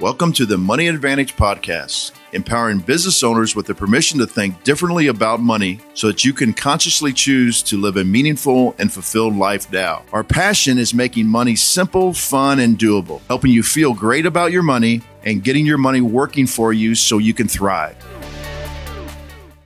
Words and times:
Welcome 0.00 0.32
to 0.32 0.44
the 0.44 0.58
Money 0.58 0.88
Advantage 0.88 1.36
Podcast, 1.36 2.10
empowering 2.32 2.80
business 2.80 3.22
owners 3.22 3.54
with 3.54 3.66
the 3.66 3.76
permission 3.76 4.18
to 4.18 4.26
think 4.26 4.64
differently 4.64 5.06
about 5.06 5.38
money 5.38 5.78
so 5.94 6.08
that 6.08 6.24
you 6.24 6.32
can 6.32 6.52
consciously 6.52 7.12
choose 7.12 7.62
to 7.62 7.80
live 7.80 7.96
a 7.96 8.02
meaningful 8.02 8.74
and 8.80 8.92
fulfilled 8.92 9.36
life 9.36 9.70
now. 9.70 10.02
Our 10.12 10.24
passion 10.24 10.78
is 10.78 10.94
making 10.94 11.28
money 11.28 11.54
simple, 11.54 12.12
fun, 12.12 12.58
and 12.58 12.76
doable, 12.76 13.20
helping 13.28 13.52
you 13.52 13.62
feel 13.62 13.94
great 13.94 14.26
about 14.26 14.50
your 14.50 14.64
money 14.64 15.00
and 15.22 15.44
getting 15.44 15.64
your 15.64 15.78
money 15.78 16.00
working 16.00 16.48
for 16.48 16.72
you 16.72 16.96
so 16.96 17.18
you 17.18 17.32
can 17.32 17.46
thrive. 17.46 17.96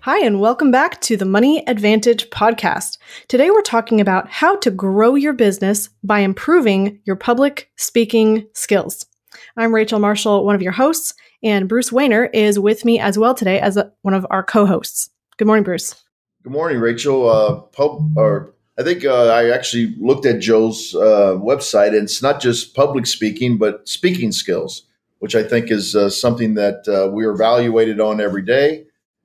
Hi, 0.01 0.23
and 0.25 0.41
welcome 0.41 0.71
back 0.71 1.01
to 1.03 1.17
the 1.17 1.25
Money 1.25 1.67
Advantage 1.67 2.29
podcast. 2.29 2.99
Today, 3.29 3.51
we're 3.51 3.63
talking 3.63 3.99
about 3.99 4.29
how 4.29 4.57
to 4.57 4.71
grow 4.71 5.15
your 5.15 5.33
business 5.33 5.89
by 6.05 6.21
improving 6.21 7.01
your 7.05 7.17
public 7.17 7.71
speaking 7.77 8.47
skills. 8.53 9.07
I'm 9.59 9.75
Rachel 9.75 9.99
Marshall, 9.99 10.45
one 10.45 10.55
of 10.55 10.63
your 10.63 10.71
hosts, 10.71 11.15
and 11.43 11.69
Bruce 11.69 11.91
Wehner 11.91 12.31
is 12.33 12.61
with 12.61 12.85
me 12.85 13.01
as 13.01 13.19
well 13.19 13.35
today 13.35 13.59
as 13.59 13.77
a, 13.77 13.91
one 14.03 14.15
of 14.15 14.25
our 14.31 14.45
co-hosts. 14.45 15.11
Good 15.37 15.49
morning, 15.49 15.65
Bruce. 15.65 15.97
Good 16.45 16.53
morning, 16.53 16.79
Rachel. 16.79 17.29
Uh, 17.29 17.57
pub, 17.63 18.17
or 18.17 18.55
I 18.79 18.85
think 18.85 19.05
uh, 19.05 19.27
I 19.27 19.51
actually 19.51 19.97
looked 19.99 20.27
at 20.27 20.39
Joe's 20.39 20.95
uh, 20.95 21.35
website, 21.43 21.89
and 21.89 22.05
it's 22.05 22.23
not 22.23 22.41
just 22.41 22.77
public 22.77 23.05
speaking, 23.07 23.59
but 23.59 23.89
speaking 23.89 24.31
skills, 24.31 24.85
which 25.19 25.35
I 25.35 25.43
think 25.43 25.73
is 25.73 25.97
uh, 25.97 26.09
something 26.09 26.55
that 26.55 26.87
uh, 26.87 27.11
we 27.11 27.25
are 27.25 27.33
evaluated 27.33 27.99
on 27.99 28.21
every 28.21 28.43
day. 28.43 28.85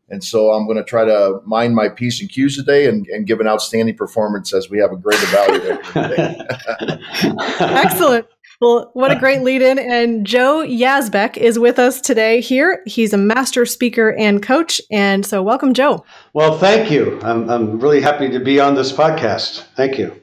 And 0.10 0.24
so 0.24 0.52
I'm 0.52 0.66
going 0.66 0.78
to 0.78 0.84
try 0.84 1.06
to 1.06 1.42
mind 1.46 1.76
my 1.76 1.90
P's 1.90 2.20
and 2.22 2.30
Q's 2.30 2.58
today 2.58 2.88
and, 2.88 3.08
and 3.08 3.28
give 3.28 3.40
an 3.40 3.48
outstanding 3.48 3.96
performance 3.96 4.52
as 4.54 4.70
we 4.70 4.80
have 4.80 4.92
a 4.92 4.98
great 4.98 5.20
evaluator 5.20 5.80
Excellent. 7.62 8.28
Well, 8.62 8.92
what 8.94 9.12
a 9.12 9.20
great 9.20 9.42
lead 9.42 9.62
in. 9.62 9.80
And 9.80 10.26
Joe 10.26 10.66
Yazbeck 10.66 11.38
is 11.38 11.58
with 11.60 11.80
us 11.80 12.00
today 12.00 12.40
here. 12.40 12.82
He's 12.86 13.14
a 13.14 13.18
master 13.18 13.66
speaker 13.66 14.14
and 14.14 14.42
coach. 14.42 14.80
And 14.92 15.26
so, 15.26 15.42
welcome, 15.42 15.74
Joe. 15.74 16.06
Well, 16.34 16.58
thank 16.58 16.92
you. 16.92 17.20
I'm, 17.24 17.50
I'm 17.50 17.80
really 17.80 18.02
happy 18.02 18.30
to 18.30 18.40
be 18.40 18.60
on 18.60 18.76
this 18.76 18.92
podcast. 18.92 19.66
Thank 19.76 19.98
you. 19.98 20.20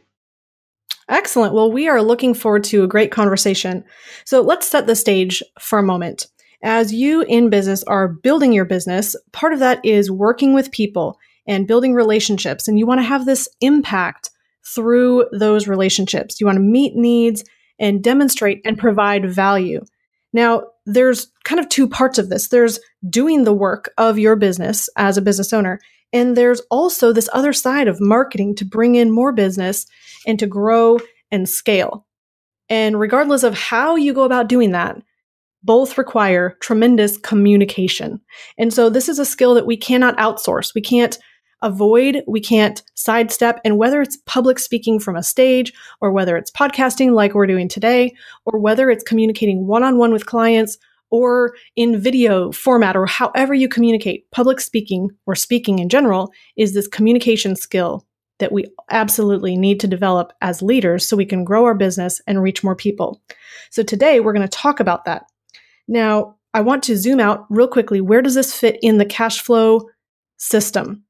Excellent. 1.08 1.54
Well, 1.54 1.72
we 1.72 1.88
are 1.88 2.02
looking 2.02 2.34
forward 2.34 2.64
to 2.64 2.84
a 2.84 2.88
great 2.88 3.10
conversation. 3.10 3.84
So, 4.24 4.41
let's 4.41 4.69
set 4.69 4.86
the 4.86 4.97
stage 4.97 5.42
for 5.58 5.78
a 5.78 5.84
moment. 5.84 6.26
As 6.62 6.92
you 6.92 7.22
in 7.22 7.50
business 7.50 7.82
are 7.84 8.06
building 8.06 8.52
your 8.52 8.66
business, 8.66 9.16
part 9.32 9.52
of 9.52 9.58
that 9.60 9.84
is 9.84 10.10
working 10.10 10.54
with 10.54 10.70
people 10.70 11.19
and 11.47 11.66
building 11.66 11.94
relationships. 11.94 12.69
And 12.69 12.78
you 12.78 12.86
want 12.86 13.00
to 13.00 13.06
have 13.06 13.26
this 13.26 13.48
impact 13.60 14.30
through 14.74 15.26
those 15.32 15.66
relationships. 15.66 16.41
You 16.41 16.47
want 16.47 16.56
to 16.56 16.62
meet 16.62 16.94
needs 16.94 17.44
and 17.80 18.04
demonstrate 18.04 18.60
and 18.64 18.78
provide 18.78 19.28
value. 19.28 19.80
Now, 20.32 20.62
there's 20.86 21.32
kind 21.44 21.58
of 21.58 21.68
two 21.68 21.88
parts 21.88 22.18
of 22.18 22.28
this. 22.28 22.48
There's 22.48 22.78
doing 23.08 23.42
the 23.42 23.52
work 23.52 23.90
of 23.98 24.18
your 24.18 24.36
business 24.36 24.88
as 24.96 25.16
a 25.16 25.22
business 25.22 25.52
owner, 25.52 25.80
and 26.12 26.36
there's 26.36 26.60
also 26.70 27.12
this 27.12 27.28
other 27.32 27.52
side 27.52 27.88
of 27.88 28.00
marketing 28.00 28.54
to 28.56 28.64
bring 28.64 28.94
in 28.94 29.10
more 29.10 29.32
business 29.32 29.86
and 30.26 30.38
to 30.38 30.46
grow 30.46 30.98
and 31.32 31.48
scale. 31.48 32.06
And 32.68 33.00
regardless 33.00 33.42
of 33.42 33.54
how 33.54 33.96
you 33.96 34.14
go 34.14 34.22
about 34.22 34.48
doing 34.48 34.70
that, 34.72 34.96
both 35.62 35.98
require 35.98 36.56
tremendous 36.60 37.18
communication. 37.18 38.20
And 38.58 38.72
so 38.72 38.88
this 38.88 39.08
is 39.08 39.18
a 39.18 39.24
skill 39.24 39.54
that 39.54 39.66
we 39.66 39.76
cannot 39.76 40.16
outsource. 40.16 40.74
We 40.74 40.80
can't 40.80 41.18
avoid, 41.62 42.22
we 42.27 42.41
can't 42.41 42.83
sidestep. 42.94 43.61
And 43.64 43.78
whether 43.78 44.00
it's 44.00 44.19
public 44.27 44.58
speaking 44.58 44.98
from 44.98 45.16
a 45.16 45.22
stage, 45.22 45.72
or 46.00 46.12
whether 46.12 46.36
it's 46.36 46.50
podcasting 46.50 47.12
like 47.12 47.34
we're 47.34 47.47
doing 47.47 47.69
today, 47.69 48.14
or 48.44 48.58
whether 48.58 48.91
it's 48.91 49.05
communicating 49.05 49.66
one 49.66 49.83
on 49.83 49.98
one 49.98 50.12
with 50.12 50.27
clients, 50.27 50.78
or 51.11 51.55
in 51.77 52.00
video 52.00 52.53
format, 52.53 52.97
or 52.97 53.06
however 53.06 53.53
you 53.53 53.69
communicate, 53.69 54.31
public 54.31 54.61
speaking 54.61 55.11
or 55.27 55.34
speaking 55.34 55.78
in 55.78 55.88
general 55.88 56.33
is 56.56 56.72
this 56.72 56.86
communication 56.86 57.56
skill 57.56 58.06
that 58.38 58.53
we 58.53 58.65
absolutely 58.91 59.56
need 59.56 59.81
to 59.81 59.87
develop 59.87 60.32
as 60.41 60.62
leaders 60.62 61.06
so 61.06 61.16
we 61.16 61.26
can 61.26 61.44
grow 61.44 61.65
our 61.65 61.75
business 61.75 62.20
and 62.26 62.43
reach 62.43 62.65
more 62.65 62.76
people. 62.76 63.20
So 63.70 63.82
today 63.82 64.20
we're 64.20 64.32
going 64.32 64.49
to 64.49 64.49
talk 64.49 64.81
about 64.81 65.04
that. 65.04 65.25
Now, 65.87 66.37
I 66.54 66.62
want 66.62 66.82
to 66.84 66.97
zoom 66.97 67.20
out 67.20 67.47
real 67.50 67.69
quickly. 67.69 68.00
Where 68.00 68.22
does 68.22 68.34
this 68.34 68.56
fit 68.56 68.78
in 68.82 68.99
the 68.99 69.04
cash 69.04 69.41
flow 69.41 69.88
system? 70.37 71.04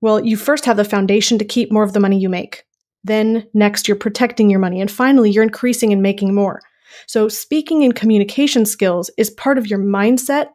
Well, 0.00 0.24
you 0.24 0.36
first 0.36 0.64
have 0.64 0.76
the 0.76 0.84
foundation 0.84 1.38
to 1.38 1.44
keep 1.44 1.72
more 1.72 1.82
of 1.82 1.92
the 1.92 2.00
money 2.00 2.18
you 2.18 2.28
make. 2.28 2.64
Then, 3.04 3.46
next, 3.54 3.88
you're 3.88 3.96
protecting 3.96 4.50
your 4.50 4.60
money. 4.60 4.80
And 4.80 4.90
finally, 4.90 5.30
you're 5.30 5.42
increasing 5.42 5.92
and 5.92 6.02
making 6.02 6.34
more. 6.34 6.60
So, 7.06 7.28
speaking 7.28 7.84
and 7.84 7.94
communication 7.94 8.64
skills 8.64 9.10
is 9.16 9.30
part 9.30 9.58
of 9.58 9.66
your 9.66 9.78
mindset 9.78 10.48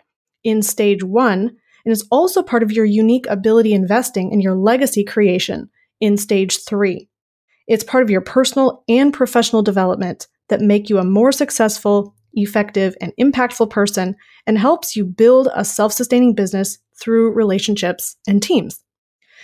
in 0.43 0.61
stage 0.61 1.03
one 1.03 1.55
and 1.85 1.91
is 1.91 2.05
also 2.11 2.41
part 2.41 2.63
of 2.63 2.71
your 2.71 2.85
unique 2.85 3.25
ability 3.27 3.73
investing 3.73 4.31
and 4.31 4.41
your 4.41 4.55
legacy 4.55 5.03
creation 5.03 5.69
in 5.99 6.17
stage 6.17 6.63
three. 6.63 7.07
It's 7.67 7.83
part 7.83 8.03
of 8.03 8.09
your 8.09 8.21
personal 8.21 8.83
and 8.89 9.13
professional 9.13 9.61
development 9.61 10.27
that 10.49 10.61
make 10.61 10.89
you 10.89 10.97
a 10.97 11.05
more 11.05 11.31
successful, 11.31 12.13
effective, 12.33 12.95
and 12.99 13.13
impactful 13.19 13.69
person 13.69 14.15
and 14.45 14.57
helps 14.57 14.95
you 14.95 15.05
build 15.05 15.49
a 15.55 15.63
self 15.63 15.93
sustaining 15.93 16.35
business 16.35 16.77
through 16.99 17.31
relationships 17.31 18.17
and 18.27 18.43
teams. 18.43 18.82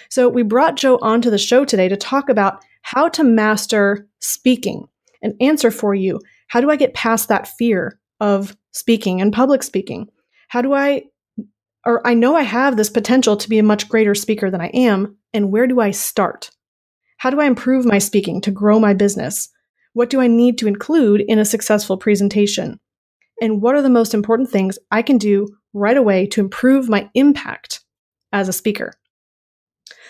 So 0.09 0.27
we 0.27 0.43
brought 0.43 0.75
Joe 0.75 0.97
onto 1.01 1.29
the 1.29 1.37
show 1.37 1.65
today 1.65 1.87
to 1.87 1.95
talk 1.95 2.29
about 2.29 2.63
how 2.81 3.09
to 3.09 3.23
master 3.23 4.07
speaking 4.19 4.87
An 5.21 5.35
answer 5.39 5.69
for 5.69 5.93
you. 5.93 6.19
How 6.47 6.61
do 6.61 6.71
I 6.71 6.75
get 6.75 6.93
past 6.93 7.27
that 7.27 7.47
fear 7.47 7.99
of 8.19 8.55
speaking 8.71 9.21
and 9.21 9.33
public 9.33 9.63
speaking? 9.63 10.07
How 10.47 10.61
do 10.61 10.73
I, 10.73 11.03
or 11.85 12.05
I 12.07 12.13
know 12.13 12.35
I 12.35 12.41
have 12.41 12.75
this 12.75 12.89
potential 12.89 13.37
to 13.37 13.49
be 13.49 13.59
a 13.59 13.63
much 13.63 13.89
greater 13.89 14.15
speaker 14.15 14.49
than 14.49 14.61
I 14.61 14.67
am, 14.67 15.17
and 15.33 15.51
where 15.51 15.67
do 15.67 15.79
I 15.79 15.91
start? 15.91 16.49
How 17.17 17.29
do 17.29 17.39
I 17.39 17.45
improve 17.45 17.85
my 17.85 17.99
speaking 17.99 18.41
to 18.41 18.51
grow 18.51 18.79
my 18.79 18.93
business? 18.93 19.49
What 19.93 20.09
do 20.09 20.21
I 20.21 20.27
need 20.27 20.57
to 20.59 20.67
include 20.67 21.21
in 21.21 21.37
a 21.37 21.45
successful 21.45 21.97
presentation? 21.97 22.79
And 23.41 23.61
what 23.61 23.75
are 23.75 23.81
the 23.81 23.89
most 23.89 24.13
important 24.13 24.49
things 24.49 24.79
I 24.89 25.01
can 25.01 25.17
do 25.17 25.47
right 25.73 25.97
away 25.97 26.27
to 26.27 26.41
improve 26.41 26.89
my 26.89 27.09
impact 27.13 27.81
as 28.31 28.47
a 28.47 28.53
speaker? 28.53 28.93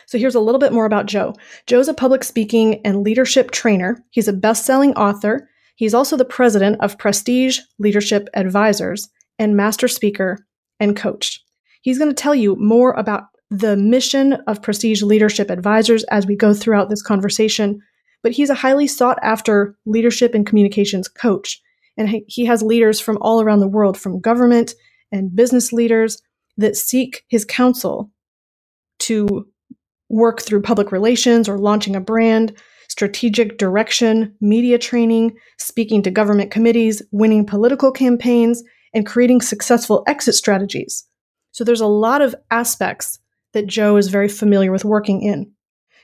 So 0.09 0.18
here's 0.18 0.34
a 0.34 0.40
little 0.40 0.58
bit 0.58 0.74
more 0.74 0.88
about 0.88 1.06
Joe. 1.06 1.36
Joe's 1.68 1.88
a 1.88 1.94
public 1.94 2.24
speaking 2.24 2.81
and 2.84 3.03
leadership 3.03 3.52
trainer. 3.52 4.03
He's 4.09 4.28
a 4.28 4.34
best-selling 4.34 4.96
author. 4.96 5.47
He's 5.75 5.94
also 5.94 6.18
the 6.18 6.25
president 6.25 6.78
of 6.81 6.97
Prestige 6.97 7.59
Leadership 7.78 8.28
Advisors 8.34 9.08
and 9.38 9.56
master 9.56 9.88
speaker 9.88 10.40
and 10.80 10.96
coach. 10.96 11.40
He's 11.81 12.00
going 12.00 12.09
to 12.09 12.16
tell 12.16 12.34
you 12.34 12.56
more 12.56 12.94
about 12.94 13.25
the 13.52 13.78
mission 13.78 14.34
of 14.48 14.64
Prestige 14.64 15.03
Leadership 15.03 15.52
Advisors 15.52 16.03
as 16.06 16.25
we 16.25 16.36
go 16.36 16.56
throughout 16.56 16.90
this 16.90 17.03
conversation. 17.03 17.80
But 18.24 18.31
he's 18.31 18.50
a 18.50 18.56
highly 18.56 18.88
sought 18.88 19.19
after 19.22 19.78
leadership 19.86 20.34
and 20.34 20.44
communications 20.44 21.08
coach. 21.08 21.62
And 21.98 22.09
he 22.25 22.46
has 22.46 22.64
leaders 22.64 23.00
from 23.00 23.19
all 23.22 23.42
around 23.42 23.59
the 23.59 23.68
world, 23.68 23.96
from 23.96 24.22
government 24.22 24.74
and 25.12 25.36
business 25.36 25.72
leaders 25.72 26.19
that 26.58 26.75
seek 26.75 27.25
his 27.28 27.46
counsel 27.46 28.09
to 29.02 29.46
work 30.09 30.42
through 30.42 30.62
public 30.62 30.92
relations 30.92 31.47
or 31.47 31.58
launching 31.58 31.96
a 31.96 32.02
brand, 32.02 32.56
strategic 32.90 33.58
direction, 33.58 34.36
media 34.42 34.78
training, 34.78 35.36
speaking 35.58 36.02
to 36.03 36.12
government 36.12 36.52
committees, 36.52 37.02
winning 37.12 37.46
political 37.46 37.92
campaigns, 37.92 38.64
and 38.94 39.06
creating 39.06 39.42
successful 39.42 40.03
exit 40.08 40.36
strategies. 40.36 41.06
So 41.52 41.64
there's 41.64 41.81
a 41.81 41.88
lot 41.88 42.22
of 42.22 42.36
aspects 42.52 43.19
that 43.53 43.68
Joe 43.68 43.98
is 43.98 44.09
very 44.09 44.28
familiar 44.28 44.72
with 44.72 44.86
working 44.86 45.22
in. 45.22 45.52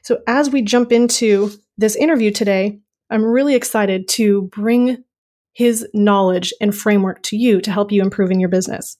So 0.03 0.19
as 0.27 0.49
we 0.49 0.61
jump 0.61 0.91
into 0.91 1.51
this 1.77 1.95
interview 1.95 2.31
today, 2.31 2.79
I'm 3.09 3.23
really 3.23 3.55
excited 3.55 4.07
to 4.09 4.43
bring 4.43 5.03
his 5.53 5.87
knowledge 5.93 6.53
and 6.59 6.75
framework 6.75 7.23
to 7.23 7.37
you 7.37 7.61
to 7.61 7.71
help 7.71 7.91
you 7.91 8.01
improve 8.01 8.31
in 8.31 8.39
your 8.39 8.49
business. 8.49 8.97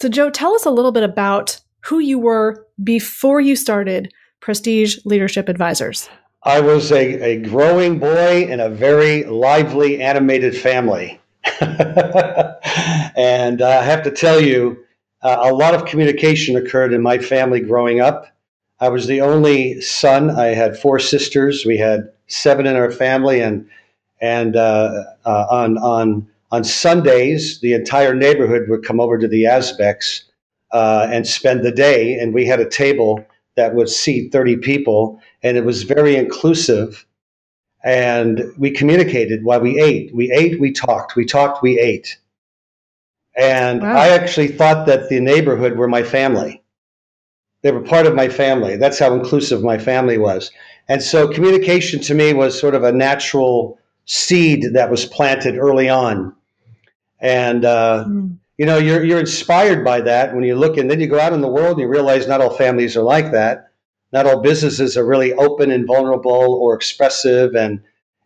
So, 0.00 0.08
Joe, 0.08 0.30
tell 0.30 0.54
us 0.54 0.66
a 0.66 0.70
little 0.70 0.92
bit 0.92 1.02
about 1.02 1.60
who 1.88 2.00
you 2.00 2.18
were 2.18 2.66
before 2.84 3.40
you 3.40 3.56
started 3.56 4.12
Prestige 4.40 4.98
Leadership 5.06 5.48
Advisors. 5.48 6.10
I 6.42 6.60
was 6.60 6.92
a, 6.92 7.20
a 7.22 7.36
growing 7.38 7.98
boy 7.98 8.44
in 8.44 8.60
a 8.60 8.68
very 8.68 9.24
lively, 9.24 10.00
animated 10.00 10.54
family. 10.54 11.18
and 11.60 13.62
I 13.62 13.82
have 13.82 14.02
to 14.02 14.10
tell 14.10 14.38
you, 14.38 14.84
uh, 15.22 15.38
a 15.40 15.54
lot 15.54 15.74
of 15.74 15.86
communication 15.86 16.56
occurred 16.56 16.92
in 16.92 17.02
my 17.02 17.18
family 17.18 17.60
growing 17.60 18.00
up. 18.00 18.26
I 18.80 18.90
was 18.90 19.06
the 19.06 19.22
only 19.22 19.80
son. 19.80 20.30
I 20.30 20.48
had 20.48 20.78
four 20.78 20.98
sisters. 20.98 21.64
We 21.64 21.78
had 21.78 22.10
seven 22.26 22.66
in 22.66 22.76
our 22.76 22.92
family, 22.92 23.40
and 23.40 23.68
and 24.20 24.54
uh, 24.54 25.04
uh, 25.24 25.46
on 25.50 25.78
on 25.78 26.28
on 26.52 26.62
Sundays, 26.62 27.58
the 27.60 27.72
entire 27.72 28.14
neighborhood 28.14 28.68
would 28.68 28.84
come 28.84 29.00
over 29.00 29.18
to 29.18 29.26
the 29.26 29.44
Yazbeks 29.44 30.27
uh, 30.72 31.08
and 31.10 31.26
spend 31.26 31.64
the 31.64 31.72
day. 31.72 32.14
And 32.14 32.34
we 32.34 32.46
had 32.46 32.60
a 32.60 32.68
table 32.68 33.24
that 33.56 33.74
would 33.74 33.88
seat 33.88 34.32
30 34.32 34.56
people, 34.58 35.20
and 35.42 35.56
it 35.56 35.64
was 35.64 35.82
very 35.82 36.16
inclusive. 36.16 37.04
And 37.84 38.42
we 38.58 38.70
communicated 38.70 39.44
while 39.44 39.60
we 39.60 39.80
ate. 39.80 40.14
We 40.14 40.30
ate, 40.32 40.60
we 40.60 40.72
talked. 40.72 41.16
We 41.16 41.24
talked, 41.24 41.62
we 41.62 41.78
ate. 41.78 42.18
And 43.36 43.82
Wow. 43.82 43.96
I 43.96 44.08
actually 44.08 44.48
thought 44.48 44.86
that 44.86 45.08
the 45.08 45.20
neighborhood 45.20 45.76
were 45.76 45.88
my 45.88 46.02
family. 46.02 46.62
They 47.62 47.70
were 47.72 47.80
part 47.82 48.06
of 48.06 48.14
my 48.14 48.28
family. 48.28 48.76
That's 48.76 48.98
how 48.98 49.14
inclusive 49.14 49.62
my 49.62 49.78
family 49.78 50.18
was. 50.18 50.50
And 50.88 51.02
so 51.02 51.28
communication 51.28 52.00
to 52.00 52.14
me 52.14 52.32
was 52.32 52.58
sort 52.58 52.74
of 52.74 52.82
a 52.82 52.92
natural 52.92 53.78
seed 54.06 54.72
that 54.72 54.90
was 54.90 55.04
planted 55.04 55.56
early 55.58 55.88
on. 55.88 56.34
And, 57.20 57.64
uh, 57.64 58.04
Mm. 58.08 58.38
You 58.58 58.66
know, 58.66 58.76
you're, 58.76 59.04
you're 59.04 59.20
inspired 59.20 59.84
by 59.84 60.00
that 60.00 60.34
when 60.34 60.44
you 60.44 60.56
look 60.56 60.76
and 60.76 60.90
then 60.90 61.00
you 61.00 61.06
go 61.06 61.20
out 61.20 61.32
in 61.32 61.40
the 61.40 61.48
world 61.48 61.72
and 61.72 61.80
you 61.80 61.88
realize 61.88 62.26
not 62.26 62.40
all 62.40 62.50
families 62.50 62.96
are 62.96 63.02
like 63.02 63.30
that. 63.32 63.70
Not 64.12 64.26
all 64.26 64.40
businesses 64.40 64.96
are 64.96 65.06
really 65.06 65.32
open 65.34 65.70
and 65.70 65.86
vulnerable 65.86 66.54
or 66.54 66.74
expressive 66.74 67.54
and, 67.54 67.80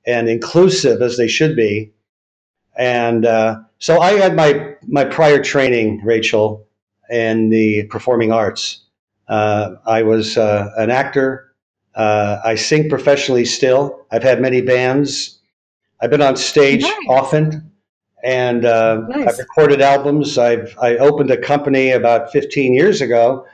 and 0.06 0.28
inclusive 0.28 1.02
as 1.02 1.16
they 1.16 1.28
should 1.28 1.54
be. 1.54 1.92
And 2.76 3.26
uh, 3.26 3.60
so 3.78 4.00
I 4.00 4.12
had 4.12 4.34
my, 4.34 4.74
my 4.86 5.04
prior 5.04 5.42
training, 5.42 6.00
Rachel, 6.02 6.66
in 7.10 7.50
the 7.50 7.84
performing 7.88 8.32
arts. 8.32 8.84
Uh, 9.28 9.72
I 9.86 10.02
was 10.02 10.38
uh, 10.38 10.70
an 10.78 10.90
actor. 10.90 11.52
Uh, 11.94 12.38
I 12.44 12.54
sing 12.54 12.88
professionally 12.88 13.44
still. 13.44 14.06
I've 14.10 14.22
had 14.22 14.40
many 14.40 14.62
bands. 14.62 15.40
I've 16.00 16.10
been 16.10 16.22
on 16.22 16.36
stage 16.36 16.82
Nice. 16.82 16.94
often, 17.08 17.71
and 18.22 18.64
uh, 18.64 19.02
Nice. 19.08 19.28
I've 19.28 19.38
recorded 19.38 19.80
albums. 19.80 20.38
I've 20.38 20.76
I 20.80 20.96
opened 20.96 21.30
a 21.30 21.36
company 21.36 21.90
about 21.90 22.30
15 22.32 22.74
years 22.74 23.00
ago 23.00 23.46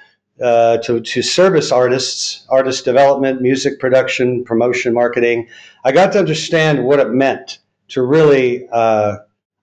uh, 0.43 0.79
to 0.79 1.01
to 1.01 1.23
service 1.23 1.73
artists, 1.73 2.47
artist 2.49 2.85
development, 2.85 3.41
music 3.41 3.81
production, 3.81 4.45
promotion, 4.45 4.95
marketing. 4.95 5.49
I 5.85 5.93
got 5.93 6.13
to 6.13 6.19
understand 6.19 6.85
what 6.85 7.01
it 7.01 7.11
meant 7.11 7.59
to 7.89 8.03
really 8.03 8.69
uh, 8.71 9.17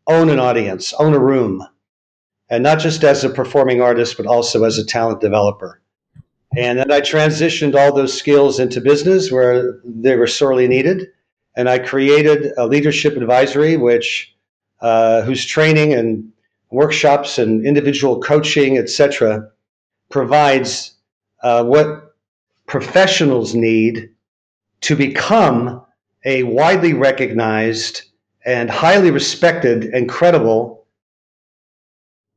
own 0.07 0.29
an 0.29 0.39
audience, 0.39 0.93
own 0.93 1.13
a 1.13 1.19
room, 1.19 1.65
and 2.49 2.63
not 2.63 2.79
just 2.79 3.03
as 3.03 3.23
a 3.23 3.29
performing 3.29 3.81
artist, 3.81 4.17
but 4.17 4.25
also 4.25 4.63
as 4.63 4.77
a 4.77 4.85
talent 4.85 5.21
developer. 5.21 5.81
And 6.57 6.79
then 6.79 6.91
I 6.91 7.01
transitioned 7.01 7.75
all 7.75 7.93
those 7.93 8.17
skills 8.17 8.59
into 8.59 8.79
business 8.79 9.31
where 9.31 9.79
they 9.83 10.15
were 10.15 10.27
sorely 10.27 10.67
needed. 10.67 11.07
And 11.57 11.69
I 11.69 11.79
created 11.79 12.53
a 12.57 12.65
leadership 12.65 13.17
advisory, 13.17 13.77
which 13.77 14.34
uh, 14.85 15.23
whose 15.23 15.43
training 15.43 15.93
and 15.93 16.31
workshops 16.69 17.39
and 17.39 17.65
individual 17.65 18.21
coaching, 18.21 18.77
etc., 18.77 19.49
provides 20.11 20.93
uh, 21.41 21.63
what 21.63 22.15
professionals 22.67 23.55
need 23.55 24.11
to 24.81 24.95
become 24.95 25.83
a 26.23 26.43
widely 26.43 26.93
recognized 26.93 28.03
and 28.45 28.69
highly 28.69 29.09
respected 29.09 29.85
and 29.85 30.07
credible 30.07 30.85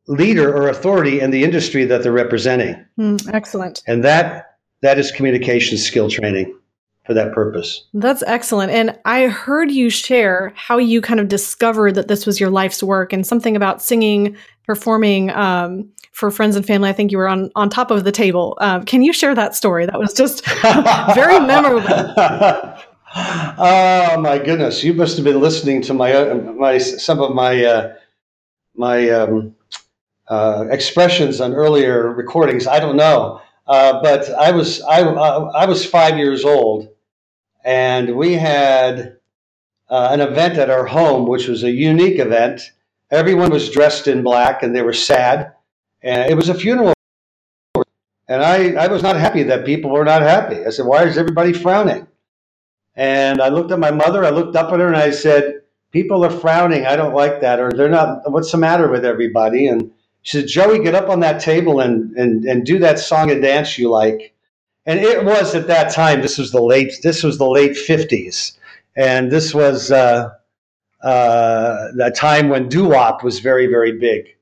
leader 0.06 0.50
or 0.50 0.68
authority 0.68 1.20
in 1.20 1.30
the 1.30 1.44
industry 1.44 1.84
that 1.84 2.02
they're 2.02 2.12
representing. 2.12 2.82
Mm, 2.98 3.30
excellent. 3.34 3.82
And 3.86 4.02
that 4.04 4.56
that 4.80 4.98
is 4.98 5.10
communication 5.10 5.76
skill 5.76 6.08
training 6.08 6.57
for 7.08 7.14
that 7.14 7.32
purpose. 7.32 7.84
That's 7.94 8.22
excellent. 8.26 8.70
And 8.70 8.98
I 9.06 9.28
heard 9.28 9.70
you 9.70 9.88
share 9.88 10.52
how 10.54 10.76
you 10.76 11.00
kind 11.00 11.18
of 11.20 11.28
discovered 11.28 11.94
that 11.94 12.06
this 12.06 12.26
was 12.26 12.38
your 12.38 12.50
life's 12.50 12.82
work 12.82 13.14
and 13.14 13.26
something 13.26 13.56
about 13.56 13.80
singing, 13.80 14.36
performing 14.66 15.30
um, 15.30 15.90
for 16.12 16.30
friends 16.30 16.54
and 16.54 16.66
family. 16.66 16.90
I 16.90 16.92
think 16.92 17.10
you 17.10 17.16
were 17.16 17.26
on, 17.26 17.50
on 17.56 17.70
top 17.70 17.90
of 17.90 18.04
the 18.04 18.12
table. 18.12 18.58
Um, 18.60 18.84
can 18.84 19.00
you 19.00 19.14
share 19.14 19.34
that 19.34 19.54
story? 19.54 19.86
That 19.86 19.98
was 19.98 20.12
just 20.12 20.44
very 21.14 21.40
memorable. 21.40 21.88
oh 23.16 24.20
my 24.20 24.38
goodness! 24.38 24.84
You 24.84 24.92
must 24.92 25.16
have 25.16 25.24
been 25.24 25.40
listening 25.40 25.80
to 25.82 25.94
my 25.94 26.12
uh, 26.12 26.34
my 26.34 26.76
some 26.76 27.20
of 27.20 27.34
my 27.34 27.64
uh, 27.64 27.94
my 28.76 29.08
um, 29.08 29.56
uh, 30.28 30.66
expressions 30.70 31.40
on 31.40 31.54
earlier 31.54 32.12
recordings. 32.12 32.66
I 32.66 32.80
don't 32.80 32.96
know, 32.96 33.40
uh, 33.66 34.02
but 34.02 34.28
I 34.34 34.50
was 34.50 34.82
I 34.82 35.00
I 35.00 35.64
was 35.64 35.86
five 35.86 36.18
years 36.18 36.44
old, 36.44 36.90
and 37.68 38.16
we 38.16 38.32
had 38.32 39.18
uh, 39.90 40.08
an 40.12 40.22
event 40.22 40.58
at 40.58 40.70
our 40.70 40.86
home, 40.86 41.28
which 41.28 41.48
was 41.48 41.64
a 41.64 41.70
unique 41.70 42.18
event. 42.18 42.72
Everyone 43.10 43.50
was 43.50 43.70
dressed 43.70 44.08
in 44.08 44.22
black, 44.22 44.62
and 44.62 44.74
they 44.74 44.82
were 44.82 44.94
sad, 44.94 45.52
and 46.02 46.30
it 46.30 46.34
was 46.34 46.48
a 46.48 46.54
funeral. 46.54 46.94
And 48.26 48.42
I, 48.42 48.72
I 48.72 48.86
was 48.88 49.02
not 49.02 49.16
happy 49.16 49.42
that 49.44 49.66
people 49.66 49.90
were 49.90 50.04
not 50.06 50.22
happy. 50.22 50.64
I 50.64 50.70
said, 50.70 50.86
"Why 50.86 51.04
is 51.04 51.18
everybody 51.18 51.52
frowning?" 51.52 52.06
And 52.96 53.42
I 53.42 53.48
looked 53.48 53.70
at 53.70 53.78
my 53.78 53.92
mother, 53.92 54.24
I 54.24 54.30
looked 54.30 54.56
up 54.56 54.72
at 54.72 54.80
her, 54.80 54.88
and 54.88 54.96
I 54.96 55.10
said, 55.10 55.60
People 55.92 56.24
are 56.24 56.30
frowning. 56.30 56.86
I 56.86 56.96
don't 56.96 57.14
like 57.14 57.40
that. 57.40 57.60
Or 57.60 57.70
they're 57.72 57.88
not, 57.88 58.30
what's 58.30 58.52
the 58.52 58.58
matter 58.58 58.88
with 58.88 59.04
everybody? 59.04 59.68
And 59.68 59.92
she 60.22 60.38
said, 60.38 60.48
Joey, 60.48 60.80
get 60.82 60.96
up 60.96 61.08
on 61.08 61.20
that 61.20 61.40
table 61.40 61.80
and, 61.80 62.12
and, 62.16 62.44
and 62.44 62.66
do 62.66 62.78
that 62.80 62.98
song 62.98 63.30
and 63.30 63.40
dance 63.40 63.78
you 63.78 63.90
like. 63.90 64.34
And 64.88 65.00
it 65.00 65.22
was 65.22 65.54
at 65.54 65.66
that 65.66 65.92
time, 65.92 66.22
this 66.22 66.38
was 66.38 66.50
the 66.50 66.62
late, 66.62 66.94
this 67.02 67.22
was 67.22 67.36
the 67.36 67.46
late 67.46 67.72
50s. 67.72 68.56
And 68.96 69.30
this 69.30 69.54
was 69.54 69.92
uh, 69.92 70.30
uh, 71.04 71.88
a 72.02 72.10
time 72.10 72.48
when 72.48 72.70
doo 72.70 72.88
wop 72.88 73.22
was 73.22 73.40
very, 73.40 73.66
very 73.66 73.98
big. 73.98 74.34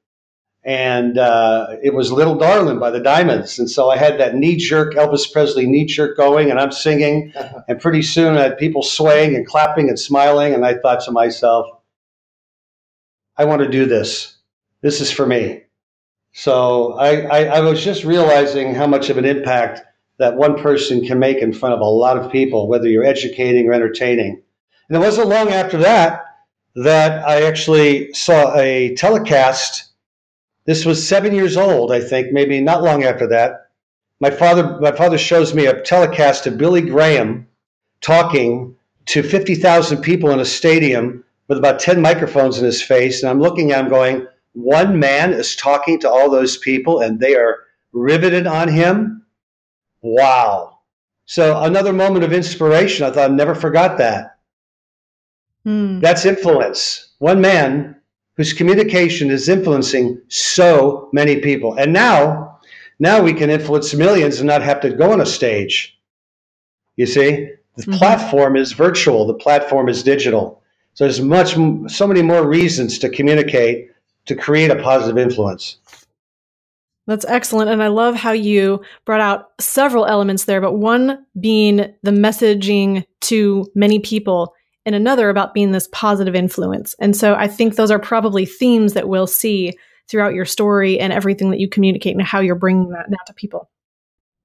And 0.62 1.19
uh, 1.19 1.78
it 1.82 1.94
was 1.94 2.12
Little 2.12 2.37
Darling 2.37 2.78
by 2.78 2.93
the 2.93 3.00
Diamonds. 3.00 3.58
And 3.58 3.69
so 3.69 3.90
I 3.90 3.96
had 3.96 4.20
that 4.20 4.37
knee 4.37 4.54
jerk, 4.54 4.94
Elvis 4.94 5.31
Presley 5.32 5.66
knee 5.66 5.84
jerk 5.84 6.16
going, 6.16 6.49
and 6.49 6.60
I'm 6.60 6.72
singing. 6.72 7.32
And 7.69 7.81
pretty 7.81 8.02
soon 8.02 8.37
I 8.37 8.42
had 8.42 8.58
people 8.58 8.84
swaying 8.84 9.34
and 9.34 9.44
clapping 9.44 9.88
and 9.88 9.99
smiling. 9.99 10.54
And 10.54 10.64
I 10.64 10.75
thought 10.75 11.00
to 11.06 11.10
myself, 11.10 11.66
I 13.37 13.46
want 13.46 13.62
to 13.62 13.69
do 13.69 13.87
this. 13.87 14.37
This 14.81 15.00
is 15.00 15.10
for 15.10 15.26
me. 15.26 15.64
So 16.34 16.92
I, 16.92 17.22
I, 17.22 17.44
I 17.56 17.60
was 17.62 17.82
just 17.82 18.04
realizing 18.04 18.76
how 18.76 18.87
much 18.87 19.10
of 19.10 19.19
an 19.19 19.25
impact 19.25 19.82
that 20.18 20.36
one 20.36 20.60
person 20.60 21.04
can 21.04 21.18
make 21.18 21.38
in 21.38 21.52
front 21.52 21.74
of 21.74 21.80
a 21.80 21.84
lot 21.84 22.16
of 22.16 22.32
people, 22.32 22.68
whether 22.68 22.88
you're 22.88 23.04
educating 23.04 23.68
or 23.68 23.72
entertaining. 23.72 24.42
And 24.88 24.96
it 24.96 25.00
wasn't 25.00 25.28
long 25.28 25.50
after 25.50 25.78
that 25.78 26.24
that 26.76 27.26
I 27.26 27.42
actually 27.42 28.12
saw 28.12 28.54
a 28.54 28.94
telecast. 28.94 29.92
This 30.66 30.84
was 30.84 31.06
seven 31.06 31.34
years 31.34 31.56
old, 31.56 31.90
I 31.90 32.00
think, 32.00 32.32
maybe 32.32 32.60
not 32.60 32.82
long 32.82 33.02
after 33.04 33.26
that. 33.28 33.70
My 34.20 34.30
father, 34.30 34.78
my 34.80 34.92
father 34.92 35.18
shows 35.18 35.54
me 35.54 35.66
a 35.66 35.80
telecast 35.82 36.46
of 36.46 36.58
Billy 36.58 36.82
Graham 36.82 37.46
talking 38.00 38.76
to 39.06 39.22
50,000 39.22 40.02
people 40.02 40.30
in 40.30 40.40
a 40.40 40.44
stadium 40.44 41.24
with 41.48 41.58
about 41.58 41.78
10 41.78 42.00
microphones 42.00 42.58
in 42.58 42.64
his 42.64 42.82
face. 42.82 43.22
And 43.22 43.30
I'm 43.30 43.40
looking 43.40 43.72
at 43.72 43.84
him 43.84 43.90
going, 43.90 44.26
one 44.52 44.98
man 44.98 45.32
is 45.32 45.54
talking 45.54 46.00
to 46.00 46.10
all 46.10 46.30
those 46.30 46.56
people 46.56 47.00
and 47.00 47.20
they 47.20 47.37
are 47.37 47.58
riveted 47.92 48.46
on 48.46 48.68
him. 48.68 49.23
Wow. 50.02 50.78
So 51.26 51.60
another 51.62 51.92
moment 51.92 52.24
of 52.24 52.32
inspiration. 52.32 53.04
I 53.04 53.10
thought 53.10 53.30
I 53.30 53.34
never 53.34 53.54
forgot 53.54 53.98
that. 53.98 54.38
Mm. 55.66 56.00
That's 56.00 56.24
influence. 56.24 57.08
One 57.18 57.40
man 57.40 57.96
whose 58.36 58.52
communication 58.52 59.30
is 59.30 59.48
influencing 59.48 60.20
so 60.28 61.08
many 61.12 61.40
people. 61.40 61.74
And 61.74 61.92
now, 61.92 62.60
now 62.98 63.22
we 63.22 63.32
can 63.32 63.50
influence 63.50 63.94
millions 63.94 64.38
and 64.38 64.46
not 64.46 64.62
have 64.62 64.80
to 64.82 64.90
go 64.90 65.10
on 65.12 65.20
a 65.20 65.26
stage. 65.26 65.98
You 66.96 67.06
see, 67.06 67.50
the 67.76 67.82
Mhm. 67.82 67.98
platform 67.98 68.56
is 68.56 68.72
virtual. 68.72 69.26
The 69.26 69.34
platform 69.34 69.88
is 69.88 70.02
digital. 70.02 70.62
So 70.94 71.04
there's 71.04 71.20
much, 71.20 71.56
so 71.88 72.06
many 72.06 72.22
more 72.22 72.46
reasons 72.46 72.98
to 73.00 73.08
communicate 73.08 73.90
to 74.26 74.34
create 74.34 74.70
a 74.70 74.76
positive 74.76 75.18
influence. 75.18 75.76
That's 77.06 77.25
excellent. 77.26 77.70
And 77.70 77.82
I 77.82 77.88
love 77.88 78.16
how 78.16 78.32
you 78.32 78.82
brought 79.04 79.20
out 79.20 79.52
several 79.60 80.06
elements 80.06 80.44
there, 80.44 80.60
but 80.60 80.75
one 80.75 81.25
being 81.38 81.94
the 82.02 82.10
messaging 82.10 83.04
to 83.22 83.70
many 83.75 84.00
people, 84.00 84.54
and 84.84 84.94
another 84.94 85.30
about 85.30 85.54
being 85.54 85.72
this 85.72 85.88
positive 85.92 86.34
influence. 86.34 86.94
And 87.00 87.16
so 87.16 87.34
I 87.34 87.48
think 87.48 87.75
those 87.75 87.90
are 87.90 87.98
probably 87.98 88.46
themes 88.46 88.92
that 88.94 89.08
we'll 89.08 89.26
see 89.26 89.72
throughout 90.08 90.34
your 90.34 90.44
story 90.44 90.98
and 90.98 91.12
everything 91.12 91.50
that 91.50 91.60
you 91.60 91.68
communicate 91.68 92.14
and 92.14 92.25
how 92.25 92.40
you're 92.40 92.54
bringing 92.54 92.90
that 92.90 93.10
now 93.10 93.18
to 93.26 93.34
people. 93.34 93.68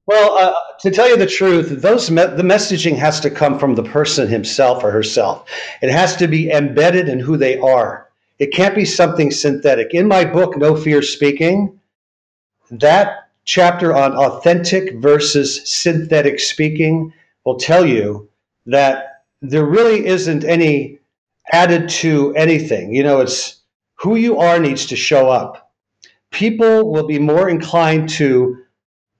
Well, 0.07 0.37
uh, 0.37 0.53
to 0.79 0.91
tell 0.91 1.07
you 1.07 1.15
the 1.15 1.27
truth, 1.27 1.81
those 1.81 2.09
me- 2.09 2.25
the 2.25 2.43
messaging 2.43 2.97
has 2.97 3.19
to 3.19 3.29
come 3.29 3.59
from 3.59 3.75
the 3.75 3.83
person 3.83 4.27
himself 4.27 4.83
or 4.83 4.91
herself. 4.91 5.47
It 5.81 5.91
has 5.91 6.15
to 6.17 6.27
be 6.27 6.49
embedded 6.51 7.07
in 7.07 7.19
who 7.19 7.37
they 7.37 7.59
are. 7.59 8.09
It 8.39 8.51
can't 8.51 8.73
be 8.73 8.85
something 8.85 9.29
synthetic. 9.29 9.93
In 9.93 10.07
my 10.07 10.25
book, 10.25 10.57
No 10.57 10.75
Fear 10.75 11.03
Speaking, 11.03 11.79
that 12.71 13.29
chapter 13.43 13.95
on 13.95 14.13
authentic 14.13 14.95
versus 14.95 15.61
synthetic 15.69 16.39
speaking 16.39 17.13
will 17.45 17.57
tell 17.57 17.85
you 17.85 18.29
that 18.65 19.23
there 19.41 19.65
really 19.65 20.05
isn't 20.05 20.43
any 20.43 20.99
added 21.51 21.89
to 21.89 22.33
anything. 22.35 22.93
You 22.93 23.03
know, 23.03 23.19
it's 23.21 23.61
who 23.95 24.15
you 24.15 24.39
are 24.39 24.59
needs 24.59 24.85
to 24.87 24.95
show 24.95 25.29
up. 25.29 25.71
People 26.31 26.91
will 26.91 27.05
be 27.05 27.19
more 27.19 27.49
inclined 27.49 28.09
to 28.09 28.57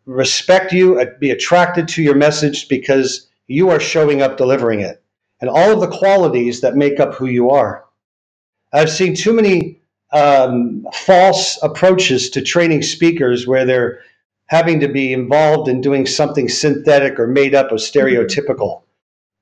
respect 0.05 0.71
you, 0.71 0.99
uh, 0.99 1.05
be 1.19 1.31
attracted 1.31 1.87
to 1.89 2.01
your 2.01 2.15
message 2.15 2.69
because 2.69 3.27
you 3.47 3.69
are 3.69 3.79
showing 3.79 4.21
up 4.21 4.37
delivering 4.37 4.79
it. 4.79 5.03
And 5.41 5.49
all 5.49 5.71
of 5.71 5.81
the 5.81 5.97
qualities 5.97 6.61
that 6.61 6.75
make 6.75 6.99
up 6.99 7.15
who 7.15 7.25
you 7.25 7.49
are. 7.49 7.85
I've 8.71 8.89
seen 8.89 9.15
too 9.15 9.33
many 9.33 9.80
um, 10.11 10.85
false 10.93 11.57
approaches 11.63 12.29
to 12.31 12.41
training 12.41 12.83
speakers 12.83 13.47
where 13.47 13.65
they're 13.65 14.01
having 14.47 14.81
to 14.81 14.87
be 14.87 15.13
involved 15.13 15.69
in 15.69 15.79
doing 15.79 16.05
something 16.05 16.49
synthetic 16.49 17.17
or 17.17 17.27
made 17.27 17.55
up 17.55 17.71
or 17.71 17.75
stereotypical. 17.75 18.81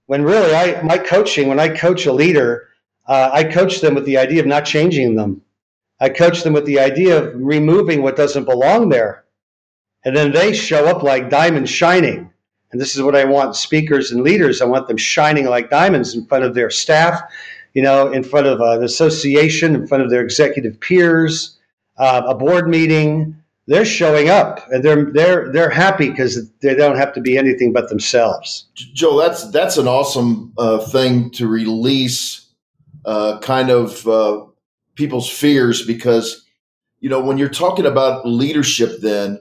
When 0.05 0.23
really, 0.23 0.53
I 0.53 0.81
my 0.83 0.97
coaching 0.97 1.47
when 1.47 1.59
I 1.59 1.69
coach 1.69 2.05
a 2.05 2.13
leader, 2.13 2.69
uh, 3.07 3.29
I 3.33 3.43
coach 3.43 3.81
them 3.81 3.95
with 3.95 4.05
the 4.05 4.17
idea 4.17 4.39
of 4.39 4.47
not 4.47 4.65
changing 4.65 5.15
them. 5.15 5.41
I 5.99 6.09
coach 6.09 6.43
them 6.43 6.53
with 6.53 6.65
the 6.65 6.79
idea 6.79 7.17
of 7.17 7.33
removing 7.35 8.01
what 8.01 8.15
doesn't 8.15 8.45
belong 8.45 8.89
there, 8.89 9.25
and 10.05 10.15
then 10.15 10.31
they 10.31 10.53
show 10.53 10.85
up 10.85 11.03
like 11.03 11.29
diamonds 11.29 11.69
shining. 11.69 12.31
And 12.71 12.79
this 12.79 12.95
is 12.95 13.01
what 13.01 13.15
I 13.15 13.25
want 13.25 13.55
speakers 13.55 14.11
and 14.11 14.21
leaders. 14.21 14.61
I 14.61 14.65
want 14.65 14.87
them 14.87 14.97
shining 14.97 15.45
like 15.45 15.71
diamonds 15.71 16.13
in 16.13 16.27
front 16.27 16.43
of 16.43 16.53
their 16.53 16.69
staff, 16.69 17.19
you 17.73 17.81
know, 17.81 18.11
in 18.11 18.23
front 18.23 18.47
of 18.47 18.59
an 18.61 18.83
association, 18.83 19.75
in 19.75 19.87
front 19.87 20.03
of 20.03 20.09
their 20.09 20.21
executive 20.21 20.79
peers, 20.79 21.57
uh, 21.97 22.23
a 22.25 22.35
board 22.35 22.67
meeting. 22.67 23.35
They're 23.67 23.85
showing 23.85 24.29
up 24.29 24.67
and 24.71 24.83
they're 24.83 25.11
they're 25.11 25.51
they're 25.51 25.69
happy 25.69 26.09
because 26.09 26.49
they 26.61 26.73
don't 26.73 26.97
have 26.97 27.13
to 27.13 27.21
be 27.21 27.37
anything 27.37 27.71
but 27.71 27.87
themselves. 27.89 28.67
Joe, 28.73 29.19
that's 29.19 29.51
that's 29.51 29.77
an 29.77 29.87
awesome 29.87 30.53
uh, 30.57 30.79
thing 30.79 31.29
to 31.31 31.47
release, 31.47 32.47
uh, 33.05 33.37
kind 33.41 33.69
of 33.69 34.07
uh, 34.07 34.45
people's 34.95 35.29
fears 35.29 35.85
because 35.85 36.47
you 36.99 37.09
know 37.09 37.21
when 37.21 37.37
you're 37.37 37.47
talking 37.47 37.85
about 37.85 38.27
leadership, 38.27 39.01
then 39.01 39.39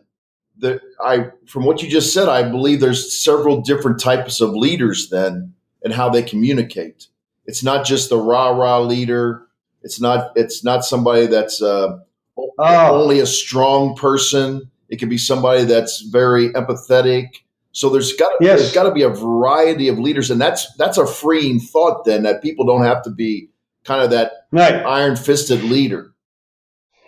the 0.59 0.79
I 1.01 1.31
from 1.47 1.65
what 1.65 1.83
you 1.83 1.89
just 1.89 2.13
said, 2.13 2.29
I 2.29 2.43
believe 2.43 2.81
there's 2.81 3.19
several 3.19 3.63
different 3.63 3.99
types 3.99 4.43
of 4.43 4.51
leaders 4.51 5.09
then 5.09 5.55
and 5.83 5.95
how 5.95 6.11
they 6.11 6.23
communicate. 6.23 7.07
It's 7.49 7.65
not 7.65 7.87
just 7.87 8.11
the 8.11 8.19
rah 8.19 8.51
rah 8.51 8.79
leader. 8.79 9.47
It's 9.83 10.01
not 10.01 10.33
it's 10.37 10.63
not 10.63 10.85
somebody 10.85 11.27
that's 11.27 11.63
uh, 11.63 11.99
oh. 12.37 13.03
only 13.03 13.21
a 13.21 13.27
strong 13.27 13.97
person. 13.97 14.71
It 14.91 14.99
could 14.99 15.09
be 15.09 15.19
somebody 15.19 15.65
that's 15.65 16.03
very 16.03 16.51
empathetic. 16.51 17.29
So 17.73 17.89
there's 17.89 18.13
got 18.13 18.33
yes. 18.41 18.61
there's 18.61 18.75
got 18.75 18.83
to 18.85 18.93
be 18.93 19.03
a 19.03 19.09
variety 19.09 19.89
of 19.89 19.99
leaders, 19.99 20.31
and 20.31 20.39
that's 20.39 20.73
that's 20.77 20.99
a 20.99 21.07
freeing 21.07 21.59
thought. 21.59 22.05
Then 22.05 22.23
that 22.25 22.43
people 22.43 22.67
don't 22.67 22.85
have 22.85 23.03
to 23.05 23.11
be 23.11 23.49
kind 23.85 24.03
of 24.03 24.11
that 24.11 24.33
right. 24.53 24.85
iron 24.85 25.17
fisted 25.17 25.63
leader. 25.63 26.13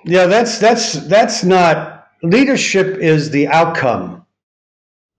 Yeah, 0.07 0.27
that's 0.27 0.59
that's 0.59 0.95
that's 1.07 1.45
not 1.45 2.09
leadership 2.23 2.97
is 2.97 3.31
the 3.31 3.47
outcome 3.49 4.25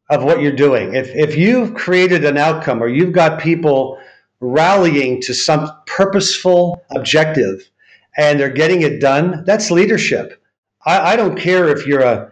of 0.10 0.24
what 0.24 0.42
you're 0.42 0.52
doing. 0.52 0.96
If, 0.96 1.10
if 1.10 1.38
you've 1.38 1.74
created 1.74 2.26
an 2.26 2.38
outcome 2.38 2.84
or 2.84 2.88
you've 2.88 3.14
got 3.14 3.40
people 3.40 3.98
rallying 4.42 5.22
to 5.22 5.34
some 5.34 5.72
purposeful 5.86 6.84
objective 6.92 7.70
and 8.18 8.40
they're 8.40 8.50
getting 8.50 8.82
it 8.82 9.00
done, 9.00 9.44
that's 9.46 9.72
leadership. 9.72 10.44
I, 10.86 11.14
I 11.14 11.16
don't 11.16 11.38
care 11.38 11.70
if 11.70 11.88
you're 11.88 12.02
a 12.02 12.32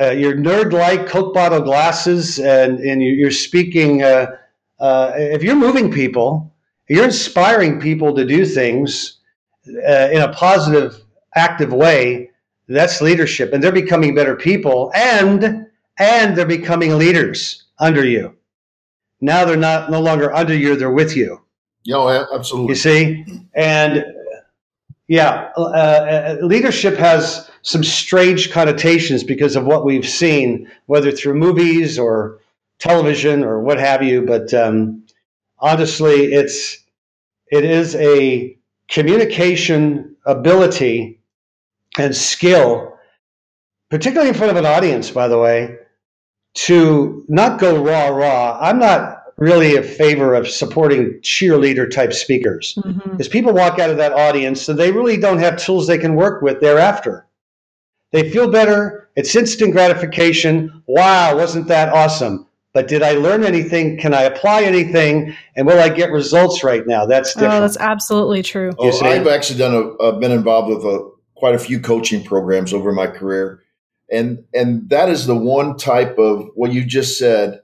uh, 0.00 0.10
you're 0.10 0.36
nerd 0.36 0.72
like 0.72 1.08
Coke 1.08 1.34
bottle 1.34 1.60
glasses 1.60 2.38
and, 2.38 2.78
and 2.78 3.02
you're 3.02 3.32
speaking. 3.32 4.04
Uh, 4.04 4.36
uh, 4.78 5.10
if 5.16 5.42
you're 5.42 5.56
moving 5.56 5.90
people, 5.90 6.54
you're 6.88 7.04
inspiring 7.04 7.80
people 7.80 8.14
to 8.14 8.24
do 8.24 8.46
things 8.46 9.18
uh, 9.66 10.08
in 10.12 10.22
a 10.22 10.32
positive, 10.32 11.02
active 11.34 11.72
way 11.72 12.30
that's 12.68 13.00
leadership, 13.00 13.52
and 13.52 13.64
they're 13.64 13.72
becoming 13.72 14.14
better 14.14 14.36
people, 14.36 14.92
and 14.94 15.66
and 15.98 16.36
they're 16.36 16.46
becoming 16.46 16.96
leaders 16.96 17.64
under 17.80 18.04
you. 18.04 18.37
Now 19.20 19.44
they're 19.44 19.56
not 19.56 19.90
no 19.90 20.00
longer 20.00 20.32
under 20.32 20.54
you; 20.54 20.76
they're 20.76 20.90
with 20.90 21.16
you. 21.16 21.42
Yeah, 21.84 22.24
absolutely. 22.32 22.70
You 22.70 22.74
see, 22.74 23.24
and 23.54 24.04
yeah, 25.08 25.50
uh, 25.56 25.62
uh, 25.62 26.36
leadership 26.42 26.96
has 26.96 27.50
some 27.62 27.82
strange 27.82 28.52
connotations 28.52 29.24
because 29.24 29.56
of 29.56 29.64
what 29.64 29.84
we've 29.84 30.08
seen, 30.08 30.70
whether 30.86 31.10
through 31.10 31.34
movies 31.34 31.98
or 31.98 32.38
television 32.78 33.42
or 33.42 33.60
what 33.60 33.78
have 33.78 34.02
you. 34.02 34.22
But 34.22 34.52
um, 34.52 35.04
honestly, 35.58 36.32
it's 36.32 36.84
it 37.50 37.64
is 37.64 37.94
a 37.96 38.56
communication 38.88 40.16
ability 40.26 41.20
and 41.98 42.14
skill, 42.14 42.98
particularly 43.90 44.28
in 44.28 44.34
front 44.34 44.50
of 44.50 44.56
an 44.56 44.66
audience, 44.66 45.10
by 45.10 45.26
the 45.26 45.38
way, 45.38 45.76
to 46.58 47.24
not 47.28 47.60
go 47.60 47.84
raw, 47.84 48.08
raw. 48.08 48.58
I'm 48.60 48.78
not 48.78 49.22
really 49.36 49.76
a 49.76 49.82
favor 49.82 50.34
of 50.34 50.48
supporting 50.48 51.20
cheerleader 51.22 51.88
type 51.88 52.12
speakers 52.12 52.76
mm-hmm. 52.76 53.10
because 53.10 53.28
people 53.28 53.52
walk 53.52 53.78
out 53.78 53.90
of 53.90 53.96
that 53.96 54.12
audience 54.12 54.68
and 54.68 54.76
they 54.76 54.90
really 54.90 55.16
don't 55.16 55.38
have 55.38 55.56
tools 55.56 55.86
they 55.86 55.98
can 55.98 56.16
work 56.16 56.42
with 56.42 56.60
thereafter. 56.60 57.26
They 58.10 58.30
feel 58.30 58.50
better. 58.50 59.08
It's 59.14 59.36
instant 59.36 59.72
gratification. 59.72 60.82
Wow, 60.88 61.36
wasn't 61.36 61.68
that 61.68 61.92
awesome? 61.92 62.46
But 62.72 62.88
did 62.88 63.02
I 63.02 63.12
learn 63.12 63.44
anything? 63.44 63.98
Can 63.98 64.12
I 64.12 64.22
apply 64.22 64.62
anything? 64.62 65.34
And 65.56 65.66
will 65.66 65.78
I 65.78 65.88
get 65.88 66.10
results 66.10 66.64
right 66.64 66.86
now? 66.86 67.06
That's 67.06 67.34
different. 67.34 67.54
Oh, 67.54 67.60
that's 67.60 67.76
absolutely 67.78 68.42
true. 68.42 68.72
Oh, 68.78 69.04
I've 69.04 69.26
actually 69.26 69.58
done 69.58 69.74
a, 69.74 69.88
uh, 70.02 70.18
been 70.18 70.32
involved 70.32 70.68
with 70.68 70.84
a 70.84 71.10
quite 71.36 71.54
a 71.54 71.58
few 71.58 71.80
coaching 71.80 72.24
programs 72.24 72.72
over 72.72 72.92
my 72.92 73.06
career. 73.06 73.62
And 74.10 74.44
and 74.54 74.88
that 74.88 75.08
is 75.08 75.26
the 75.26 75.36
one 75.36 75.76
type 75.76 76.18
of 76.18 76.48
what 76.54 76.72
you 76.72 76.84
just 76.84 77.18
said 77.18 77.60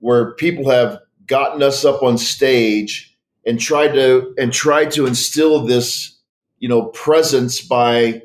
where 0.00 0.32
people 0.32 0.70
have 0.70 1.00
gotten 1.26 1.62
us 1.62 1.84
up 1.84 2.02
on 2.02 2.18
stage 2.18 3.16
and 3.44 3.60
tried 3.60 3.94
to 3.94 4.34
and 4.38 4.52
tried 4.52 4.90
to 4.92 5.06
instill 5.06 5.64
this, 5.64 6.18
you 6.58 6.68
know, 6.68 6.86
presence 6.86 7.60
by 7.60 8.22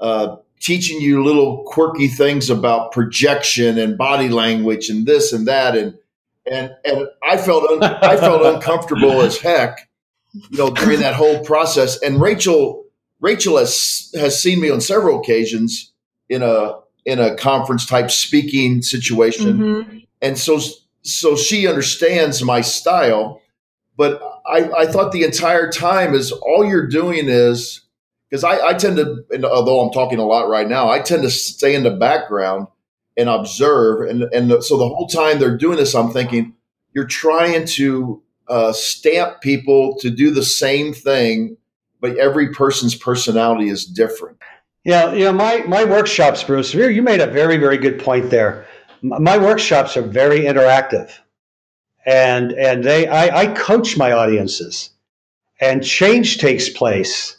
uh, 0.00 0.36
teaching 0.60 1.00
you 1.00 1.24
little 1.24 1.64
quirky 1.64 2.08
things 2.08 2.50
about 2.50 2.92
projection 2.92 3.78
and 3.78 3.98
body 3.98 4.28
language 4.28 4.88
and 4.88 5.06
this 5.06 5.32
and 5.32 5.46
that 5.48 5.76
and 5.76 5.98
and 6.50 6.70
and 6.84 7.08
I 7.22 7.36
felt 7.36 7.64
un- 7.70 7.82
I 7.82 8.16
felt 8.16 8.42
uncomfortable 8.44 9.20
as 9.22 9.38
heck, 9.38 9.88
you 10.32 10.58
know, 10.58 10.70
during 10.70 11.00
that 11.00 11.14
whole 11.14 11.44
process. 11.44 12.00
And 12.02 12.20
Rachel 12.20 12.84
Rachel 13.20 13.58
has 13.58 14.12
has 14.14 14.42
seen 14.42 14.60
me 14.60 14.70
on 14.70 14.80
several 14.80 15.20
occasions 15.20 15.92
in 16.28 16.42
a 16.42 16.81
in 17.04 17.18
a 17.18 17.34
conference 17.36 17.86
type 17.86 18.10
speaking 18.10 18.82
situation, 18.82 19.58
mm-hmm. 19.58 19.98
and 20.20 20.38
so 20.38 20.60
so 21.02 21.36
she 21.36 21.66
understands 21.66 22.42
my 22.42 22.60
style. 22.60 23.40
But 23.96 24.22
I, 24.46 24.70
I 24.72 24.86
thought 24.86 25.12
the 25.12 25.24
entire 25.24 25.70
time 25.70 26.14
is 26.14 26.32
all 26.32 26.64
you're 26.64 26.86
doing 26.86 27.28
is 27.28 27.82
because 28.30 28.42
I, 28.42 28.68
I 28.68 28.74
tend 28.74 28.96
to, 28.96 29.24
although 29.44 29.80
I'm 29.80 29.92
talking 29.92 30.18
a 30.18 30.24
lot 30.24 30.48
right 30.48 30.66
now, 30.66 30.88
I 30.88 31.00
tend 31.00 31.22
to 31.24 31.30
stay 31.30 31.74
in 31.74 31.82
the 31.82 31.90
background 31.90 32.68
and 33.16 33.28
observe, 33.28 34.08
and 34.08 34.22
and 34.32 34.64
so 34.64 34.76
the 34.76 34.88
whole 34.88 35.08
time 35.08 35.38
they're 35.38 35.58
doing 35.58 35.76
this, 35.76 35.94
I'm 35.94 36.10
thinking 36.10 36.54
you're 36.94 37.06
trying 37.06 37.66
to 37.66 38.22
uh, 38.48 38.72
stamp 38.72 39.40
people 39.40 39.96
to 40.00 40.10
do 40.10 40.30
the 40.30 40.42
same 40.42 40.92
thing 40.92 41.56
but 42.02 42.18
every 42.18 42.48
person's 42.52 42.96
personality 42.96 43.70
is 43.70 43.86
different. 43.86 44.36
Yeah, 44.84 45.12
you 45.12 45.24
know, 45.24 45.32
my 45.32 45.58
my 45.68 45.84
workshops, 45.84 46.42
Bruce. 46.42 46.74
You 46.74 47.02
made 47.02 47.20
a 47.20 47.28
very 47.28 47.56
very 47.56 47.78
good 47.78 48.00
point 48.00 48.30
there. 48.30 48.66
My 49.02 49.38
workshops 49.38 49.96
are 49.96 50.02
very 50.02 50.40
interactive, 50.40 51.12
and 52.04 52.52
and 52.52 52.82
they 52.82 53.06
I, 53.06 53.42
I 53.42 53.46
coach 53.54 53.96
my 53.96 54.10
audiences, 54.10 54.90
and 55.60 55.84
change 55.84 56.38
takes 56.38 56.68
place 56.68 57.36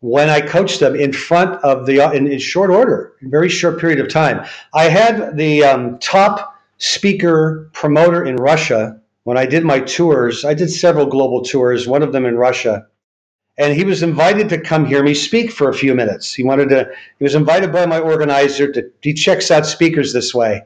when 0.00 0.28
I 0.28 0.42
coach 0.42 0.78
them 0.80 0.94
in 0.94 1.14
front 1.14 1.62
of 1.64 1.86
the 1.86 2.00
in, 2.14 2.26
in 2.26 2.38
short 2.38 2.68
order, 2.68 3.14
in 3.22 3.30
very 3.30 3.48
short 3.48 3.80
period 3.80 3.98
of 3.98 4.08
time. 4.08 4.46
I 4.74 4.84
had 4.84 5.38
the 5.38 5.64
um, 5.64 5.98
top 5.98 6.54
speaker 6.76 7.70
promoter 7.72 8.22
in 8.22 8.36
Russia 8.36 9.00
when 9.24 9.38
I 9.38 9.46
did 9.46 9.64
my 9.64 9.80
tours. 9.80 10.44
I 10.44 10.52
did 10.52 10.70
several 10.70 11.06
global 11.06 11.42
tours, 11.42 11.88
one 11.88 12.02
of 12.02 12.12
them 12.12 12.26
in 12.26 12.36
Russia 12.36 12.86
and 13.60 13.74
he 13.74 13.84
was 13.84 14.02
invited 14.02 14.48
to 14.48 14.58
come 14.58 14.86
hear 14.86 15.02
me 15.02 15.12
speak 15.12 15.52
for 15.52 15.68
a 15.68 15.74
few 15.74 15.94
minutes. 15.94 16.32
He 16.32 16.42
wanted 16.42 16.70
to. 16.70 16.90
He 17.18 17.24
was 17.24 17.34
invited 17.34 17.70
by 17.70 17.84
my 17.84 17.98
organizer 17.98 18.72
to. 18.72 18.90
He 19.02 19.12
checks 19.12 19.50
out 19.50 19.66
speakers 19.66 20.14
this 20.14 20.34
way, 20.34 20.62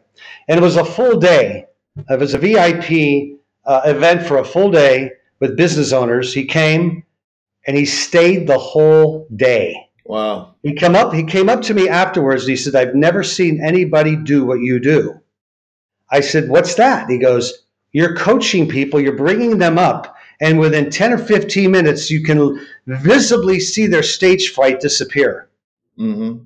and 0.48 0.58
it 0.58 0.62
was 0.62 0.76
a 0.76 0.84
full 0.84 1.18
day. 1.18 1.66
It 2.08 2.20
was 2.20 2.34
a 2.34 2.38
VIP 2.38 3.40
uh, 3.66 3.82
event 3.84 4.24
for 4.26 4.38
a 4.38 4.44
full 4.44 4.70
day 4.70 5.10
with 5.40 5.56
business 5.56 5.92
owners. 5.92 6.32
He 6.32 6.44
came, 6.44 7.02
and 7.66 7.76
he 7.76 7.84
stayed 7.84 8.46
the 8.46 8.58
whole 8.58 9.26
day. 9.34 9.76
Wow. 10.04 10.54
He 10.62 10.74
come 10.74 10.94
up. 10.94 11.12
He 11.12 11.24
came 11.24 11.48
up 11.48 11.62
to 11.62 11.74
me 11.74 11.88
afterwards. 11.88 12.44
And 12.44 12.50
he 12.50 12.56
said, 12.56 12.76
"I've 12.76 12.94
never 12.94 13.24
seen 13.24 13.60
anybody 13.60 14.14
do 14.14 14.46
what 14.46 14.60
you 14.60 14.78
do." 14.78 15.20
I 16.10 16.20
said, 16.20 16.48
"What's 16.48 16.76
that?" 16.76 17.10
He 17.10 17.18
goes, 17.18 17.64
"You're 17.90 18.14
coaching 18.14 18.68
people. 18.68 19.00
You're 19.00 19.16
bringing 19.16 19.58
them 19.58 19.78
up." 19.78 20.13
And 20.40 20.58
within 20.58 20.90
10 20.90 21.12
or 21.12 21.18
15 21.18 21.70
minutes, 21.70 22.10
you 22.10 22.22
can 22.22 22.60
visibly 22.86 23.60
see 23.60 23.86
their 23.86 24.02
stage 24.02 24.52
fright 24.52 24.80
disappear. 24.80 25.48
Mm-hmm. 25.98 26.44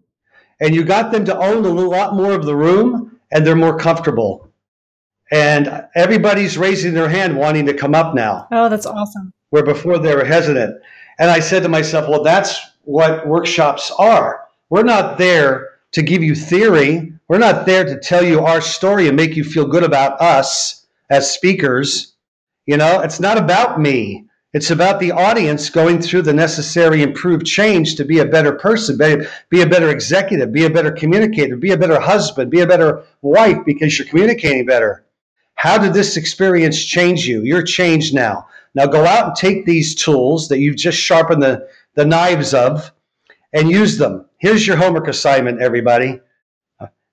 And 0.61 0.75
you 0.75 0.85
got 0.85 1.13
them 1.13 1.25
to 1.25 1.37
own 1.37 1.65
a 1.65 1.69
lot 1.69 2.15
more 2.15 2.33
of 2.33 2.45
the 2.45 2.57
room, 2.57 3.19
and 3.31 3.47
they're 3.47 3.57
more 3.57 3.79
comfortable. 3.79 4.51
And 5.31 5.87
everybody's 5.95 6.59
raising 6.59 6.95
their 6.95 7.09
hand 7.09 7.37
wanting 7.37 7.67
to 7.67 7.75
come 7.75 7.95
up 7.95 8.15
now. 8.15 8.49
Oh, 8.51 8.69
that's 8.69 8.87
awesome. 8.87 9.33
Where 9.51 9.65
before 9.65 9.99
they 9.99 10.15
were 10.15 10.25
hesitant. 10.25 10.83
And 11.19 11.31
I 11.31 11.41
said 11.41 11.63
to 11.63 11.69
myself, 11.69 12.09
well, 12.09 12.23
that's 12.23 12.59
what 12.85 13.27
workshops 13.27 13.93
are. 13.99 14.45
We're 14.71 14.83
not 14.83 15.19
there 15.19 15.69
to 15.93 16.03
give 16.03 16.23
you 16.23 16.35
theory. 16.35 17.13
We're 17.29 17.39
not 17.39 17.67
there 17.67 17.85
to 17.85 17.99
tell 17.99 18.25
you 18.25 18.41
our 18.41 18.61
story 18.61 19.09
and 19.09 19.17
make 19.17 19.37
you 19.37 19.45
feel 19.45 19.67
good 19.67 19.85
about 19.85 20.21
us 20.21 20.87
as 21.11 21.33
speakers. 21.33 22.15
You 22.69 22.77
know, 22.77 23.01
it's 23.01 23.19
not 23.19 23.39
about 23.39 23.81
me. 23.81 24.27
It's 24.53 24.71
about 24.71 25.01
the 25.01 25.13
audience 25.13 25.71
going 25.71 26.03
through 26.03 26.21
the 26.21 26.35
necessary 26.35 27.03
improved 27.03 27.47
change 27.47 27.95
to 27.95 28.05
be 28.05 28.19
a 28.19 28.27
better 28.27 28.53
person, 28.53 28.99
be, 28.99 29.27
be 29.49 29.63
a 29.63 29.67
better 29.67 29.89
executive, 29.89 30.53
be 30.53 30.67
a 30.67 30.71
better 30.71 30.91
communicator, 30.93 31.57
be 31.57 31.71
a 31.71 31.79
better 31.79 31.99
husband, 31.99 32.51
be 32.51 32.61
a 32.61 32.67
better 32.67 33.05
wife 33.23 33.57
because 33.65 33.99
you're 33.99 34.07
communicating 34.07 34.67
better. 34.67 35.07
How 35.55 35.79
did 35.79 35.95
this 35.95 36.19
experience 36.19 36.85
change 36.85 37.27
you? 37.27 37.43
You're 37.43 37.63
changed 37.63 38.15
now. 38.15 38.47
Now 38.75 38.85
go 38.85 39.07
out 39.07 39.29
and 39.29 39.35
take 39.35 39.65
these 39.65 39.95
tools 39.95 40.49
that 40.49 40.59
you've 40.59 40.77
just 40.77 40.99
sharpened 40.99 41.43
the, 41.43 41.67
the 41.95 42.05
knives 42.05 42.53
of 42.53 42.93
and 43.55 43.71
use 43.71 43.97
them. 43.97 44.27
Here's 44.37 44.67
your 44.67 44.77
homework 44.77 45.09
assignment, 45.09 45.63
everybody. 45.63 46.21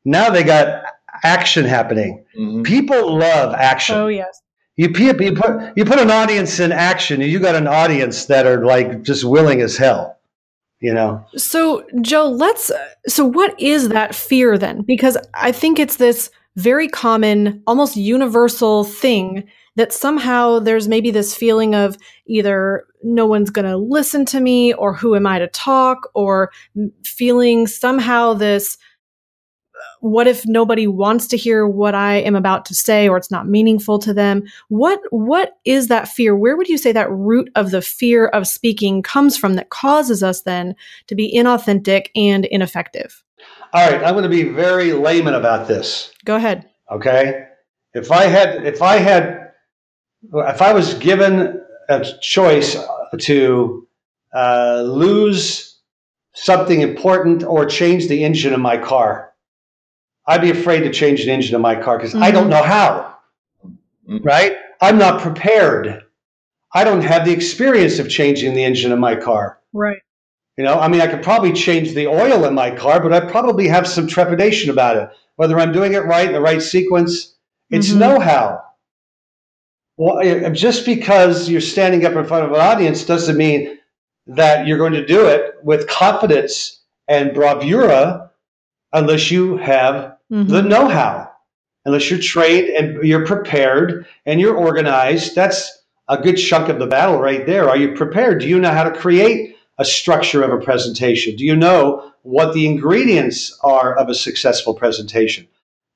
Now 0.04 0.30
they 0.30 0.44
got 0.44 0.84
action 1.24 1.64
happening. 1.64 2.26
Mm-hmm. 2.38 2.64
People 2.64 3.18
love 3.18 3.54
action. 3.54 3.96
Oh, 3.96 4.08
yes. 4.08 4.42
You, 4.78 4.90
you 4.90 5.34
put 5.34 5.78
you 5.78 5.86
put 5.86 6.00
an 6.00 6.12
audience 6.12 6.60
in 6.60 6.72
action, 6.72 7.22
you 7.22 7.40
got 7.40 7.56
an 7.56 7.68
audience 7.68 8.26
that 8.26 8.46
are 8.46 8.66
like 8.66 9.04
just 9.04 9.24
willing 9.24 9.62
as 9.62 9.78
hell. 9.78 10.18
You 10.82 10.94
know. 10.94 11.26
So 11.38 11.86
Joe, 12.02 12.30
let's. 12.30 12.72
So 13.08 13.26
what 13.26 13.60
is 13.60 13.90
that 13.90 14.14
fear 14.14 14.58
then? 14.58 14.82
Because 14.82 15.18
I 15.34 15.52
think 15.52 15.80
it's 15.80 15.96
this 15.96 16.30
very 16.58 16.88
common, 16.88 17.64
almost 17.68 17.96
universal 17.96 18.84
thing 18.84 19.48
that 19.76 19.92
somehow 19.92 20.60
there's 20.60 20.88
maybe 20.88 21.12
this 21.12 21.36
feeling 21.36 21.76
of 21.76 21.98
either 22.28 22.86
no 23.04 23.26
one's 23.26 23.50
going 23.50 23.66
to 23.66 23.78
listen 23.78 24.26
to 24.26 24.40
me 24.40 24.74
or 24.74 24.94
who 24.94 25.16
am 25.16 25.28
I 25.28 25.40
to 25.40 25.48
talk 25.48 26.10
or 26.14 26.52
feeling 27.04 27.68
somehow 27.68 28.34
this 28.34 28.78
what 30.02 30.28
if 30.28 30.46
nobody 30.46 30.88
wants 30.88 31.28
to 31.28 31.38
hear 31.38 31.68
what 31.68 31.96
I 31.96 32.18
am 32.18 32.36
about 32.36 32.66
to 32.66 32.76
say 32.76 33.10
or 33.10 33.18
it's 33.18 33.32
not 33.32 33.48
meaningful 33.48 34.00
to 34.00 34.14
them? 34.14 34.44
What 34.70 35.00
what 35.10 35.58
is 35.66 35.88
that 35.88 36.08
fear? 36.08 36.36
Where 36.36 36.56
would 36.56 36.68
you 36.68 36.78
say 36.78 36.92
that 36.92 37.12
root 37.12 37.50
of 37.56 37.72
the 37.72 37.82
fear 37.82 38.28
of 38.28 38.48
speaking 38.48 39.02
comes 39.02 39.38
from 39.38 39.56
that 39.56 39.70
causes 39.70 40.22
us 40.22 40.42
then 40.42 40.76
to 41.08 41.16
be 41.16 41.36
inauthentic 41.36 42.08
and 42.16 42.46
ineffective? 42.46 43.24
All 43.74 43.90
right, 43.90 44.04
I'm 44.04 44.14
going 44.14 44.24
to 44.24 44.30
be 44.30 44.44
very 44.44 44.94
layman 44.94 45.34
about 45.34 45.68
this. 45.68 46.14
Go 46.24 46.36
ahead. 46.36 46.70
Okay? 46.92 47.48
If 47.94 48.12
I 48.12 48.26
had 48.26 48.66
if 48.66 48.82
I 48.82 48.98
had 48.98 49.52
if 50.34 50.62
I 50.62 50.74
was 50.74 50.94
given 50.96 51.62
a 51.90 52.06
choice 52.22 52.78
to 53.20 53.88
uh, 54.34 54.82
lose 54.86 55.80
something 56.34 56.82
important 56.82 57.44
or 57.44 57.66
change 57.66 58.08
the 58.08 58.24
engine 58.24 58.54
of 58.54 58.60
my 58.60 58.78
car, 58.78 59.34
I'd 60.28 60.42
be 60.42 60.52
afraid 60.52 60.82
to 60.82 60.92
change 60.92 61.26
the 61.26 61.32
engine 61.32 61.56
in 61.56 61.62
my 61.62 61.76
car 61.76 61.98
because 61.98 62.14
mm-hmm. 62.14 62.24
I 62.24 62.32
don't 62.32 62.44
mm-hmm. 62.44 62.52
know 62.52 62.64
how. 62.64 63.18
Mm-hmm. 64.08 64.24
Right? 64.24 64.58
I'm 64.82 64.98
not 64.98 65.22
prepared. 65.22 66.04
I 66.74 66.84
don't 66.84 67.02
have 67.02 67.26
the 67.26 67.32
experience 67.32 68.00
of 68.00 68.10
changing 68.10 68.54
the 68.54 68.64
engine 68.64 68.92
in 68.92 69.00
my 69.00 69.16
car. 69.16 69.60
Right. 69.74 70.00
You 70.58 70.64
know, 70.64 70.80
I 70.80 70.88
mean, 70.88 71.02
I 71.02 71.08
could 71.08 71.24
probably 71.24 71.54
change 71.54 71.94
the 71.94 72.08
oil 72.08 72.46
in 72.46 72.54
my 72.54 72.72
car, 72.72 73.02
but 73.02 73.14
I 73.14 73.20
probably 73.20 73.68
have 73.68 73.88
some 73.88 74.08
trepidation 74.08 74.70
about 74.70 74.98
it. 74.98 75.10
Whether 75.36 75.60
I'm 75.60 75.74
doing 75.74 75.94
it 75.94 76.06
right 76.06 76.28
in 76.28 76.34
the 76.34 76.42
right 76.42 76.62
sequence, 76.62 77.36
it's 77.70 77.90
mm-hmm. 77.90 78.00
know 78.00 78.20
how. 78.20 78.62
Well, 79.98 80.52
just 80.52 80.86
because 80.86 81.50
you're 81.50 81.62
standing 81.62 82.06
up 82.06 82.14
in 82.14 82.26
front 82.26 82.46
of 82.46 82.52
an 82.52 82.60
audience 82.60 83.06
doesn't 83.06 83.38
mean 83.38 83.80
that 84.28 84.68
you're 84.68 84.78
going 84.78 84.94
to 84.94 85.06
do 85.06 85.28
it 85.28 85.56
with 85.64 85.88
confidence 85.88 86.82
and 87.08 87.34
bravura 87.34 88.32
unless 88.92 89.32
you 89.32 89.58
have 89.58 90.15
mm-hmm. 90.32 90.52
the 90.52 90.62
know 90.62 90.88
how, 90.88 91.32
unless 91.86 92.10
you're 92.10 92.20
trained 92.20 92.70
and 92.70 93.04
you're 93.04 93.26
prepared 93.26 94.06
and 94.26 94.40
you're 94.40 94.56
organized. 94.56 95.36
That's 95.36 95.84
a 96.08 96.18
good 96.18 96.36
chunk 96.36 96.70
of 96.70 96.80
the 96.80 96.88
battle 96.88 97.20
right 97.20 97.46
there. 97.46 97.70
Are 97.70 97.78
you 97.78 97.94
prepared? 97.94 98.42
Do 98.42 98.48
you 98.48 98.60
know 98.60 98.72
how 98.72 98.84
to 98.84 98.92
create 98.92 99.56
a 99.78 99.86
structure 99.86 100.44
of 100.44 100.52
a 100.52 100.64
presentation? 100.64 101.36
Do 101.36 101.46
you 101.46 101.56
know 101.56 102.12
what 102.24 102.54
the 102.54 102.66
ingredients 102.66 103.58
are 103.64 103.96
of 103.96 104.10
a 104.10 104.16
successful 104.16 104.74
presentation? 104.74 105.48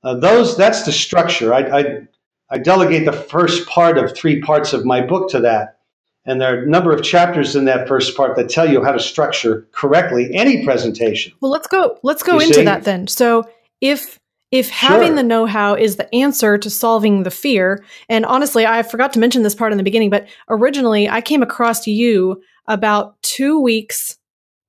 Uh, 0.04 0.16
those 0.16 0.56
that's 0.56 0.84
the 0.84 0.92
structure. 0.92 1.54
I, 1.54 1.80
I, 1.80 2.08
I 2.50 2.58
delegate 2.58 3.06
the 3.06 3.12
first 3.12 3.68
part 3.68 3.98
of 3.98 4.16
three 4.16 4.42
parts 4.42 4.74
of 4.74 4.86
my 4.86 5.02
book 5.02 5.30
to 5.32 5.40
that. 5.42 5.78
And 6.26 6.40
there 6.40 6.54
are 6.54 6.64
a 6.64 6.68
number 6.68 6.92
of 6.92 7.02
chapters 7.04 7.56
in 7.56 7.66
that 7.66 7.88
first 7.88 8.16
part 8.16 8.36
that 8.36 8.50
tell 8.50 8.70
you 8.70 8.84
how 8.84 8.92
to 8.92 9.00
structure 9.00 9.68
correctly 9.72 10.30
any 10.34 10.64
presentation. 10.64 11.34
Well, 11.42 11.52
let's 11.52 11.68
go. 11.68 11.98
Let's 12.04 12.24
go 12.24 12.36
you 12.36 12.42
into 12.42 12.56
see? 12.56 12.66
that 12.66 12.84
then. 12.84 13.08
So, 13.08 13.50
if 13.82 14.19
if 14.52 14.70
having 14.70 15.10
sure. 15.10 15.16
the 15.16 15.24
know-how 15.24 15.76
is 15.76 15.96
the 15.96 16.14
answer 16.14 16.58
to 16.58 16.70
solving 16.70 17.24
the 17.24 17.32
fear, 17.32 17.84
and 18.08 18.26
honestly, 18.26 18.66
I 18.66 18.84
forgot 18.84 19.14
to 19.14 19.20
mention 19.20 19.44
this 19.44 19.56
part 19.56 19.72
in 19.72 19.78
the 19.78 19.84
beginning, 19.84 20.10
but 20.10 20.28
originally 20.50 21.08
I 21.10 21.22
came 21.22 21.44
across 21.44 21.86
you 21.88 22.42
about 22.68 23.22
two 23.22 23.60
weeks. 23.60 24.18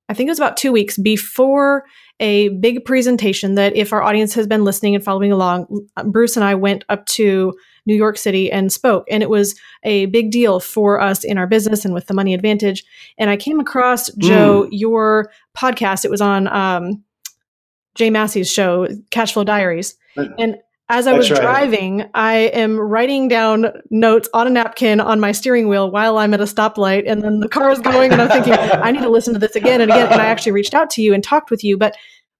I 0.09 0.13
think 0.13 0.27
it 0.27 0.31
was 0.31 0.39
about 0.39 0.57
two 0.57 0.71
weeks 0.71 0.97
before 0.97 1.85
a 2.19 2.49
big 2.49 2.85
presentation 2.85 3.55
that 3.55 3.75
if 3.75 3.91
our 3.91 4.03
audience 4.03 4.33
has 4.35 4.45
been 4.45 4.63
listening 4.63 4.93
and 4.93 5.03
following 5.03 5.31
along, 5.31 5.65
Bruce 6.05 6.35
and 6.35 6.43
I 6.43 6.53
went 6.53 6.85
up 6.89 7.05
to 7.07 7.53
New 7.87 7.95
York 7.95 8.17
City 8.17 8.51
and 8.51 8.71
spoke. 8.71 9.05
And 9.09 9.23
it 9.23 9.29
was 9.29 9.55
a 9.83 10.05
big 10.07 10.29
deal 10.29 10.59
for 10.59 11.01
us 11.01 11.23
in 11.23 11.37
our 11.39 11.47
business 11.47 11.83
and 11.83 11.93
with 11.93 12.05
the 12.05 12.13
money 12.13 12.35
advantage. 12.35 12.83
And 13.17 13.29
I 13.29 13.37
came 13.37 13.59
across, 13.59 14.11
Joe, 14.17 14.63
mm. 14.63 14.69
your 14.71 15.31
podcast. 15.57 16.05
It 16.05 16.11
was 16.11 16.21
on 16.21 16.47
um, 16.49 17.03
Jay 17.95 18.09
Massey's 18.09 18.51
show, 18.51 18.87
Cashflow 19.11 19.45
Diaries. 19.45 19.95
And 20.15 20.57
as 20.91 21.07
I 21.07 21.13
was 21.13 21.29
driving, 21.29 22.03
I 22.13 22.33
am 22.33 22.77
writing 22.77 23.29
down 23.29 23.67
notes 23.89 24.27
on 24.33 24.45
a 24.45 24.49
napkin 24.49 24.99
on 24.99 25.21
my 25.21 25.31
steering 25.31 25.69
wheel 25.69 25.89
while 25.89 26.17
I'm 26.17 26.33
at 26.33 26.41
a 26.41 26.45
stoplight. 26.45 27.09
And 27.09 27.23
then 27.23 27.39
the 27.39 27.47
car 27.47 27.71
is 27.71 27.79
going, 27.79 28.11
and 28.11 28.21
I'm 28.21 28.27
thinking, 28.27 28.53
I 28.53 28.91
need 28.91 29.01
to 29.01 29.09
listen 29.09 29.33
to 29.33 29.39
this 29.39 29.55
again 29.55 29.79
and 29.79 29.89
again. 29.89 30.11
And 30.11 30.21
I 30.21 30.25
actually 30.25 30.51
reached 30.51 30.73
out 30.73 30.89
to 30.91 31.01
you 31.01 31.13
and 31.13 31.23
talked 31.23 31.49
with 31.49 31.63
you. 31.63 31.77
But 31.77 31.95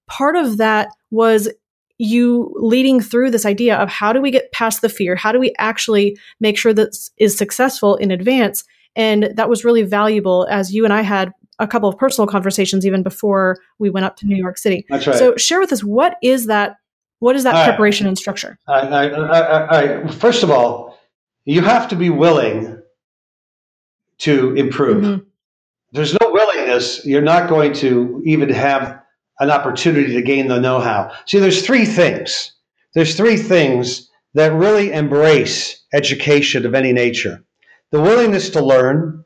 part 0.08 0.36
of 0.36 0.58
that 0.58 0.90
was 1.12 1.50
you 1.98 2.54
leading 2.58 3.00
through 3.00 3.32
this 3.32 3.46
idea 3.46 3.78
of 3.78 3.88
how 3.88 4.12
do 4.12 4.20
we 4.20 4.32
get 4.32 4.52
past 4.52 4.82
the 4.82 4.90
fear? 4.90 5.16
How 5.16 5.32
do 5.32 5.40
we 5.40 5.54
actually 5.58 6.18
make 6.42 6.58
sure 6.58 6.74
that 6.74 6.98
is 7.18 7.38
successful 7.38 7.96
in 7.96 8.12
advance? 8.12 8.66
And 8.98 9.30
that 9.36 9.50
was 9.50 9.64
really 9.64 9.84
valuable 9.84 10.46
as 10.52 10.74
you 10.74 10.84
and 10.84 10.94
I 10.94 11.04
had 11.04 11.32
a 11.62 11.68
couple 11.68 11.88
of 11.88 11.98
personal 11.98 12.28
conversations 12.28 12.86
even 12.86 13.04
before 13.04 13.58
we 13.80 13.90
went 13.90 14.06
up 14.06 14.18
to 14.18 14.26
New 14.26 14.36
York 14.36 14.58
City. 14.58 14.86
That's 14.90 15.08
right. 15.08 15.16
So 15.16 15.36
share 15.38 15.60
with 15.60 15.72
us 15.72 15.84
what 15.84 16.18
is 16.22 16.48
that 16.48 16.78
what 17.20 17.36
is 17.36 17.44
that 17.44 17.54
all 17.54 17.64
preparation 17.64 18.06
right. 18.06 18.10
and 18.10 18.18
structure? 18.18 18.58
All 18.68 18.90
right. 18.90 19.14
All 19.14 19.26
right. 19.26 20.14
First 20.14 20.42
of 20.42 20.50
all, 20.50 21.00
you 21.46 21.62
have 21.62 21.88
to 21.90 21.96
be 21.96 22.10
willing 22.10 22.82
to 24.20 24.56
improve. 24.56 25.04
Mm-hmm. 25.04 25.24
There's 25.94 26.14
no 26.20 26.32
willingness, 26.32 27.06
you're 27.06 27.22
not 27.22 27.50
going 27.50 27.74
to 27.74 28.22
even 28.26 28.50
have 28.50 29.02
an 29.40 29.52
opportunity 29.52 30.14
to 30.14 30.22
gain 30.22 30.48
the 30.48 30.60
know 30.60 30.80
how. 30.80 31.12
See, 31.26 31.40
there's 31.40 31.66
three 31.66 31.86
things. 31.86 32.54
There's 32.94 33.16
three 33.16 33.38
things 33.38 34.10
that 34.34 34.54
really 34.54 34.92
embrace 34.92 35.84
education 35.94 36.66
of 36.66 36.74
any 36.74 36.94
nature 36.94 37.44
the 37.92 38.00
willingness 38.00 38.50
to 38.52 38.64
learn, 38.64 39.26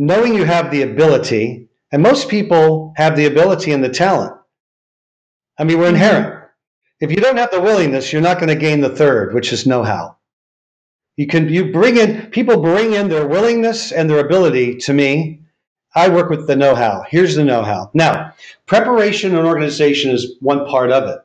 knowing 0.00 0.34
you 0.34 0.44
have 0.44 0.70
the 0.70 0.82
ability, 0.82 1.68
and 1.92 2.02
most 2.02 2.28
people 2.28 2.92
have 2.96 3.16
the 3.16 3.26
ability 3.26 3.72
and 3.72 3.84
the 3.84 3.88
talent. 3.88 4.34
I 5.58 5.64
mean, 5.64 5.78
we're 5.78 5.84
mm-hmm. 5.84 5.94
inherent. 5.94 6.44
If 7.00 7.10
you 7.10 7.18
don't 7.18 7.36
have 7.36 7.50
the 7.50 7.60
willingness, 7.60 8.12
you're 8.12 8.22
not 8.22 8.38
going 8.38 8.48
to 8.48 8.54
gain 8.54 8.80
the 8.80 8.96
third, 8.96 9.34
which 9.34 9.52
is 9.52 9.66
know 9.66 9.82
how. 9.82 10.16
You 11.16 11.26
can 11.26 11.48
you 11.48 11.70
bring 11.70 11.96
in 11.96 12.30
people 12.30 12.62
bring 12.62 12.94
in 12.94 13.08
their 13.08 13.26
willingness 13.26 13.92
and 13.92 14.08
their 14.08 14.24
ability 14.24 14.78
to 14.78 14.92
me 14.92 15.40
I 15.94 16.08
work 16.08 16.30
with 16.30 16.46
the 16.46 16.56
know 16.56 16.74
how. 16.74 17.04
Here's 17.08 17.34
the 17.34 17.44
know 17.44 17.62
how. 17.62 17.90
Now, 17.94 18.34
preparation 18.66 19.36
and 19.36 19.46
organization 19.46 20.12
is 20.12 20.36
one 20.40 20.66
part 20.66 20.92
of 20.92 21.08
it. 21.08 21.18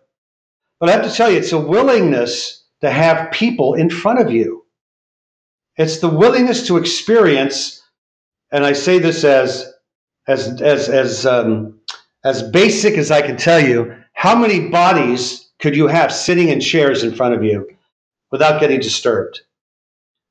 But 0.80 0.90
I 0.90 0.94
have 0.94 1.06
to 1.06 1.16
tell 1.16 1.30
you, 1.30 1.38
it's 1.38 1.52
a 1.52 1.60
willingness 1.60 2.64
to 2.82 2.90
have 2.90 3.32
people 3.32 3.76
in 3.76 3.90
front 3.90 4.20
of 4.20 4.32
you. 4.32 4.66
It's 5.78 6.00
the 6.00 6.10
willingness 6.10 6.66
to 6.68 6.78
experience, 6.78 7.84
and 8.56 8.66
I 8.66 8.72
say 8.72 9.00
this 9.00 9.26
as 9.26 9.74
as 10.28 10.62
as 10.62 10.88
as 10.88 11.26
um, 11.26 11.78
as 12.24 12.42
basic 12.42 12.98
as 12.98 13.12
I 13.12 13.22
can 13.22 13.36
tell 13.36 13.60
you. 13.60 13.94
How 14.14 14.34
many 14.34 14.70
bodies 14.70 15.50
could 15.60 15.76
you 15.76 15.88
have 15.88 16.14
sitting 16.14 16.48
in 16.48 16.62
chairs 16.62 17.04
in 17.04 17.14
front 17.14 17.36
of 17.36 17.44
you 17.44 17.68
without 18.32 18.62
getting 18.62 18.80
disturbed? 18.80 19.42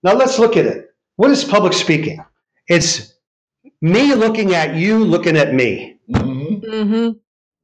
Now 0.02 0.14
let's 0.14 0.38
look 0.38 0.56
at 0.56 0.64
it. 0.64 0.94
What 1.16 1.30
is 1.32 1.44
public 1.44 1.74
speaking? 1.74 2.24
It's 2.66 3.12
me 3.82 4.14
looking 4.14 4.54
at 4.54 4.74
you 4.74 5.04
looking 5.04 5.36
at 5.36 5.52
me. 5.52 5.98
Mm-hmm. 6.10 6.64
Mm-hmm. 6.64 7.10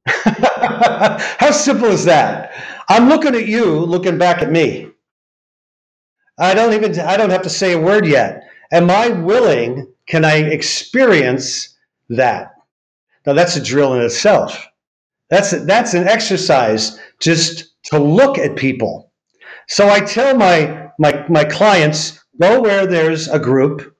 How 1.43 1.51
simple 1.51 1.89
is 1.89 2.05
that? 2.05 2.53
I'm 2.87 3.09
looking 3.09 3.33
at 3.33 3.47
you 3.47 3.79
looking 3.79 4.19
back 4.19 4.43
at 4.43 4.51
me. 4.51 4.91
I 6.37 6.53
don't 6.53 6.73
even 6.73 6.99
I 6.99 7.17
don't 7.17 7.31
have 7.31 7.41
to 7.41 7.49
say 7.49 7.73
a 7.73 7.79
word 7.79 8.05
yet. 8.05 8.43
Am 8.71 8.91
I 8.91 9.07
willing? 9.07 9.91
Can 10.11 10.25
I 10.25 10.39
experience 10.39 11.77
that? 12.09 12.51
Now 13.25 13.31
that's 13.31 13.55
a 13.55 13.63
drill 13.63 13.93
in 13.93 14.01
itself. 14.01 14.67
That's 15.29 15.51
that's 15.51 15.93
an 15.93 16.05
exercise 16.05 16.99
just 17.21 17.75
to 17.85 17.97
look 17.97 18.37
at 18.37 18.57
people. 18.57 19.13
So 19.69 19.87
I 19.87 20.01
tell 20.01 20.35
my 20.35 20.89
my 20.99 21.25
my 21.29 21.45
clients 21.45 22.19
go 22.41 22.59
where 22.59 22.85
there's 22.85 23.29
a 23.29 23.39
group, 23.39 23.95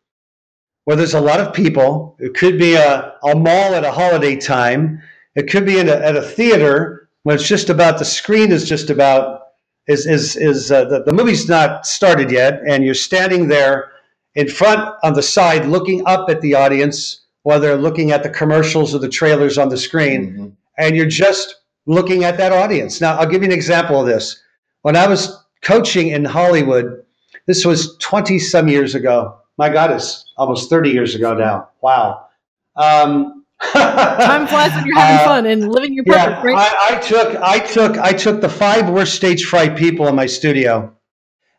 where 0.84 0.98
there's 0.98 1.14
a 1.14 1.22
lot 1.22 1.40
of 1.40 1.54
people. 1.54 2.18
It 2.20 2.34
could 2.34 2.60
be 2.60 2.76
a, 2.76 3.14
a 3.24 3.34
mall 3.34 3.74
at 3.74 3.86
a 3.86 3.92
holiday 3.94 4.36
time. 4.36 5.02
It 5.36 5.50
could 5.50 5.66
be 5.66 5.78
a, 5.78 5.86
at 5.86 6.18
a 6.18 6.22
theater 6.22 7.08
when 7.24 7.36
it's 7.38 7.48
just 7.48 7.70
about 7.70 8.00
the 8.00 8.06
screen 8.20 8.52
is 8.52 8.68
just 8.68 8.90
about 8.90 9.44
is 9.88 10.06
is 10.06 10.36
is 10.36 10.74
uh, 10.74 10.84
the, 10.84 11.04
the 11.04 11.14
movie's 11.14 11.48
not 11.48 11.86
started 11.86 12.30
yet, 12.30 12.60
and 12.68 12.84
you're 12.84 12.96
standing 12.96 13.48
there 13.48 13.94
in 14.36 14.48
front 14.48 14.96
on 15.04 15.14
the 15.14 15.22
side 15.22 15.66
looking 15.66 16.04
up 16.06 16.30
at 16.30 16.42
the 16.42 16.56
audience 16.56 17.22
while 17.44 17.60
they're 17.60 17.78
looking 17.78 18.12
at 18.12 18.24
the 18.24 18.30
commercials 18.30 18.94
or 18.94 19.00
the 19.00 19.10
trailers 19.10 19.58
on 19.58 19.70
the 19.70 19.78
screen, 19.78 20.32
mm-hmm. 20.32 20.48
and 20.78 20.96
you're 20.96 21.08
just 21.08 21.56
looking 21.86 22.24
at 22.24 22.38
that 22.38 22.52
audience. 22.52 23.02
Now, 23.02 23.18
I'll 23.18 23.28
give 23.28 23.42
you 23.42 23.48
an 23.48 23.54
example 23.54 24.00
of 24.00 24.08
this. 24.08 24.42
When 24.84 24.96
I 24.96 25.08
was 25.08 25.44
coaching 25.62 26.10
in 26.10 26.26
Hollywood, 26.26 27.04
this 27.48 27.66
was 27.66 27.98
20 27.98 28.40
some 28.40 28.68
years 28.68 28.96
ago. 28.96 29.38
My 29.58 29.70
God, 29.70 29.92
it's 29.92 30.26
almost 30.38 30.70
30 30.70 30.92
years 30.92 31.16
ago 31.16 31.34
now. 31.34 31.70
Wow. 31.82 32.28
Um, 32.76 33.46
Time 33.74 34.48
flies 34.48 34.72
when 34.74 34.86
you're 34.88 34.98
having 34.98 35.20
uh, 35.20 35.26
fun 35.26 35.46
and 35.46 35.72
living 35.72 35.94
your 35.94 36.04
purpose, 36.04 36.24
yeah, 36.26 36.42
right? 36.42 36.74
I, 36.74 36.96
I, 36.96 37.00
took, 37.00 37.36
I 37.42 37.60
took, 37.60 37.98
I 37.98 38.14
took 38.14 38.42
the 38.42 38.50
five 38.50 38.90
worst 38.90 39.14
stage 39.14 39.46
fright 39.46 39.78
people 39.78 40.08
in 40.08 40.16
my 40.16 40.26
studio, 40.26 40.96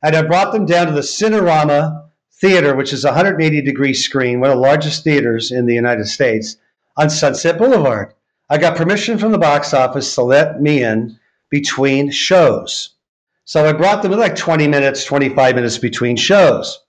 and 0.02 0.16
I 0.16 0.22
brought 0.22 0.52
them 0.52 0.66
down 0.66 0.88
to 0.88 0.92
the 0.92 1.00
Cinerama 1.00 2.08
Theater, 2.42 2.74
which 2.74 2.92
is 2.92 3.04
a 3.04 3.10
180 3.10 3.62
degree 3.62 3.94
screen, 3.94 4.40
one 4.40 4.50
of 4.50 4.56
the 4.56 4.60
largest 4.60 5.04
theaters 5.04 5.52
in 5.52 5.64
the 5.64 5.74
United 5.74 6.06
States, 6.08 6.56
on 6.96 7.08
Sunset 7.08 7.56
Boulevard. 7.56 8.14
I 8.50 8.58
got 8.58 8.76
permission 8.76 9.16
from 9.16 9.30
the 9.30 9.38
box 9.38 9.72
office 9.72 10.12
to 10.16 10.22
let 10.22 10.60
me 10.60 10.82
in 10.82 11.20
between 11.50 12.10
shows. 12.10 12.96
So 13.44 13.64
I 13.64 13.72
brought 13.72 14.02
them 14.02 14.10
like 14.10 14.34
20 14.34 14.66
minutes, 14.66 15.04
25 15.04 15.54
minutes 15.54 15.78
between 15.78 16.16
shows. 16.16 16.80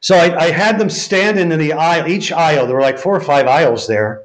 So 0.00 0.14
I, 0.14 0.38
I, 0.38 0.50
had 0.50 0.78
them 0.78 0.90
standing 0.90 1.52
in 1.52 1.58
the 1.58 1.72
aisle, 1.72 2.06
each 2.06 2.30
aisle, 2.30 2.66
there 2.66 2.76
were 2.76 2.82
like 2.82 2.98
four 2.98 3.16
or 3.16 3.20
five 3.20 3.46
aisles 3.46 3.86
there, 3.86 4.24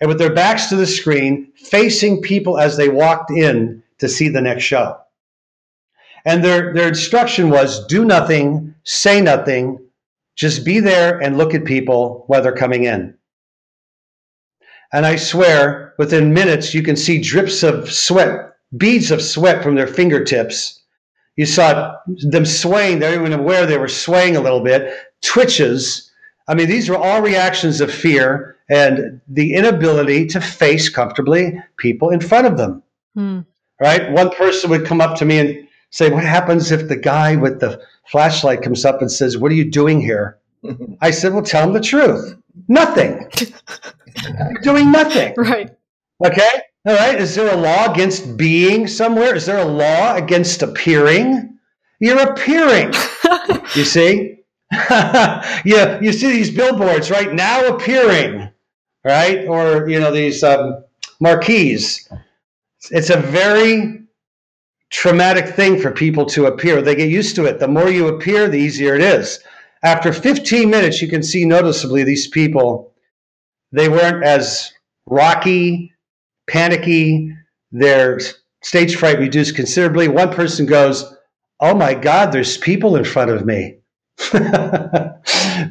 and 0.00 0.08
with 0.08 0.18
their 0.18 0.34
backs 0.34 0.66
to 0.70 0.76
the 0.76 0.86
screen, 0.86 1.52
facing 1.54 2.22
people 2.22 2.58
as 2.58 2.76
they 2.76 2.88
walked 2.88 3.30
in 3.30 3.84
to 3.98 4.08
see 4.08 4.28
the 4.28 4.40
next 4.40 4.64
show. 4.64 4.98
And 6.24 6.44
their, 6.44 6.72
their 6.74 6.88
instruction 6.88 7.50
was 7.50 7.86
do 7.86 8.04
nothing, 8.04 8.74
say 8.84 9.20
nothing, 9.20 9.78
just 10.36 10.64
be 10.64 10.80
there 10.80 11.18
and 11.20 11.38
look 11.38 11.54
at 11.54 11.64
people 11.64 12.24
while 12.26 12.42
they're 12.42 12.52
coming 12.52 12.84
in. 12.84 13.16
And 14.92 15.06
I 15.06 15.16
swear, 15.16 15.94
within 15.98 16.34
minutes, 16.34 16.74
you 16.74 16.82
can 16.82 16.96
see 16.96 17.20
drips 17.20 17.62
of 17.62 17.92
sweat, 17.92 18.52
beads 18.76 19.10
of 19.10 19.22
sweat 19.22 19.62
from 19.62 19.76
their 19.76 19.86
fingertips 19.86 20.80
you 21.40 21.46
saw 21.46 21.96
them 22.06 22.44
swaying. 22.44 22.98
They 22.98 23.16
were 23.16 23.26
even 23.26 23.38
aware 23.40 23.64
they 23.64 23.78
were 23.78 23.88
swaying 23.88 24.36
a 24.36 24.42
little 24.42 24.62
bit, 24.62 24.94
twitches. 25.22 26.12
I 26.48 26.54
mean, 26.54 26.68
these 26.68 26.90
were 26.90 26.98
all 26.98 27.22
reactions 27.22 27.80
of 27.80 27.90
fear 27.90 28.58
and 28.68 29.22
the 29.26 29.54
inability 29.54 30.26
to 30.26 30.40
face 30.42 30.90
comfortably 30.90 31.58
people 31.78 32.10
in 32.10 32.20
front 32.20 32.46
of 32.46 32.58
them. 32.58 32.82
Hmm. 33.14 33.40
Right? 33.80 34.10
One 34.12 34.28
person 34.28 34.68
would 34.68 34.84
come 34.84 35.00
up 35.00 35.16
to 35.16 35.24
me 35.24 35.38
and 35.38 35.68
say, 35.90 36.10
What 36.10 36.24
happens 36.24 36.72
if 36.72 36.88
the 36.88 36.96
guy 36.96 37.36
with 37.36 37.60
the 37.60 37.82
flashlight 38.08 38.62
comes 38.62 38.84
up 38.84 39.00
and 39.00 39.10
says, 39.10 39.36
What 39.36 39.52
are 39.52 39.56
you 39.56 39.70
doing 39.70 40.00
here? 40.00 40.38
I 41.00 41.10
said, 41.10 41.32
Well, 41.32 41.42
tell 41.42 41.66
him 41.66 41.72
the 41.72 41.80
truth. 41.80 42.36
Nothing. 42.68 43.28
You're 44.24 44.62
doing 44.62 44.90
nothing. 44.90 45.34
Right. 45.36 45.70
Okay. 46.24 46.62
All 46.86 46.94
right. 46.96 47.20
Is 47.20 47.34
there 47.34 47.52
a 47.52 47.56
law 47.56 47.92
against 47.92 48.36
being 48.36 48.86
somewhere? 48.86 49.34
Is 49.34 49.46
there 49.46 49.58
a 49.58 49.64
law 49.64 50.14
against 50.16 50.62
appearing? 50.62 51.58
You're 52.00 52.20
appearing. 52.20 52.92
you 53.76 53.84
see? 53.84 54.38
yeah, 54.72 56.00
you 56.00 56.12
see 56.12 56.30
these 56.32 56.50
billboards 56.50 57.10
right 57.10 57.32
now 57.32 57.66
appearing, 57.66 58.48
right? 59.04 59.46
Or 59.46 59.88
you 59.88 59.98
know 59.98 60.12
these 60.12 60.44
um, 60.44 60.84
marquees. 61.20 62.08
It's 62.90 63.10
a 63.10 63.16
very 63.16 64.04
traumatic 64.90 65.54
thing 65.54 65.80
for 65.80 65.90
people 65.90 66.26
to 66.26 66.46
appear. 66.46 66.82
They 66.82 66.94
get 66.94 67.08
used 67.08 67.36
to 67.36 67.44
it. 67.44 67.58
The 67.58 67.68
more 67.68 67.88
you 67.88 68.08
appear, 68.08 68.48
the 68.48 68.58
easier 68.58 68.94
it 68.94 69.02
is. 69.02 69.40
After 69.82 70.12
15 70.12 70.68
minutes, 70.68 71.00
you 71.00 71.08
can 71.08 71.22
see 71.22 71.44
noticeably 71.44 72.04
these 72.04 72.28
people. 72.28 72.92
They 73.72 73.88
weren't 73.88 74.24
as 74.24 74.72
rocky 75.06 75.92
panicky, 76.50 77.34
their 77.70 78.20
stage 78.62 78.96
fright 78.96 79.18
reduced 79.18 79.54
considerably. 79.54 80.08
One 80.08 80.32
person 80.32 80.66
goes, 80.66 81.14
Oh 81.60 81.74
my 81.74 81.94
God, 81.94 82.32
there's 82.32 82.56
people 82.56 82.96
in 82.96 83.04
front 83.04 83.30
of 83.30 83.46
me. 83.46 83.76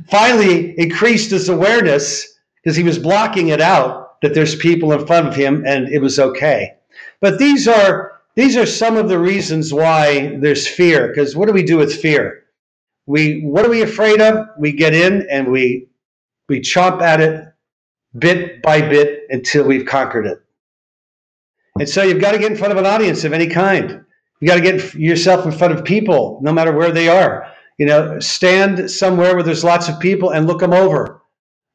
Finally, 0.07 0.79
increased 0.79 1.31
his 1.31 1.49
awareness 1.49 2.39
because 2.55 2.77
he 2.77 2.83
was 2.83 2.99
blocking 2.99 3.49
it 3.49 3.61
out 3.61 4.21
that 4.21 4.33
there's 4.33 4.55
people 4.55 4.91
in 4.91 5.05
front 5.05 5.27
of 5.27 5.35
him 5.35 5.63
and 5.65 5.87
it 5.89 5.99
was 5.99 6.19
okay. 6.19 6.75
But 7.21 7.39
these 7.39 7.67
are 7.67 8.18
these 8.39 8.55
are 8.55 8.65
some 8.65 8.95
of 8.95 9.09
the 9.09 9.19
reasons 9.19 9.73
why 9.73 10.37
there's 10.37 10.65
fear. 10.65 11.09
Because 11.09 11.35
what 11.35 11.47
do 11.47 11.53
we 11.53 11.61
do 11.61 11.77
with 11.77 11.93
fear? 11.93 12.45
We 13.05 13.41
what 13.41 13.65
are 13.65 13.69
we 13.69 13.81
afraid 13.81 14.21
of? 14.21 14.47
We 14.57 14.71
get 14.71 14.93
in 14.93 15.27
and 15.29 15.51
we 15.51 15.89
we 16.47 16.61
chomp 16.61 17.01
at 17.01 17.19
it 17.19 17.45
bit 18.17 18.61
by 18.61 18.81
bit 18.81 19.23
until 19.29 19.65
we've 19.65 19.85
conquered 19.85 20.25
it. 20.25 20.39
And 21.79 21.89
so 21.89 22.01
you've 22.01 22.21
got 22.21 22.31
to 22.31 22.39
get 22.39 22.51
in 22.51 22.57
front 22.57 22.71
of 22.71 22.79
an 22.79 22.85
audience 22.85 23.25
of 23.25 23.33
any 23.33 23.47
kind. 23.47 24.05
You 24.39 24.47
got 24.47 24.55
to 24.55 24.61
get 24.61 24.95
yourself 24.95 25.45
in 25.45 25.51
front 25.51 25.73
of 25.73 25.83
people, 25.83 26.39
no 26.41 26.53
matter 26.53 26.71
where 26.71 26.91
they 26.91 27.09
are. 27.09 27.45
You 27.77 27.87
know, 27.87 28.19
stand 28.21 28.89
somewhere 28.89 29.35
where 29.35 29.43
there's 29.43 29.65
lots 29.65 29.89
of 29.89 29.99
people 29.99 30.29
and 30.29 30.47
look 30.47 30.59
them 30.59 30.73
over. 30.73 31.21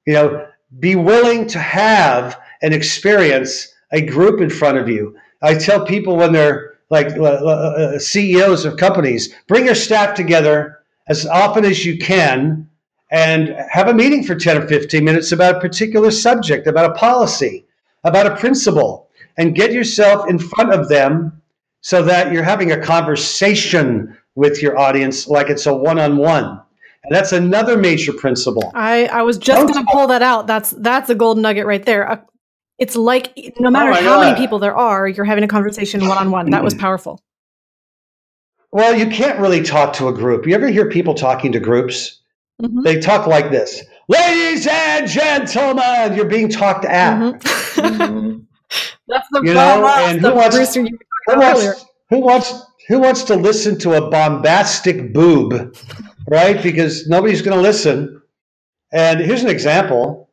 You 0.06 0.14
know, 0.14 0.46
be 0.80 0.96
willing 0.96 1.46
to 1.48 1.58
have 1.58 2.40
and 2.62 2.72
experience 2.72 3.68
a 3.92 4.00
group 4.00 4.40
in 4.40 4.48
front 4.48 4.78
of 4.78 4.88
you. 4.88 5.14
I 5.44 5.54
tell 5.54 5.84
people 5.84 6.16
when 6.16 6.32
they're 6.32 6.74
like 6.90 7.08
uh, 7.16 7.22
uh, 7.22 7.98
CEOs 7.98 8.64
of 8.64 8.76
companies, 8.76 9.34
bring 9.46 9.66
your 9.66 9.74
staff 9.74 10.14
together 10.14 10.80
as 11.08 11.26
often 11.26 11.64
as 11.64 11.84
you 11.84 11.98
can 11.98 12.68
and 13.10 13.54
have 13.70 13.88
a 13.88 13.94
meeting 13.94 14.24
for 14.24 14.34
10 14.34 14.58
or 14.58 14.66
15 14.66 15.04
minutes 15.04 15.32
about 15.32 15.56
a 15.56 15.60
particular 15.60 16.10
subject, 16.10 16.66
about 16.66 16.90
a 16.90 16.94
policy, 16.94 17.66
about 18.04 18.26
a 18.26 18.36
principle 18.36 19.08
and 19.36 19.54
get 19.54 19.72
yourself 19.72 20.28
in 20.28 20.38
front 20.38 20.72
of 20.72 20.88
them 20.88 21.40
so 21.80 22.02
that 22.02 22.32
you're 22.32 22.42
having 22.42 22.72
a 22.72 22.80
conversation 22.80 24.16
with 24.34 24.62
your 24.62 24.78
audience 24.78 25.28
like 25.28 25.50
it's 25.50 25.66
a 25.66 25.74
one-on-one. 25.74 26.60
And 27.04 27.14
that's 27.14 27.32
another 27.32 27.76
major 27.76 28.12
principle. 28.14 28.72
I, 28.74 29.06
I 29.06 29.22
was 29.22 29.36
just 29.36 29.68
going 29.68 29.84
to 29.84 29.92
pull 29.92 30.06
that 30.06 30.22
out. 30.22 30.46
That's 30.46 30.70
that's 30.70 31.10
a 31.10 31.14
golden 31.14 31.42
nugget 31.42 31.66
right 31.66 31.84
there. 31.84 32.10
Uh, 32.10 32.20
it's 32.78 32.96
like 32.96 33.54
no 33.58 33.70
matter 33.70 33.90
oh 33.90 33.94
how 33.94 34.00
God. 34.00 34.20
many 34.26 34.36
people 34.36 34.58
there 34.58 34.76
are 34.76 35.08
you're 35.08 35.24
having 35.24 35.44
a 35.44 35.48
conversation 35.48 36.06
one-on-one. 36.06 36.50
That 36.50 36.64
was 36.64 36.74
powerful. 36.74 37.20
Well 38.72 38.94
you 38.96 39.06
can't 39.06 39.38
really 39.38 39.62
talk 39.62 39.92
to 39.94 40.08
a 40.08 40.12
group. 40.12 40.46
You 40.46 40.54
ever 40.54 40.68
hear 40.68 40.88
people 40.88 41.14
talking 41.14 41.52
to 41.52 41.60
groups? 41.60 42.20
Mm-hmm. 42.62 42.82
they 42.82 43.00
talk 43.00 43.26
like 43.26 43.50
this. 43.50 43.82
Ladies 44.08 44.66
and 44.70 45.08
gentlemen 45.08 46.14
you're 46.14 46.28
being 46.28 46.48
talked 46.48 46.84
at. 46.84 47.18
Mm-hmm. 47.18 48.38
That's 49.08 49.28
the 49.32 49.42
you 49.44 49.54
know, 49.54 49.86
and 49.86 50.20
who 50.20 50.34
wants, 50.34 50.74
who 50.74 50.84
wants, 51.38 51.84
who 52.08 52.20
wants 52.20 52.64
who 52.88 52.98
wants 52.98 53.22
to 53.24 53.36
listen 53.36 53.78
to 53.80 53.94
a 53.94 54.10
bombastic 54.10 55.12
boob, 55.12 55.76
right? 56.28 56.62
Because 56.62 57.06
nobody's 57.06 57.42
going 57.42 57.56
to 57.56 57.62
listen. 57.62 58.20
And 58.92 59.20
here's 59.20 59.42
an 59.42 59.50
example: 59.50 60.23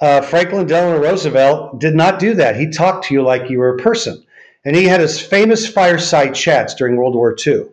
uh, 0.00 0.20
Franklin 0.20 0.66
Delano 0.66 1.00
Roosevelt 1.02 1.80
did 1.80 1.94
not 1.94 2.18
do 2.18 2.34
that. 2.34 2.56
He 2.56 2.70
talked 2.70 3.06
to 3.06 3.14
you 3.14 3.22
like 3.22 3.50
you 3.50 3.58
were 3.58 3.74
a 3.74 3.78
person, 3.78 4.24
and 4.64 4.76
he 4.76 4.84
had 4.84 5.00
his 5.00 5.20
famous 5.20 5.68
fireside 5.68 6.34
chats 6.34 6.74
during 6.74 6.96
World 6.96 7.14
War 7.14 7.36
II. 7.46 7.66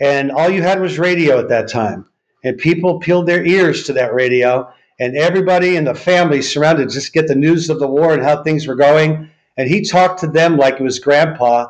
And 0.00 0.30
all 0.30 0.48
you 0.48 0.62
had 0.62 0.80
was 0.80 0.98
radio 0.98 1.38
at 1.38 1.48
that 1.48 1.68
time, 1.68 2.06
and 2.44 2.56
people 2.56 3.00
peeled 3.00 3.26
their 3.26 3.44
ears 3.44 3.84
to 3.84 3.92
that 3.94 4.14
radio. 4.14 4.72
And 5.00 5.16
everybody 5.16 5.76
in 5.76 5.84
the 5.84 5.94
family 5.94 6.42
surrounded 6.42 6.90
just 6.90 7.12
get 7.12 7.28
the 7.28 7.34
news 7.34 7.70
of 7.70 7.78
the 7.78 7.86
war 7.86 8.14
and 8.14 8.22
how 8.22 8.42
things 8.42 8.66
were 8.66 8.74
going 8.74 9.30
and 9.58 9.68
he 9.68 9.82
talked 9.82 10.20
to 10.20 10.28
them 10.28 10.56
like 10.56 10.74
it 10.74 10.82
was 10.82 11.00
grandpa 11.00 11.66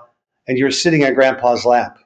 and 0.46 0.58
you're 0.58 0.70
sitting 0.70 1.04
on 1.04 1.14
grandpa's 1.14 1.64
lap. 1.64 1.98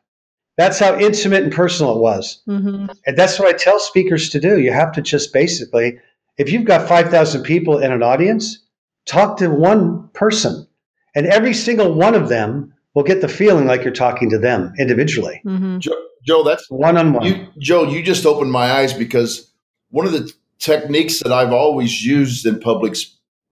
That's 0.56 0.78
how 0.78 0.98
intimate 0.98 1.42
and 1.42 1.52
personal 1.52 1.96
it 1.96 2.00
was. 2.00 2.40
Mm-hmm. 2.46 2.86
And 3.06 3.18
that's 3.18 3.38
what 3.38 3.52
I 3.52 3.58
tell 3.58 3.80
speakers 3.80 4.30
to 4.30 4.40
do. 4.40 4.60
You 4.60 4.72
have 4.72 4.92
to 4.92 5.02
just 5.02 5.32
basically, 5.32 5.98
if 6.38 6.50
you've 6.50 6.64
got 6.64 6.88
5,000 6.88 7.42
people 7.42 7.78
in 7.78 7.92
an 7.92 8.02
audience, 8.02 8.58
talk 9.06 9.36
to 9.38 9.50
one 9.50 10.08
person. 10.14 10.66
And 11.14 11.26
every 11.26 11.52
single 11.52 11.94
one 11.94 12.14
of 12.14 12.28
them 12.28 12.72
will 12.94 13.02
get 13.02 13.20
the 13.20 13.28
feeling 13.28 13.66
like 13.66 13.84
you're 13.84 13.92
talking 13.92 14.30
to 14.30 14.38
them 14.38 14.72
individually. 14.78 15.40
Mm-hmm. 15.44 15.78
Joe, 15.78 16.06
Joe, 16.26 16.42
that's 16.42 16.70
one 16.70 16.96
on 16.96 17.12
one. 17.12 17.52
Joe, 17.58 17.84
you 17.84 18.02
just 18.02 18.26
opened 18.26 18.52
my 18.52 18.72
eyes 18.72 18.92
because 18.92 19.50
one 19.90 20.06
of 20.06 20.12
the 20.12 20.32
techniques 20.58 21.20
that 21.20 21.32
I've 21.32 21.52
always 21.52 22.04
used 22.04 22.46
in 22.46 22.60
public 22.60 22.96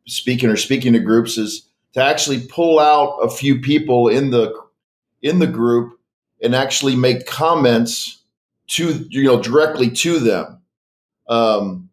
speaking 0.06 0.48
or 0.48 0.56
speaking 0.56 0.92
to 0.94 1.00
groups 1.00 1.36
is 1.36 1.68
to 1.92 2.02
actually 2.02 2.46
pull 2.46 2.78
out 2.78 3.18
a 3.18 3.28
few 3.28 3.60
people 3.60 4.08
in 4.08 4.30
the 4.30 4.54
in 5.22 5.38
the 5.38 5.46
group 5.46 5.98
and 6.42 6.54
actually 6.54 6.96
make 6.96 7.26
comments 7.26 8.22
to 8.68 9.06
you 9.10 9.24
know 9.24 9.42
directly 9.42 9.90
to 9.90 10.18
them. 10.18 10.62
Um, 11.28 11.89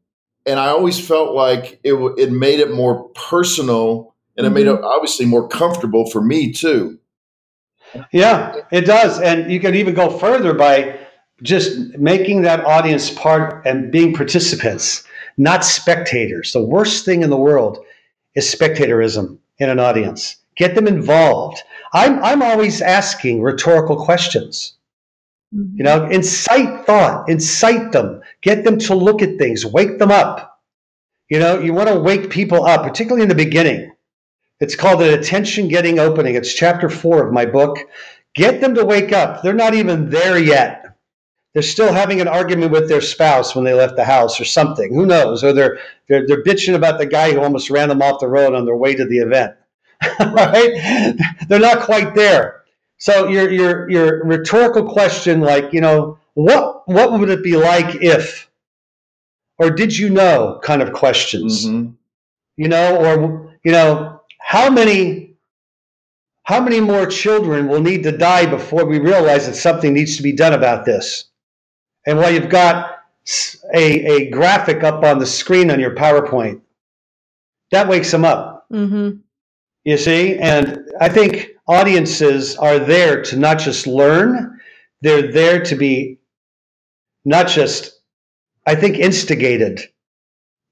and 0.47 0.59
I 0.59 0.67
always 0.67 1.05
felt 1.05 1.33
like 1.33 1.79
it 1.83 1.93
it 2.17 2.31
made 2.31 2.59
it 2.59 2.71
more 2.71 3.09
personal 3.09 4.15
and 4.37 4.45
it 4.45 4.51
made 4.51 4.67
it 4.67 4.75
mm-hmm. 4.75 4.83
obviously 4.85 5.25
more 5.25 5.47
comfortable 5.47 6.09
for 6.09 6.21
me 6.21 6.51
too. 6.51 6.99
Yeah, 8.11 8.55
it 8.71 8.81
does, 8.81 9.19
and 9.19 9.51
you 9.51 9.59
can 9.59 9.75
even 9.75 9.93
go 9.93 10.09
further 10.09 10.53
by 10.53 10.99
just 11.41 11.97
making 11.97 12.41
that 12.41 12.65
audience 12.65 13.09
part 13.11 13.65
and 13.65 13.91
being 13.91 14.13
participants, 14.13 15.03
not 15.37 15.63
spectators. 15.63 16.51
The 16.51 16.63
worst 16.63 17.05
thing 17.05 17.21
in 17.23 17.29
the 17.29 17.37
world 17.37 17.79
is 18.35 18.49
spectatorism 18.49 19.39
in 19.59 19.69
an 19.69 19.79
audience. 19.79 20.37
Get 20.55 20.75
them 20.75 20.87
involved. 20.87 21.61
I'm, 21.93 22.21
I'm 22.23 22.41
always 22.41 22.81
asking 22.81 23.41
rhetorical 23.41 24.03
questions. 24.03 24.73
You 25.51 25.83
know, 25.83 26.01
mm-hmm. 26.01 26.11
incite 26.11 26.85
thought, 26.85 27.29
incite 27.29 27.93
them, 27.93 28.21
get 28.41 28.65
them 28.65 28.77
to 28.79 28.95
look 28.95 29.21
at 29.21 29.37
things, 29.37 29.65
wake 29.65 29.97
them 29.97 30.11
up. 30.11 30.59
You 31.29 31.39
know, 31.39 31.59
you 31.59 31.73
want 31.73 31.89
to 31.89 31.99
wake 31.99 32.29
people 32.29 32.65
up, 32.65 32.83
particularly 32.83 33.23
in 33.23 33.29
the 33.29 33.35
beginning. 33.35 33.93
It's 34.59 34.75
called 34.75 35.01
an 35.01 35.17
attention 35.17 35.67
getting 35.67 35.99
opening. 35.99 36.35
It's 36.35 36.53
chapter 36.53 36.89
four 36.89 37.25
of 37.25 37.33
my 37.33 37.45
book. 37.45 37.77
Get 38.35 38.59
them 38.59 38.75
to 38.75 38.85
wake 38.85 39.13
up. 39.13 39.41
They're 39.41 39.53
not 39.53 39.73
even 39.73 40.09
there 40.09 40.37
yet. 40.37 40.83
They're 41.53 41.63
still 41.63 41.93
having 41.93 42.21
an 42.21 42.27
argument 42.27 42.71
with 42.71 42.89
their 42.89 43.01
spouse 43.01 43.55
when 43.55 43.65
they 43.65 43.73
left 43.73 43.95
the 43.95 44.03
house 44.03 44.39
or 44.39 44.45
something. 44.45 44.93
Who 44.93 45.05
knows? 45.05 45.43
Or 45.43 45.53
they're, 45.53 45.79
they're, 46.07 46.27
they're 46.27 46.43
bitching 46.43 46.75
about 46.75 46.99
the 46.99 47.05
guy 47.05 47.31
who 47.31 47.41
almost 47.41 47.69
ran 47.69 47.89
them 47.89 48.01
off 48.01 48.19
the 48.19 48.27
road 48.27 48.53
on 48.53 48.65
their 48.65 48.75
way 48.75 48.95
to 48.95 49.05
the 49.05 49.19
event. 49.19 49.55
right? 50.19 51.15
They're 51.47 51.59
not 51.59 51.81
quite 51.81 52.13
there. 52.15 52.56
So 52.97 53.27
your 53.27 53.51
your 53.51 53.89
your 53.89 54.25
rhetorical 54.25 54.89
question, 54.89 55.41
like 55.41 55.71
you 55.73 55.81
know, 55.81 56.17
what 56.33 56.87
what 56.87 57.19
would 57.19 57.29
it 57.29 57.43
be 57.43 57.55
like 57.55 57.95
if, 58.01 58.49
or 59.57 59.69
did 59.69 59.95
you 59.95 60.09
know, 60.09 60.59
kind 60.63 60.81
of 60.81 60.93
questions, 60.93 61.65
mm-hmm. 61.65 61.91
you 62.55 62.67
know, 62.67 62.97
or 62.97 63.55
you 63.63 63.71
know, 63.71 64.21
how 64.39 64.69
many 64.69 65.35
how 66.43 66.61
many 66.61 66.79
more 66.79 67.05
children 67.05 67.67
will 67.67 67.81
need 67.81 68.03
to 68.03 68.11
die 68.17 68.45
before 68.45 68.85
we 68.85 68.99
realize 68.99 69.47
that 69.47 69.55
something 69.55 69.93
needs 69.93 70.17
to 70.17 70.23
be 70.23 70.31
done 70.31 70.53
about 70.53 70.85
this? 70.85 71.25
And 72.07 72.17
while 72.17 72.31
you've 72.33 72.49
got 72.49 73.03
a, 73.75 74.05
a 74.05 74.29
graphic 74.29 74.83
up 74.83 75.03
on 75.03 75.19
the 75.19 75.25
screen 75.25 75.69
on 75.69 75.79
your 75.79 75.93
PowerPoint, 75.93 76.61
that 77.71 77.89
wakes 77.89 78.11
them 78.11 78.23
up. 78.23 78.65
Mm-hmm. 78.71 79.17
You 79.83 79.97
see? 79.97 80.37
And 80.37 80.79
I 81.01 81.09
think 81.09 81.56
audiences 81.67 82.55
are 82.55 82.79
there 82.79 83.21
to 83.23 83.37
not 83.37 83.59
just 83.59 83.87
learn, 83.87 84.59
they're 85.01 85.31
there 85.31 85.63
to 85.65 85.75
be 85.75 86.19
not 87.25 87.47
just, 87.47 87.99
I 88.65 88.75
think, 88.75 88.97
instigated. 88.97 89.81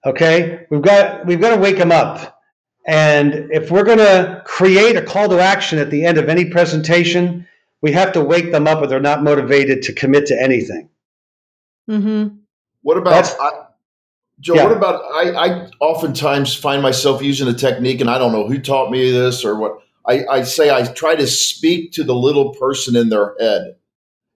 Okay? 0.05 0.65
We've 0.69 0.81
got 0.81 1.25
we've 1.25 1.41
got 1.41 1.55
to 1.55 1.62
wake 1.62 1.77
them 1.77 1.91
up. 1.91 2.39
And 2.88 3.49
if 3.51 3.71
we're 3.71 3.84
going 3.84 3.97
to 3.97 4.43
create 4.45 4.95
a 4.95 5.01
call 5.01 5.27
to 5.29 5.39
action 5.39 5.79
at 5.79 5.89
the 5.89 6.05
end 6.05 6.19
of 6.19 6.29
any 6.29 6.45
presentation, 6.45 7.47
we 7.81 7.91
have 7.93 8.12
to 8.13 8.23
wake 8.23 8.51
them 8.51 8.67
up 8.67 8.81
or 8.81 8.88
they're 8.88 8.99
not 8.99 9.23
motivated 9.23 9.81
to 9.84 9.93
commit 9.93 10.27
to 10.27 10.39
anything. 10.39 10.89
Mm-hmm. 11.89 12.38
What 12.81 12.97
about 12.97 13.36
I, 13.39 13.65
Joe? 14.39 14.55
Yeah. 14.55 14.63
What 14.65 14.77
about 14.77 15.01
I, 15.13 15.31
I? 15.31 15.69
oftentimes 15.79 16.55
find 16.55 16.81
myself 16.81 17.23
using 17.23 17.47
a 17.47 17.53
technique, 17.53 18.01
and 18.01 18.10
I 18.10 18.17
don't 18.17 18.31
know 18.31 18.47
who 18.47 18.60
taught 18.60 18.91
me 18.91 19.12
this 19.12 19.43
or 19.43 19.55
what. 19.55 19.79
I, 20.08 20.26
I 20.28 20.44
say 20.44 20.70
I 20.70 20.84
try 20.84 21.15
to 21.15 21.28
speak 21.28 21.91
to 21.94 22.04
the 22.04 22.15
little 22.15 22.54
person 22.56 22.96
in 22.96 23.10
their 23.10 23.36
head. 23.39 23.76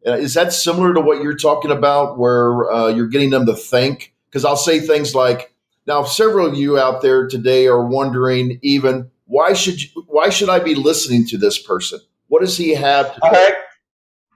Uh, 0.06 0.14
is 0.14 0.34
that 0.34 0.54
similar 0.54 0.94
to 0.94 1.02
what 1.02 1.22
you're 1.22 1.36
talking 1.36 1.72
about, 1.72 2.18
where 2.18 2.72
uh, 2.72 2.88
you're 2.88 3.08
getting 3.08 3.30
them 3.30 3.46
to 3.46 3.56
think? 3.56 4.14
Because 4.30 4.46
I'll 4.46 4.56
say 4.56 4.80
things 4.80 5.14
like, 5.14 5.54
"Now, 5.86 6.04
several 6.04 6.48
of 6.48 6.56
you 6.56 6.80
out 6.80 7.02
there 7.02 7.28
today 7.28 7.68
are 7.68 7.86
wondering, 7.86 8.60
even 8.62 9.12
why 9.26 9.54
should 9.54 9.82
you, 9.82 10.04
why 10.08 10.30
should 10.30 10.50
I 10.50 10.60
be 10.60 10.76
listening 10.76 11.28
to 11.28 11.38
this 11.38 11.62
person? 11.62 12.00
What 12.28 12.42
does 12.42 12.58
he 12.58 12.74
have?" 12.74 13.14
To 13.16 13.26
All 13.26 13.32
right. 13.32 13.54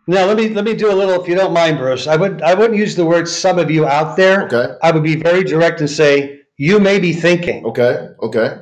Now 0.06 0.26
let 0.26 0.36
me 0.36 0.50
let 0.50 0.66
me 0.66 0.74
do 0.74 0.92
a 0.92 0.96
little, 0.96 1.22
if 1.22 1.30
you 1.30 1.36
don't 1.36 1.54
mind, 1.54 1.78
Bruce. 1.78 2.08
I 2.08 2.18
would 2.18 2.42
I 2.42 2.54
wouldn't 2.54 2.78
use 2.78 2.96
the 2.96 3.06
word 3.06 3.28
"some 3.28 3.58
of 3.58 3.72
you 3.72 3.88
out 3.88 4.18
there." 4.18 4.46
Okay. 4.48 4.76
I 4.84 4.92
would 4.92 5.04
be 5.04 5.16
very 5.16 5.44
direct 5.44 5.80
and 5.80 5.90
say 5.90 6.42
you 6.58 6.80
may 6.80 7.00
be 7.00 7.14
thinking. 7.14 7.66
Okay. 7.66 8.10
Okay. 8.22 8.58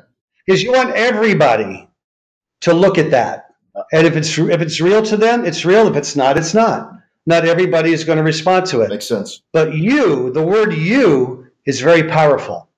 Because 0.45 0.61
you 0.61 0.71
want 0.71 0.95
everybody 0.95 1.87
to 2.61 2.73
look 2.73 2.97
at 2.97 3.11
that. 3.11 3.53
And 3.91 4.05
if 4.05 4.15
it's 4.15 4.37
if 4.37 4.61
it's 4.61 4.81
real 4.81 5.01
to 5.03 5.17
them, 5.17 5.45
it's 5.45 5.65
real. 5.65 5.87
If 5.87 5.95
it's 5.95 6.15
not, 6.15 6.37
it's 6.37 6.53
not. 6.53 6.91
Not 7.25 7.45
everybody 7.45 7.93
is 7.93 8.03
going 8.03 8.17
to 8.17 8.23
respond 8.23 8.65
to 8.67 8.81
it. 8.81 8.89
Makes 8.89 9.07
sense. 9.07 9.41
But 9.53 9.75
you, 9.75 10.31
the 10.31 10.43
word 10.43 10.73
you 10.73 11.47
is 11.65 11.79
very 11.79 12.03
powerful. 12.03 12.69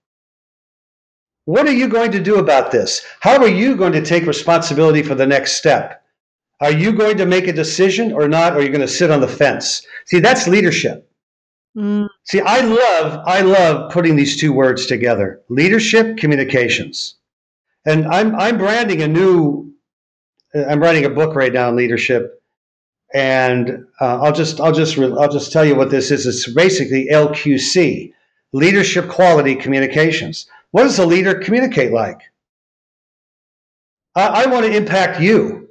What 1.45 1.67
are 1.67 1.73
you 1.73 1.87
going 1.87 2.11
to 2.11 2.21
do 2.21 2.37
about 2.37 2.71
this? 2.71 3.05
How 3.19 3.37
are 3.41 3.47
you 3.47 3.75
going 3.75 3.93
to 3.93 4.03
take 4.03 4.25
responsibility 4.25 5.01
for 5.01 5.15
the 5.15 5.25
next 5.25 5.53
step? 5.53 6.03
Are 6.61 6.71
you 6.71 6.93
going 6.93 7.17
to 7.17 7.25
make 7.25 7.47
a 7.47 7.53
decision 7.53 8.13
or 8.13 8.27
not? 8.27 8.53
Or 8.53 8.59
are 8.59 8.61
you 8.61 8.69
going 8.69 8.81
to 8.81 8.87
sit 8.87 9.11
on 9.11 9.19
the 9.19 9.27
fence? 9.27 9.85
See, 10.05 10.19
that's 10.19 10.47
leadership. 10.47 11.09
Mm. 11.75 12.07
See, 12.25 12.39
I 12.39 12.61
love 12.61 13.23
I 13.25 13.41
love 13.41 13.91
putting 13.91 14.15
these 14.15 14.39
two 14.39 14.53
words 14.53 14.85
together: 14.85 15.41
leadership, 15.49 16.17
communications. 16.17 17.15
And 17.85 18.05
I'm 18.07 18.35
I'm 18.35 18.57
branding 18.57 19.01
a 19.01 19.07
new 19.07 19.72
I'm 20.55 20.79
writing 20.79 21.05
a 21.05 21.09
book 21.09 21.35
right 21.35 21.51
now 21.51 21.67
on 21.67 21.75
leadership, 21.75 22.41
and 23.13 23.85
uh, 23.99 24.21
I'll 24.21 24.33
just 24.33 24.59
I'll 24.59 24.71
just 24.71 24.97
I'll 24.97 25.31
just 25.31 25.51
tell 25.51 25.65
you 25.65 25.75
what 25.75 25.89
this 25.89 26.11
is. 26.11 26.25
It's 26.25 26.51
basically 26.51 27.07
LQC, 27.11 28.13
leadership 28.53 29.09
quality 29.09 29.55
communications. 29.55 30.47
What 30.71 30.83
does 30.83 30.99
a 30.99 31.05
leader 31.05 31.35
communicate 31.35 31.91
like? 31.91 32.19
I, 34.15 34.43
I 34.43 34.45
want 34.47 34.65
to 34.65 34.75
impact 34.75 35.21
you. 35.21 35.69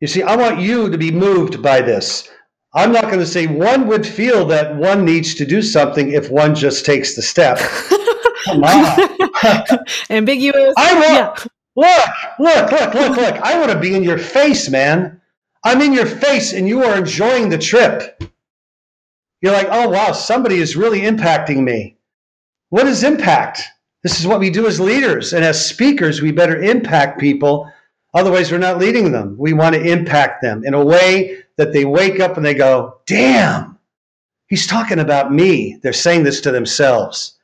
You 0.00 0.08
see, 0.08 0.22
I 0.22 0.36
want 0.36 0.60
you 0.60 0.90
to 0.90 0.98
be 0.98 1.10
moved 1.10 1.62
by 1.62 1.82
this. 1.82 2.28
I'm 2.72 2.92
not 2.92 3.04
going 3.04 3.18
to 3.18 3.26
say 3.26 3.46
one 3.46 3.86
would 3.88 4.06
feel 4.06 4.46
that 4.46 4.76
one 4.76 5.04
needs 5.04 5.34
to 5.34 5.44
do 5.44 5.60
something 5.60 6.12
if 6.12 6.30
one 6.30 6.54
just 6.54 6.86
takes 6.86 7.16
the 7.16 7.22
step. 7.22 7.58
Ambiguous. 10.10 10.74
I 10.78 10.94
want, 10.94 11.38
yeah. 11.38 11.44
Look, 11.76 12.10
look, 12.38 12.72
look, 12.72 12.94
look, 12.94 13.16
look. 13.16 13.36
I 13.36 13.58
want 13.58 13.72
to 13.72 13.78
be 13.78 13.94
in 13.94 14.02
your 14.02 14.18
face, 14.18 14.68
man. 14.68 15.20
I'm 15.64 15.80
in 15.80 15.92
your 15.92 16.06
face 16.06 16.52
and 16.52 16.68
you 16.68 16.82
are 16.84 16.96
enjoying 16.96 17.48
the 17.48 17.58
trip. 17.58 18.22
You're 19.40 19.52
like, 19.52 19.68
oh, 19.70 19.88
wow, 19.88 20.12
somebody 20.12 20.56
is 20.56 20.76
really 20.76 21.00
impacting 21.00 21.62
me. 21.62 21.96
What 22.70 22.86
is 22.86 23.04
impact? 23.04 23.62
This 24.02 24.20
is 24.20 24.26
what 24.26 24.40
we 24.40 24.50
do 24.50 24.66
as 24.66 24.80
leaders. 24.80 25.32
And 25.32 25.44
as 25.44 25.64
speakers, 25.64 26.20
we 26.20 26.32
better 26.32 26.60
impact 26.60 27.20
people. 27.20 27.70
Otherwise, 28.14 28.50
we're 28.50 28.58
not 28.58 28.78
leading 28.78 29.12
them. 29.12 29.36
We 29.38 29.52
want 29.52 29.74
to 29.74 29.82
impact 29.82 30.42
them 30.42 30.64
in 30.64 30.74
a 30.74 30.84
way 30.84 31.42
that 31.56 31.72
they 31.72 31.84
wake 31.84 32.20
up 32.20 32.36
and 32.36 32.44
they 32.44 32.54
go, 32.54 32.98
damn, 33.06 33.78
he's 34.48 34.66
talking 34.66 34.98
about 34.98 35.32
me. 35.32 35.78
They're 35.82 35.92
saying 35.92 36.24
this 36.24 36.40
to 36.42 36.50
themselves 36.50 37.38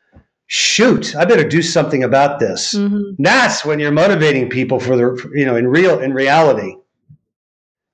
shoot, 0.46 1.14
I 1.16 1.24
better 1.24 1.48
do 1.48 1.62
something 1.62 2.04
about 2.04 2.38
this. 2.38 2.74
Mm-hmm. 2.74 3.22
That's 3.22 3.64
when 3.64 3.78
you're 3.78 3.92
motivating 3.92 4.48
people 4.48 4.78
for 4.78 4.96
the, 4.96 5.30
you 5.35 5.44
know, 5.44 5.56
in 5.56 5.68
real, 5.68 6.00
in 6.00 6.12
reality. 6.12 6.76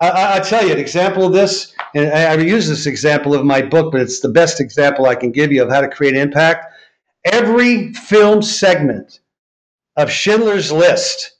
I, 0.01 0.39
I, 0.39 0.41
tell 0.41 0.67
you 0.67 0.73
an 0.73 0.81
example 0.81 1.25
of 1.25 1.33
this, 1.33 1.73
and 1.95 2.11
I, 2.11 2.33
I 2.33 2.35
use 2.35 2.69
this 2.69 2.87
example 2.87 3.35
of 3.35 3.45
my 3.45 3.63
book, 3.63 3.93
but 3.93 4.01
it's 4.01 4.21
the 4.21 4.29
best 4.29 4.61
example 4.61 5.07
I 5.07 5.15
can 5.15 5.31
give 5.31 5.53
you 5.53 5.63
of 5.63 5.71
how 5.71 5.81
to 5.81 5.89
create 5.89 6.17
impact. 6.17 6.67
Every 7.25 7.93
film 7.93 8.43
segment 8.43 9.21
of 9.97 10.11
Schindler's 10.11 10.73
List 10.73 11.37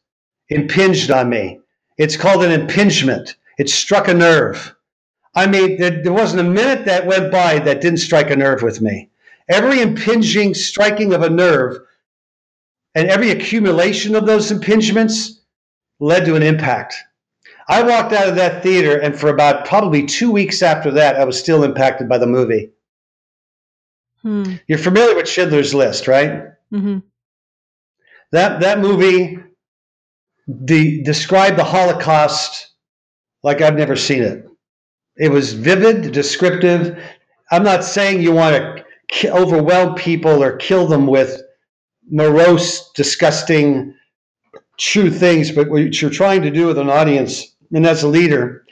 impinged 0.49 1.11
on 1.11 1.29
me. 1.29 1.59
It's 1.99 2.17
called 2.17 2.45
an 2.45 2.53
impingement. 2.53 3.37
It 3.59 3.69
struck 3.69 4.07
a 4.07 4.15
nerve. 4.15 4.75
I 5.35 5.47
mean, 5.47 5.79
there, 5.79 6.03
there 6.03 6.13
wasn't 6.13 6.47
a 6.47 6.51
minute 6.51 6.85
that 6.85 7.07
went 7.07 7.33
by 7.33 7.59
that 7.59 7.81
didn't 7.81 7.99
strike 7.99 8.31
a 8.31 8.37
nerve 8.37 8.63
with 8.63 8.81
me. 8.81 9.11
Every 9.53 9.83
impinging 9.83 10.55
striking 10.55 11.13
of 11.13 11.23
a 11.23 11.29
nerve 11.29 11.79
and 12.95 13.09
every 13.09 13.31
accumulation 13.31 14.15
of 14.15 14.25
those 14.25 14.51
impingements 14.51 15.41
led 16.01 16.25
to 16.25 16.37
an 16.37 16.43
impact. 16.43 16.95
I 17.69 17.83
walked 17.83 18.13
out 18.13 18.29
of 18.29 18.37
that 18.37 18.63
theater, 18.63 18.99
and 18.99 19.19
for 19.19 19.29
about 19.29 19.67
probably 19.67 20.07
two 20.07 20.31
weeks 20.31 20.63
after 20.63 20.91
that, 20.93 21.17
I 21.17 21.25
was 21.25 21.39
still 21.39 21.65
impacted 21.65 22.09
by 22.09 22.19
the 22.19 22.27
movie. 22.27 22.71
Hmm. 24.23 24.55
You're 24.67 24.79
familiar 24.79 25.15
with 25.15 25.29
Schindler's 25.29 25.75
List, 25.75 26.09
right? 26.09 26.45
Mm-hmm. 26.73 26.99
That 28.33 28.61
that 28.61 28.79
movie 28.79 29.39
described 30.65 31.59
the 31.59 31.65
Holocaust 31.65 32.71
like 33.43 33.61
I've 33.61 33.77
never 33.77 33.97
seen 33.97 34.23
it. 34.23 34.47
It 35.17 35.31
was 35.31 35.53
vivid, 35.53 36.13
descriptive. 36.13 36.99
I'm 37.51 37.65
not 37.65 37.85
saying 37.85 38.23
you 38.23 38.33
want 38.33 38.57
to 38.57 38.85
overwhelm 39.25 39.95
people 39.95 40.43
or 40.43 40.57
kill 40.57 40.87
them 40.87 41.07
with 41.07 41.43
morose, 42.11 42.91
disgusting, 42.93 43.95
true 44.79 45.11
things, 45.11 45.51
but 45.51 45.69
what 45.69 46.01
you're 46.01 46.11
trying 46.11 46.43
to 46.43 46.51
do 46.51 46.67
with 46.67 46.79
an 46.79 46.91
audience 46.91 47.55
and 47.73 47.87
as 47.87 48.03
a 48.03 48.09
leader 48.09 48.65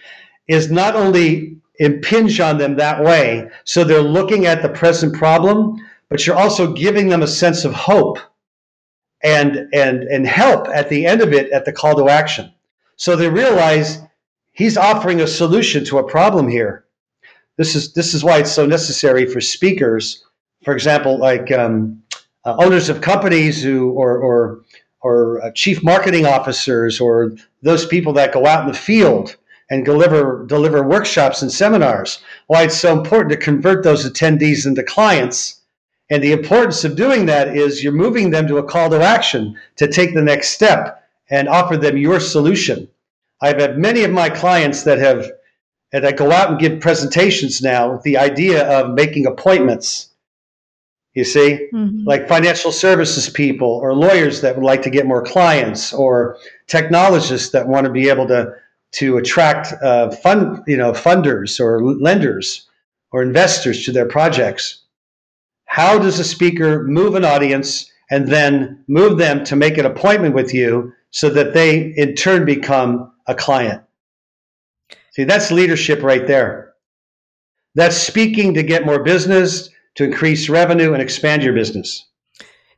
is 0.49 0.71
not 0.71 0.97
only 0.97 1.57
impinge 1.79 2.41
on 2.41 2.59
them 2.59 2.77
that 2.77 3.03
way, 3.03 3.49
so 3.65 3.85
they're 3.85 4.03
looking 4.03 4.47
at 4.47 4.63
the 4.63 4.69
present 4.69 5.15
problem, 5.15 5.77
but 6.09 6.27
you're 6.27 6.37
also 6.37 6.73
giving 6.73 7.09
them 7.09 7.23
a 7.23 7.27
sense 7.27 7.65
of 7.65 7.73
hope 7.73 8.19
and 9.23 9.69
and 9.73 10.03
and 10.05 10.27
help 10.27 10.67
at 10.69 10.89
the 10.89 11.07
end 11.07 11.21
of 11.21 11.33
it 11.33 11.51
at 11.53 11.65
the 11.65 11.73
call 11.73 11.95
to 11.97 12.09
action. 12.09 12.53
So 12.97 13.17
they 13.17 13.29
realize 13.29 14.01
he's 14.53 14.77
offering 14.77 15.21
a 15.21 15.27
solution 15.27 15.85
to 15.87 15.99
a 15.99 16.09
problem 16.09 16.49
here. 16.49 16.85
This 17.57 17.75
is 17.75 17.93
this 17.93 18.15
is 18.15 18.25
why 18.25 18.39
it's 18.39 18.53
so 18.53 18.67
necessary 18.67 19.27
for 19.27 19.41
speakers, 19.41 20.25
for 20.65 20.75
example, 20.75 21.19
like 21.19 21.51
um, 21.53 22.03
uh, 22.45 22.57
owners 22.59 22.89
of 22.89 23.01
companies 23.01 23.63
who 23.63 23.91
or 23.93 24.19
or 24.19 24.61
or 25.03 25.43
uh, 25.43 25.51
chief 25.53 25.83
marketing 25.83 26.27
officers 26.27 27.01
or 27.01 27.33
those 27.63 27.87
people 27.87 28.13
that 28.13 28.33
go 28.33 28.47
out 28.47 28.63
in 28.63 28.69
the 28.69 28.77
field 28.77 29.37
and 29.71 29.85
deliver 29.85 30.45
deliver 30.47 30.83
workshops 30.83 31.43
and 31.43 31.51
seminars. 31.51 32.23
Why 32.49 32.65
it's 32.65 32.77
so 32.77 32.99
important 32.99 33.31
to 33.31 33.37
convert 33.37 33.85
those 33.85 34.11
attendees 34.11 34.67
into 34.67 34.83
clients. 34.83 35.61
And 36.11 36.25
the 36.25 36.33
importance 36.33 36.85
of 36.85 36.97
doing 36.97 37.27
that 37.27 37.57
is 37.57 37.85
you're 37.85 37.93
moving 37.93 38.31
them 38.31 38.49
to 38.49 38.59
a 38.59 38.65
call 38.65 38.91
to 38.91 39.01
action 39.01 39.57
to 39.77 39.87
take 39.87 40.13
the 40.13 40.23
next 40.23 40.49
step 40.49 41.09
and 41.31 41.49
offer 41.49 41.77
them 41.77 41.97
your 41.97 42.19
solution. 42.19 42.89
I've 43.41 43.61
had 43.61 43.79
many 43.79 44.03
of 44.03 44.11
my 44.11 44.29
clients 44.29 44.83
that 44.83 44.99
have 44.99 45.31
that 45.93 46.17
go 46.17 46.31
out 46.31 46.51
and 46.51 46.59
give 46.59 46.81
presentations 46.81 47.63
now 47.63 47.93
with 47.93 48.03
the 48.03 48.19
idea 48.19 48.69
of 48.69 48.95
making 48.95 49.27
appointments. 49.27 50.10
You 51.15 51.25
see, 51.25 51.69
mm-hmm. 51.73 52.05
like 52.05 52.29
financial 52.29 52.71
services 52.71 53.29
people 53.29 53.69
or 53.69 53.95
lawyers 53.95 54.41
that 54.43 54.55
would 54.55 54.65
like 54.65 54.83
to 54.83 54.91
get 54.91 55.07
more 55.07 55.25
clients 55.25 55.93
or 55.93 56.37
technologists 56.69 57.51
that 57.51 57.67
want 57.67 57.85
to 57.87 57.93
be 57.93 58.09
able 58.09 58.29
to 58.29 58.55
to 58.93 59.17
attract 59.19 59.73
uh, 59.83 60.11
fund, 60.11 60.63
you 60.67 60.77
know, 60.77 60.93
funders 60.93 61.61
or 61.61 61.83
lenders 61.83 62.69
or 63.13 63.23
investors 63.23 63.85
to 63.85 63.93
their 63.93 64.07
projects. 64.07 64.83
How 65.67 65.99
does 65.99 66.19
a 66.19 66.25
speaker 66.25 66.85
move 66.85 67.15
an 67.15 67.25
audience 67.25 67.91
and 68.11 68.27
then 68.27 68.85
move 68.89 69.19
them 69.19 69.45
to 69.45 69.55
make 69.55 69.79
an 69.79 69.87
appointment 69.87 70.35
with 70.35 70.53
you 70.53 70.93
so 71.11 71.31
that 71.31 71.55
they 71.55 71.93
in 71.97 72.15
turn 72.15 72.45
become 72.45 73.13
a 73.27 73.35
client? 73.35 73.83
See, 75.13 75.25
that's 75.25 75.51
leadership 75.51 76.03
right 76.03 76.27
there. 76.27 76.75
That's 77.77 77.97
speaking 77.97 78.55
to 78.55 78.63
get 78.65 78.87
more 78.87 79.03
business, 79.03 79.71
to 80.01 80.05
increase 80.05 80.49
revenue 80.49 80.95
and 80.95 81.03
expand 81.03 81.43
your 81.43 81.53
business. 81.53 82.07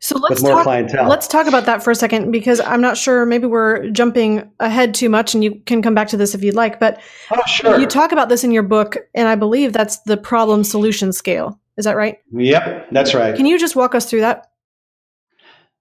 So 0.01 0.19
let's 0.19 0.43
talk, 0.43 0.65
clientele. 0.65 1.09
let's 1.09 1.29
talk 1.29 1.47
about 1.47 1.67
that 1.67 1.85
for 1.85 1.93
a 1.93 1.95
second 1.95 2.33
because 2.33 2.59
I'm 2.59 2.81
not 2.81 2.97
sure. 2.97 3.25
Maybe 3.25 3.47
we're 3.47 3.89
jumping 3.91 4.51
ahead 4.59 4.93
too 4.93 5.09
much, 5.09 5.33
and 5.33 5.45
you 5.45 5.63
can 5.65 5.81
come 5.81 5.95
back 5.95 6.09
to 6.09 6.17
this 6.17 6.35
if 6.35 6.43
you'd 6.43 6.57
like. 6.57 6.81
But 6.81 7.01
oh, 7.31 7.41
sure. 7.47 7.79
you 7.79 7.87
talk 7.87 8.11
about 8.11 8.29
this 8.29 8.43
in 8.43 8.51
your 8.51 8.65
book, 8.65 8.97
and 9.15 9.29
I 9.29 9.37
believe 9.37 9.73
that's 9.73 9.99
the 9.99 10.17
problem 10.17 10.65
solution 10.65 11.13
scale. 11.13 11.61
Is 11.77 11.85
that 11.85 11.97
right? 11.97 12.19
Yep, 12.33 12.89
that's 12.91 13.15
right. 13.15 13.37
Can 13.37 13.47
you 13.47 13.57
just 13.61 13.77
walk 13.77 13.95
us 13.95 14.11
through 14.11 14.23
that? 14.23 14.51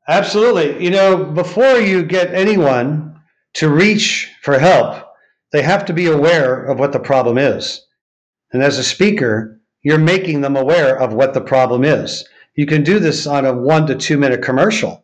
Absolutely. 0.08 0.84
You 0.84 0.92
know, 0.92 1.26
before 1.26 1.80
you 1.80 2.04
get 2.04 2.32
anyone 2.32 3.20
to 3.56 3.70
reach 3.70 4.32
for 4.44 4.60
help, 4.60 5.04
they 5.52 5.64
have 5.64 5.86
to 5.86 5.94
be 5.94 6.06
aware 6.06 6.64
of 6.64 6.78
what 6.78 6.92
the 6.92 7.00
problem 7.00 7.40
is. 7.40 7.84
And 8.54 8.62
as 8.62 8.78
a 8.78 8.84
speaker, 8.84 9.61
you're 9.84 9.98
making 9.98 10.42
them 10.42 10.56
aware 10.56 11.00
of 11.00 11.14
what 11.14 11.34
the 11.34 11.42
problem 11.42 11.84
is. 11.84 12.28
You 12.56 12.66
can 12.66 12.84
do 12.84 13.00
this 13.00 13.26
on 13.26 13.46
a 13.46 13.54
one 13.54 13.88
to 13.88 13.96
two 13.96 14.18
minute 14.18 14.44
commercial. 14.44 15.04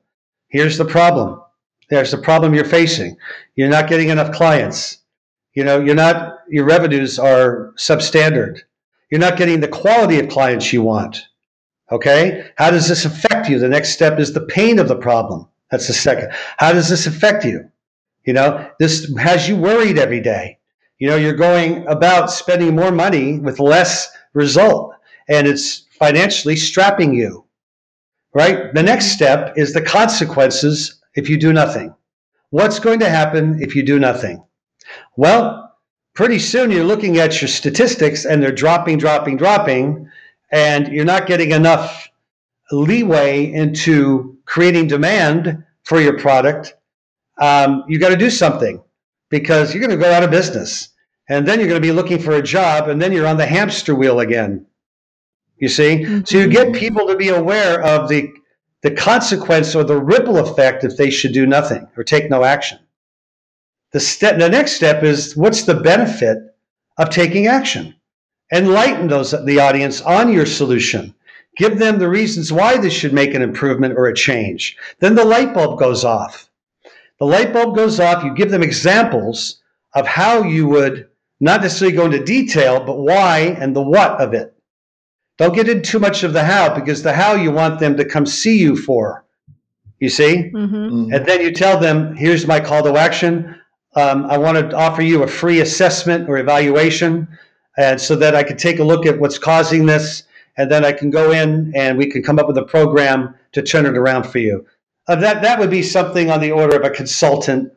Here's 0.49 0.77
the 0.77 0.85
problem. 0.85 1.41
There's 1.89 2.11
the 2.11 2.17
problem 2.17 2.53
you're 2.53 2.65
facing. 2.65 3.17
You're 3.55 3.69
not 3.69 3.87
getting 3.87 4.09
enough 4.09 4.31
clients. 4.31 4.99
You 5.53 5.63
know, 5.63 5.79
you're 5.79 5.95
not, 5.95 6.39
your 6.49 6.65
revenues 6.65 7.17
are 7.17 7.73
substandard. 7.77 8.59
You're 9.09 9.21
not 9.21 9.37
getting 9.37 9.61
the 9.61 9.67
quality 9.67 10.19
of 10.19 10.29
clients 10.29 10.71
you 10.73 10.81
want. 10.81 11.25
Okay. 11.91 12.51
How 12.57 12.69
does 12.69 12.87
this 12.87 13.05
affect 13.05 13.49
you? 13.49 13.57
The 13.57 13.69
next 13.69 13.93
step 13.93 14.19
is 14.19 14.33
the 14.33 14.41
pain 14.41 14.79
of 14.79 14.89
the 14.89 14.97
problem. 14.97 15.47
That's 15.71 15.87
the 15.87 15.93
second. 15.93 16.31
How 16.57 16.73
does 16.73 16.89
this 16.89 17.07
affect 17.07 17.45
you? 17.45 17.69
You 18.25 18.33
know, 18.33 18.69
this 18.79 19.11
has 19.17 19.47
you 19.47 19.55
worried 19.55 19.97
every 19.97 20.19
day. 20.19 20.59
You 20.99 21.09
know, 21.09 21.15
you're 21.15 21.33
going 21.33 21.87
about 21.87 22.31
spending 22.31 22.75
more 22.75 22.91
money 22.91 23.39
with 23.39 23.59
less 23.59 24.09
result 24.33 24.93
and 25.29 25.47
it's 25.47 25.85
financially 25.99 26.55
strapping 26.55 27.13
you, 27.13 27.45
right? 28.33 28.73
The 28.73 28.83
next 28.83 29.07
step 29.07 29.53
is 29.57 29.73
the 29.73 29.81
consequences 29.81 31.01
if 31.15 31.29
you 31.29 31.37
do 31.37 31.53
nothing. 31.53 31.93
What's 32.49 32.79
going 32.79 32.99
to 32.99 33.09
happen 33.09 33.61
if 33.61 33.75
you 33.75 33.83
do 33.83 33.99
nothing? 33.99 34.43
Well, 35.17 35.75
pretty 36.13 36.39
soon 36.39 36.71
you're 36.71 36.83
looking 36.83 37.17
at 37.17 37.41
your 37.41 37.49
statistics 37.49 38.25
and 38.25 38.41
they're 38.41 38.51
dropping, 38.51 38.97
dropping, 38.97 39.37
dropping, 39.37 40.09
and 40.51 40.87
you're 40.87 41.05
not 41.05 41.27
getting 41.27 41.51
enough 41.51 42.09
leeway 42.71 43.51
into 43.51 44.37
creating 44.45 44.87
demand 44.87 45.63
for 45.83 45.99
your 45.99 46.17
product. 46.17 46.73
Um, 47.39 47.83
you 47.87 47.99
got 47.99 48.09
to 48.09 48.17
do 48.17 48.29
something 48.29 48.81
because 49.29 49.73
you're 49.73 49.85
going 49.85 49.97
to 49.97 50.03
go 50.03 50.11
out 50.11 50.23
of 50.23 50.31
business. 50.31 50.89
And 51.29 51.45
then 51.45 51.59
you're 51.59 51.67
going 51.67 51.81
to 51.81 51.87
be 51.87 51.93
looking 51.93 52.19
for 52.19 52.33
a 52.33 52.41
job, 52.41 52.87
and 52.87 53.01
then 53.01 53.11
you're 53.11 53.27
on 53.27 53.37
the 53.37 53.45
hamster 53.45 53.93
wheel 53.93 54.19
again. 54.19 54.65
You 55.57 55.67
see? 55.67 56.03
Mm-hmm. 56.03 56.25
So 56.25 56.37
you 56.37 56.47
get 56.47 56.73
people 56.73 57.07
to 57.07 57.15
be 57.15 57.29
aware 57.29 57.81
of 57.83 58.07
the, 58.07 58.31
the 58.81 58.91
consequence 58.91 59.75
or 59.75 59.83
the 59.83 59.99
ripple 59.99 60.37
effect 60.37 60.83
if 60.83 60.95
they 60.95 61.09
should 61.09 61.33
do 61.33 61.45
nothing 61.45 61.87
or 61.97 62.03
take 62.03 62.29
no 62.29 62.43
action. 62.43 62.79
The, 63.91 63.99
step, 63.99 64.37
the 64.37 64.49
next 64.49 64.73
step 64.73 65.03
is 65.03 65.35
what's 65.35 65.63
the 65.63 65.73
benefit 65.73 66.37
of 66.97 67.09
taking 67.09 67.47
action? 67.47 67.95
Enlighten 68.53 69.07
those 69.07 69.31
the 69.31 69.59
audience 69.59 70.01
on 70.01 70.31
your 70.31 70.45
solution. 70.45 71.13
Give 71.57 71.79
them 71.79 71.97
the 71.97 72.07
reasons 72.07 72.53
why 72.53 72.77
this 72.77 72.93
should 72.93 73.13
make 73.13 73.33
an 73.33 73.41
improvement 73.41 73.95
or 73.97 74.05
a 74.05 74.13
change. 74.13 74.77
Then 74.99 75.15
the 75.15 75.25
light 75.25 75.53
bulb 75.53 75.79
goes 75.79 76.03
off. 76.03 76.49
The 77.19 77.25
light 77.25 77.51
bulb 77.51 77.75
goes 77.75 77.99
off. 77.99 78.23
You 78.23 78.33
give 78.35 78.51
them 78.51 78.63
examples 78.63 79.61
of 79.95 80.05
how 80.05 80.43
you 80.43 80.67
would 80.67 81.09
not 81.39 81.61
necessarily 81.61 81.95
go 81.95 82.05
into 82.05 82.23
detail, 82.23 82.83
but 82.83 82.97
why 82.97 83.57
and 83.59 83.75
the 83.75 83.81
what 83.81 84.19
of 84.19 84.33
it. 84.33 84.55
Don't 85.37 85.53
get 85.53 85.69
into 85.69 85.81
too 85.81 85.99
much 85.99 86.23
of 86.23 86.33
the 86.33 86.43
how 86.43 86.73
because 86.73 87.03
the 87.03 87.13
how 87.13 87.35
you 87.35 87.51
want 87.51 87.79
them 87.79 87.95
to 87.97 88.05
come 88.05 88.25
see 88.25 88.57
you 88.57 88.75
for. 88.75 89.23
You 89.99 90.09
see? 90.09 90.51
Mm-hmm. 90.53 90.75
Mm-hmm. 90.75 91.13
And 91.13 91.25
then 91.25 91.41
you 91.41 91.51
tell 91.51 91.79
them, 91.79 92.15
here's 92.15 92.47
my 92.47 92.59
call 92.59 92.83
to 92.83 92.97
action. 92.97 93.55
Um, 93.95 94.25
I 94.25 94.37
want 94.37 94.57
to 94.57 94.75
offer 94.75 95.01
you 95.01 95.23
a 95.23 95.27
free 95.27 95.61
assessment 95.61 96.29
or 96.29 96.37
evaluation, 96.37 97.27
and 97.77 97.99
so 97.99 98.15
that 98.15 98.35
I 98.35 98.43
can 98.43 98.57
take 98.57 98.79
a 98.79 98.83
look 98.83 99.05
at 99.05 99.19
what's 99.19 99.39
causing 99.39 99.85
this, 99.85 100.23
and 100.57 100.69
then 100.69 100.85
I 100.85 100.91
can 100.91 101.09
go 101.09 101.31
in 101.31 101.71
and 101.75 101.97
we 101.97 102.07
can 102.07 102.21
come 102.21 102.37
up 102.37 102.47
with 102.47 102.57
a 102.57 102.63
program 102.63 103.33
to 103.53 103.61
turn 103.61 103.85
it 103.85 103.97
around 103.97 104.23
for 104.23 104.39
you. 104.39 104.65
Uh, 105.07 105.15
that 105.15 105.41
that 105.41 105.57
would 105.57 105.69
be 105.69 105.81
something 105.81 106.29
on 106.29 106.41
the 106.41 106.51
order 106.51 106.75
of 106.75 106.83
a 106.83 106.89
consultant 106.89 107.71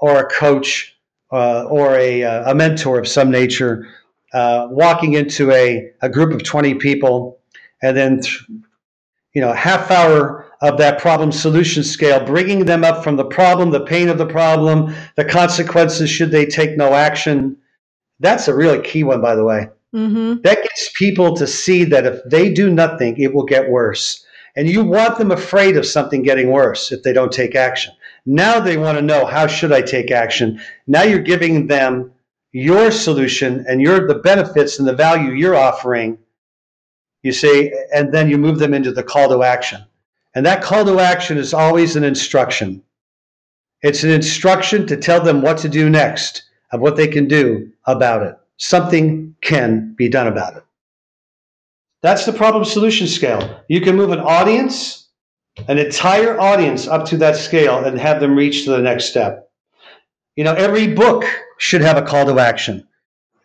or 0.00 0.18
a 0.18 0.28
coach 0.28 0.97
uh, 1.32 1.64
or 1.64 1.96
a, 1.96 2.24
uh, 2.24 2.50
a 2.50 2.54
mentor 2.54 2.98
of 2.98 3.06
some 3.06 3.30
nature 3.30 3.86
uh, 4.32 4.68
walking 4.70 5.14
into 5.14 5.50
a, 5.52 5.90
a 6.02 6.08
group 6.08 6.32
of 6.32 6.42
20 6.42 6.74
people 6.74 7.38
and 7.82 7.96
then 7.96 8.20
th- 8.20 8.44
you 9.34 9.40
know 9.40 9.52
half 9.52 9.90
hour 9.90 10.46
of 10.60 10.78
that 10.78 10.98
problem 10.98 11.30
solution 11.30 11.82
scale 11.82 12.24
bringing 12.24 12.64
them 12.64 12.84
up 12.84 13.04
from 13.04 13.16
the 13.16 13.24
problem 13.24 13.70
the 13.70 13.84
pain 13.84 14.08
of 14.08 14.18
the 14.18 14.26
problem 14.26 14.94
the 15.16 15.24
consequences 15.24 16.10
should 16.10 16.30
they 16.30 16.44
take 16.44 16.76
no 16.76 16.94
action 16.94 17.56
that's 18.20 18.48
a 18.48 18.54
really 18.54 18.80
key 18.82 19.04
one 19.04 19.20
by 19.20 19.34
the 19.34 19.44
way. 19.44 19.68
Mm-hmm. 19.94 20.42
that 20.42 20.62
gets 20.62 20.90
people 20.98 21.34
to 21.36 21.46
see 21.46 21.84
that 21.84 22.04
if 22.04 22.20
they 22.26 22.52
do 22.52 22.68
nothing 22.68 23.16
it 23.18 23.32
will 23.32 23.46
get 23.46 23.70
worse. 23.70 24.22
And 24.54 24.68
you 24.68 24.84
want 24.84 25.16
them 25.16 25.30
afraid 25.30 25.78
of 25.78 25.86
something 25.86 26.22
getting 26.22 26.50
worse 26.50 26.92
if 26.92 27.02
they 27.02 27.14
don't 27.14 27.32
take 27.32 27.54
action 27.54 27.94
now 28.28 28.60
they 28.60 28.76
want 28.76 28.98
to 28.98 29.02
know 29.02 29.24
how 29.24 29.46
should 29.46 29.72
i 29.72 29.80
take 29.80 30.10
action? 30.10 30.60
Now 30.86 31.02
you're 31.02 31.18
giving 31.18 31.66
them 31.66 32.12
your 32.52 32.90
solution 32.90 33.64
and 33.66 33.80
your 33.80 34.06
the 34.06 34.16
benefits 34.16 34.78
and 34.78 34.86
the 34.86 34.94
value 34.94 35.32
you're 35.32 35.56
offering 35.56 36.18
you 37.22 37.32
see 37.32 37.72
and 37.92 38.12
then 38.12 38.28
you 38.28 38.36
move 38.36 38.58
them 38.58 38.74
into 38.74 38.92
the 38.92 39.02
call 39.02 39.30
to 39.30 39.42
action. 39.42 39.82
And 40.34 40.44
that 40.44 40.62
call 40.62 40.84
to 40.84 41.00
action 41.00 41.38
is 41.38 41.54
always 41.54 41.96
an 41.96 42.04
instruction. 42.04 42.82
It's 43.80 44.04
an 44.04 44.10
instruction 44.10 44.86
to 44.88 44.96
tell 44.96 45.22
them 45.22 45.40
what 45.40 45.56
to 45.58 45.68
do 45.68 45.88
next 45.88 46.42
of 46.70 46.80
what 46.80 46.96
they 46.96 47.08
can 47.08 47.28
do 47.28 47.72
about 47.86 48.22
it. 48.22 48.36
Something 48.58 49.36
can 49.40 49.94
be 49.96 50.10
done 50.10 50.26
about 50.26 50.56
it. 50.56 50.64
That's 52.02 52.26
the 52.26 52.32
problem 52.34 52.66
solution 52.66 53.06
scale. 53.06 53.62
You 53.68 53.80
can 53.80 53.96
move 53.96 54.10
an 54.10 54.20
audience 54.20 54.97
an 55.66 55.78
entire 55.78 56.38
audience 56.40 56.86
up 56.86 57.04
to 57.06 57.16
that 57.16 57.36
scale 57.36 57.84
and 57.84 57.98
have 57.98 58.20
them 58.20 58.36
reach 58.36 58.64
to 58.64 58.70
the 58.70 58.80
next 58.80 59.06
step 59.06 59.48
you 60.38 60.44
know 60.44 60.54
every 60.54 60.86
book 60.86 61.24
should 61.58 61.80
have 61.80 61.98
a 61.98 62.02
call 62.02 62.24
to 62.26 62.38
action. 62.38 62.86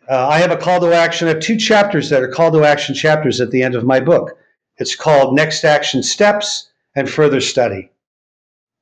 Uh, 0.08 0.28
I 0.28 0.38
have 0.38 0.52
a 0.52 0.56
call 0.56 0.80
to 0.80 0.94
action. 0.94 1.26
I 1.26 1.32
have 1.32 1.42
two 1.42 1.56
chapters 1.56 2.08
that 2.10 2.22
are 2.22 2.28
call 2.28 2.52
to 2.52 2.62
action 2.64 2.94
chapters 2.94 3.40
at 3.40 3.50
the 3.50 3.64
end 3.64 3.74
of 3.74 3.84
my 3.84 3.98
book. 3.98 4.38
It's 4.76 4.94
called 4.94 5.34
Next 5.34 5.64
Action 5.64 6.04
Steps 6.04 6.70
and 6.94 7.10
further 7.10 7.40
study. 7.40 7.90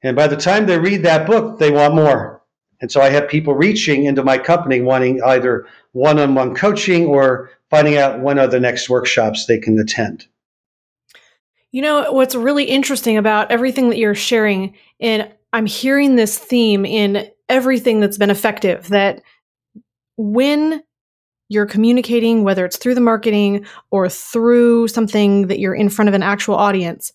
And 0.02 0.14
by 0.14 0.26
the 0.26 0.36
time 0.36 0.66
they 0.66 0.78
read 0.78 1.02
that 1.04 1.26
book, 1.26 1.58
they 1.58 1.70
want 1.70 1.94
more. 1.94 2.42
And 2.82 2.92
so 2.92 3.00
I 3.00 3.08
have 3.08 3.28
people 3.28 3.54
reaching 3.54 4.04
into 4.04 4.22
my 4.22 4.36
company 4.36 4.82
wanting 4.82 5.22
either 5.22 5.66
one 5.92 6.18
on 6.18 6.34
one 6.34 6.54
coaching 6.54 7.06
or 7.06 7.50
finding 7.70 7.96
out 7.96 8.20
when 8.20 8.38
are 8.38 8.48
the 8.48 8.60
next 8.60 8.90
workshops 8.90 9.46
they 9.46 9.58
can 9.58 9.78
attend. 9.78 10.26
You 11.72 11.82
know, 11.82 12.12
what's 12.12 12.34
really 12.34 12.64
interesting 12.64 13.16
about 13.16 13.50
everything 13.50 13.88
that 13.88 13.98
you're 13.98 14.14
sharing, 14.14 14.74
and 15.00 15.32
I'm 15.52 15.66
hearing 15.66 16.16
this 16.16 16.38
theme 16.38 16.84
in 16.84 17.30
everything 17.48 18.00
that's 18.00 18.18
been 18.18 18.30
effective 18.30 18.88
that 18.88 19.22
when 20.16 20.82
you're 21.48 21.66
communicating, 21.66 22.44
whether 22.44 22.64
it's 22.64 22.76
through 22.76 22.94
the 22.94 23.00
marketing 23.00 23.66
or 23.90 24.08
through 24.08 24.88
something 24.88 25.48
that 25.48 25.58
you're 25.58 25.74
in 25.74 25.88
front 25.88 26.08
of 26.08 26.14
an 26.14 26.22
actual 26.22 26.54
audience, 26.54 27.12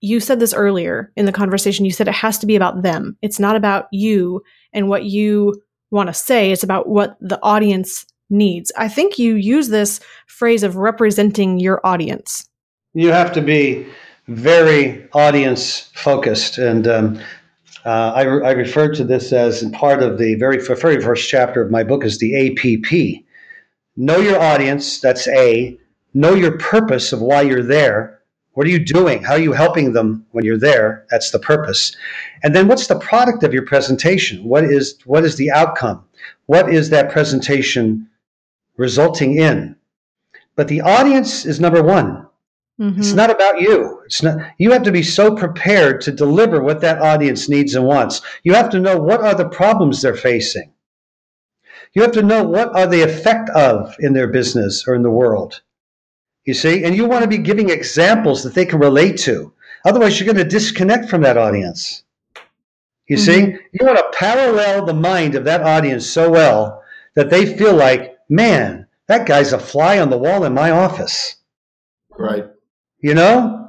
you 0.00 0.18
said 0.18 0.40
this 0.40 0.54
earlier 0.54 1.12
in 1.16 1.26
the 1.26 1.32
conversation. 1.32 1.84
You 1.84 1.92
said 1.92 2.08
it 2.08 2.14
has 2.14 2.38
to 2.38 2.46
be 2.46 2.56
about 2.56 2.82
them. 2.82 3.16
It's 3.22 3.38
not 3.38 3.56
about 3.56 3.86
you 3.92 4.42
and 4.72 4.88
what 4.88 5.04
you 5.04 5.54
want 5.90 6.08
to 6.08 6.14
say. 6.14 6.50
It's 6.50 6.62
about 6.62 6.88
what 6.88 7.16
the 7.20 7.40
audience 7.42 8.06
needs. 8.30 8.72
I 8.76 8.88
think 8.88 9.18
you 9.18 9.34
use 9.34 9.68
this 9.68 10.00
phrase 10.26 10.62
of 10.62 10.76
representing 10.76 11.58
your 11.58 11.84
audience. 11.84 12.49
You 12.94 13.12
have 13.12 13.32
to 13.34 13.40
be 13.40 13.86
very 14.26 15.08
audience 15.12 15.90
focused. 15.94 16.58
And 16.58 16.88
um, 16.88 17.20
uh, 17.84 18.12
I, 18.16 18.22
re- 18.22 18.46
I 18.46 18.50
refer 18.50 18.92
to 18.94 19.04
this 19.04 19.32
as 19.32 19.64
part 19.70 20.02
of 20.02 20.18
the 20.18 20.34
very, 20.34 20.58
very 20.58 21.00
first 21.00 21.28
chapter 21.28 21.62
of 21.62 21.70
my 21.70 21.84
book 21.84 22.04
is 22.04 22.18
the 22.18 22.48
APP. 22.48 23.24
Know 23.96 24.18
your 24.18 24.40
audience, 24.40 25.00
that's 25.00 25.28
A. 25.28 25.78
Know 26.14 26.34
your 26.34 26.58
purpose 26.58 27.12
of 27.12 27.20
why 27.20 27.42
you're 27.42 27.62
there. 27.62 28.20
What 28.54 28.66
are 28.66 28.70
you 28.70 28.84
doing? 28.84 29.22
How 29.22 29.34
are 29.34 29.40
you 29.40 29.52
helping 29.52 29.92
them 29.92 30.26
when 30.32 30.44
you're 30.44 30.58
there? 30.58 31.06
That's 31.10 31.30
the 31.30 31.38
purpose. 31.38 31.94
And 32.42 32.56
then 32.56 32.66
what's 32.66 32.88
the 32.88 32.98
product 32.98 33.44
of 33.44 33.54
your 33.54 33.64
presentation? 33.64 34.42
What 34.42 34.64
is 34.64 34.98
what 35.04 35.24
is 35.24 35.36
the 35.36 35.52
outcome? 35.52 36.04
What 36.46 36.74
is 36.74 36.90
that 36.90 37.12
presentation 37.12 38.08
resulting 38.76 39.36
in? 39.36 39.76
But 40.56 40.66
the 40.66 40.80
audience 40.80 41.46
is 41.46 41.60
number 41.60 41.82
1. 41.82 42.26
Mm-hmm. 42.80 42.98
It's 42.98 43.12
not 43.12 43.30
about 43.30 43.60
you. 43.60 44.00
It's 44.06 44.22
not 44.22 44.38
you 44.56 44.70
have 44.72 44.84
to 44.84 44.92
be 44.92 45.02
so 45.02 45.36
prepared 45.36 46.00
to 46.02 46.12
deliver 46.12 46.62
what 46.62 46.80
that 46.80 47.02
audience 47.02 47.46
needs 47.46 47.74
and 47.74 47.84
wants. 47.84 48.22
You 48.42 48.54
have 48.54 48.70
to 48.70 48.80
know 48.80 48.96
what 48.96 49.20
are 49.20 49.34
the 49.34 49.48
problems 49.48 50.00
they're 50.00 50.16
facing. 50.16 50.72
You 51.92 52.00
have 52.02 52.12
to 52.12 52.22
know 52.22 52.42
what 52.42 52.74
are 52.74 52.86
the 52.86 53.02
effect 53.02 53.50
of 53.50 53.94
in 53.98 54.14
their 54.14 54.28
business 54.28 54.84
or 54.88 54.94
in 54.94 55.02
the 55.02 55.10
world. 55.10 55.60
You 56.44 56.54
see, 56.54 56.84
and 56.84 56.96
you 56.96 57.04
want 57.04 57.22
to 57.22 57.28
be 57.28 57.38
giving 57.38 57.68
examples 57.68 58.42
that 58.44 58.54
they 58.54 58.64
can 58.64 58.78
relate 58.78 59.18
to. 59.18 59.52
Otherwise, 59.84 60.18
you're 60.18 60.32
going 60.32 60.42
to 60.42 60.50
disconnect 60.50 61.10
from 61.10 61.20
that 61.22 61.36
audience. 61.36 62.04
You 63.08 63.16
mm-hmm. 63.16 63.24
see, 63.24 63.58
you 63.72 63.86
want 63.86 63.98
to 63.98 64.18
parallel 64.18 64.86
the 64.86 64.94
mind 64.94 65.34
of 65.34 65.44
that 65.44 65.62
audience 65.62 66.06
so 66.06 66.30
well 66.30 66.82
that 67.14 67.28
they 67.28 67.58
feel 67.58 67.74
like, 67.74 68.18
man, 68.30 68.86
that 69.08 69.26
guy's 69.26 69.52
a 69.52 69.58
fly 69.58 69.98
on 69.98 70.08
the 70.08 70.18
wall 70.18 70.44
in 70.44 70.54
my 70.54 70.70
office. 70.70 71.36
Right. 72.16 72.46
You 73.02 73.14
know? 73.14 73.68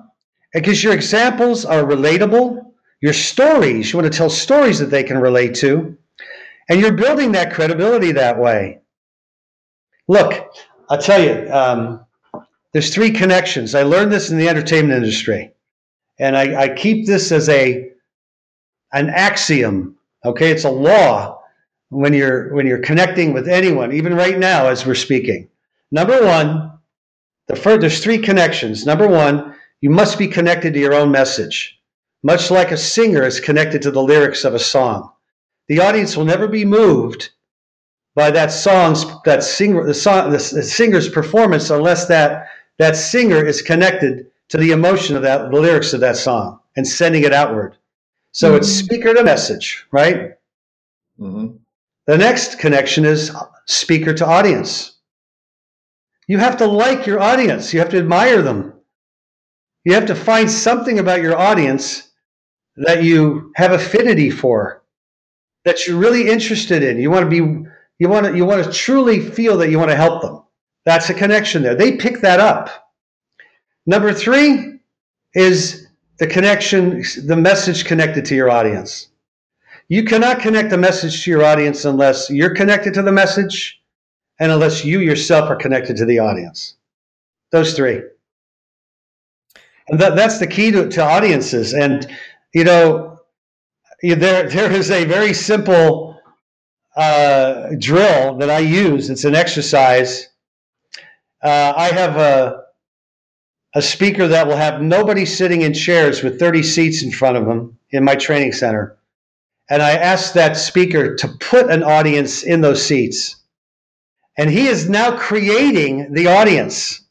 Because 0.54 0.84
your 0.84 0.94
examples 0.94 1.66
are 1.66 1.84
relatable. 1.84 2.66
Your 3.02 3.14
stories, 3.14 3.92
you 3.92 4.00
want 4.00 4.12
to 4.12 4.18
tell 4.18 4.30
stories 4.30 4.80
that 4.80 4.88
they 4.88 5.04
can 5.04 5.18
relate 5.18 5.56
to. 5.56 5.98
And 6.70 6.80
you're 6.80 6.94
building 6.94 7.32
that 7.32 7.54
credibility 7.54 8.12
that 8.14 8.38
way. 8.38 8.82
Look, 10.08 10.34
I'll 10.90 11.02
tell 11.02 11.22
you, 11.24 11.52
um, 11.52 12.06
there's 12.74 12.94
three 12.94 13.12
connections. 13.12 13.76
I 13.76 13.84
learned 13.84 14.12
this 14.12 14.30
in 14.30 14.38
the 14.38 14.50
entertainment 14.50 14.98
industry. 14.98 15.54
And 16.20 16.38
I, 16.38 16.64
I 16.64 16.70
keep 16.70 17.08
this 17.08 17.32
as 17.32 17.50
a 17.50 17.92
an 18.94 19.10
axiom. 19.10 19.98
Okay, 20.24 20.52
it's 20.52 20.66
a 20.66 20.70
law 20.70 21.42
when 21.90 22.14
you're 22.14 22.54
when 22.54 22.68
you're 22.68 22.82
connecting 22.82 23.34
with 23.34 23.48
anyone, 23.48 23.92
even 23.94 24.14
right 24.14 24.38
now 24.38 24.68
as 24.68 24.86
we're 24.86 24.96
speaking. 24.96 25.50
Number 25.92 26.24
one, 26.24 26.80
the 27.48 27.56
first, 27.56 27.82
there's 27.82 28.04
three 28.04 28.20
connections. 28.20 28.86
Number 28.86 29.08
one, 29.08 29.56
you 29.82 29.90
must 29.90 30.18
be 30.18 30.28
connected 30.28 30.74
to 30.74 30.80
your 30.80 30.94
own 30.94 31.12
message, 31.12 31.80
much 32.24 32.52
like 32.52 32.72
a 32.72 32.78
singer 32.78 33.24
is 33.24 33.40
connected 33.40 33.82
to 33.82 33.92
the 33.92 34.04
lyrics 34.04 34.46
of 34.46 34.54
a 34.54 34.60
song. 34.60 35.12
The 35.68 35.80
audience 35.80 36.16
will 36.16 36.26
never 36.26 36.48
be 36.48 36.66
moved 36.66 37.32
by 38.16 38.32
that 38.32 38.52
song's 38.52 39.06
that 39.24 39.44
singer 39.44 39.86
the 39.86 39.94
song 39.94 40.32
the, 40.32 40.40
singer's 40.40 41.08
performance 41.08 41.70
unless 41.70 42.08
that 42.08 42.48
that 42.78 42.96
singer 42.96 43.46
is 43.46 43.62
connected 43.62 44.28
to 44.50 44.58
the 44.58 44.72
emotion 44.72 45.16
of 45.16 45.22
that 45.22 45.50
the 45.50 45.60
lyrics 45.60 45.94
of 45.94 46.02
that 46.02 46.18
song 46.18 46.60
and 46.76 46.88
sending 46.88 47.24
it 47.24 47.34
outward. 47.34 47.78
So 48.34 48.50
mm-hmm. 48.50 48.58
it's 48.58 48.70
speaker 48.70 49.14
to 49.14 49.24
message, 49.24 49.86
right? 49.92 50.32
Mm-hmm. 51.20 51.56
The 52.08 52.18
next 52.18 52.60
connection 52.60 53.06
is 53.06 53.36
speaker 53.66 54.14
to 54.14 54.26
audience. 54.26 54.98
You 56.28 56.38
have 56.38 56.58
to 56.58 56.68
like 56.68 57.06
your 57.06 57.20
audience. 57.20 57.74
You 57.74 57.80
have 57.80 57.90
to 57.90 57.98
admire 57.98 58.42
them. 58.42 58.74
You 59.84 59.94
have 59.94 60.06
to 60.08 60.16
find 60.16 60.50
something 60.50 61.00
about 61.00 61.22
your 61.22 61.38
audience 61.38 62.12
that 62.78 63.04
you 63.04 63.52
have 63.56 63.72
affinity 63.72 64.30
for, 64.30 64.84
that 65.66 65.86
you're 65.86 65.98
really 65.98 66.30
interested 66.30 66.84
in. 66.84 67.00
You 67.00 67.12
want 67.12 67.30
to 67.30 67.30
be, 67.30 67.70
you 68.00 68.08
want 68.08 68.28
to, 68.28 68.36
you 68.36 68.46
want 68.46 68.64
to 68.64 68.72
truly 68.72 69.20
feel 69.20 69.58
that 69.58 69.70
you 69.70 69.80
want 69.80 69.90
to 69.90 69.96
help 69.96 70.22
them. 70.22 70.44
That's 70.86 71.10
a 71.10 71.14
connection 71.14 71.64
there. 71.64 71.76
They 71.76 71.98
pick 71.98 72.22
that 72.22 72.40
up. 72.40 72.70
Number 73.86 74.14
three 74.14 74.80
is 75.34 75.88
the 76.20 76.28
connection, 76.28 77.04
the 77.26 77.36
message 77.36 77.86
connected 77.86 78.26
to 78.26 78.36
your 78.36 78.50
audience. 78.50 79.08
You 79.90 80.04
cannot 80.06 80.40
connect 80.40 80.70
the 80.70 80.78
message 80.78 81.24
to 81.24 81.32
your 81.32 81.44
audience 81.44 81.84
unless 81.84 82.30
you're 82.30 82.56
connected 82.56 82.94
to 82.94 83.02
the 83.02 83.12
message 83.12 83.81
and 84.42 84.52
unless 84.52 84.84
you 84.84 85.00
yourself 85.00 85.52
are 85.52 85.56
connected 85.56 85.96
to 85.96 86.06
the 86.06 86.18
audience. 86.18 86.74
Those 87.52 87.76
three. 87.76 88.02
And 89.88 90.00
that, 90.00 90.16
that's 90.16 90.40
the 90.40 90.48
key 90.48 90.72
to, 90.72 90.90
to 90.90 91.04
audiences. 91.04 91.76
And, 91.76 92.08
you 92.52 92.64
know, 92.64 93.20
there, 94.02 94.50
there 94.50 94.72
is 94.72 94.90
a 94.90 95.06
very 95.06 95.34
simple 95.34 96.20
uh, 96.96 97.70
drill 97.78 98.38
that 98.38 98.50
I 98.50 98.60
use. 98.60 99.12
It's 99.12 99.26
an 99.26 99.36
exercise. 99.36 100.30
Uh, 101.44 101.74
I 101.78 101.90
have 101.90 102.18
a, 102.18 102.64
a 103.76 103.82
speaker 103.82 104.28
that 104.28 104.48
will 104.48 104.58
have 104.58 104.82
nobody 104.82 105.26
sitting 105.26 105.62
in 105.62 105.76
chairs 105.76 106.24
with 106.24 106.40
30 106.40 106.64
seats 106.64 107.04
in 107.04 107.12
front 107.12 107.38
of 107.38 107.46
them 107.46 107.78
in 107.92 108.04
my 108.04 108.16
training 108.16 108.54
center. 108.54 108.98
And 109.70 109.84
I 109.84 109.92
ask 109.92 110.34
that 110.34 110.58
speaker 110.58 111.16
to 111.16 111.28
put 111.28 111.70
an 111.70 111.84
audience 111.84 112.42
in 112.42 112.62
those 112.62 112.84
seats. 112.84 113.36
And 114.42 114.50
he 114.50 114.66
is 114.66 114.90
now 114.90 115.16
creating 115.16 116.14
the 116.14 116.26
audience. 116.26 117.02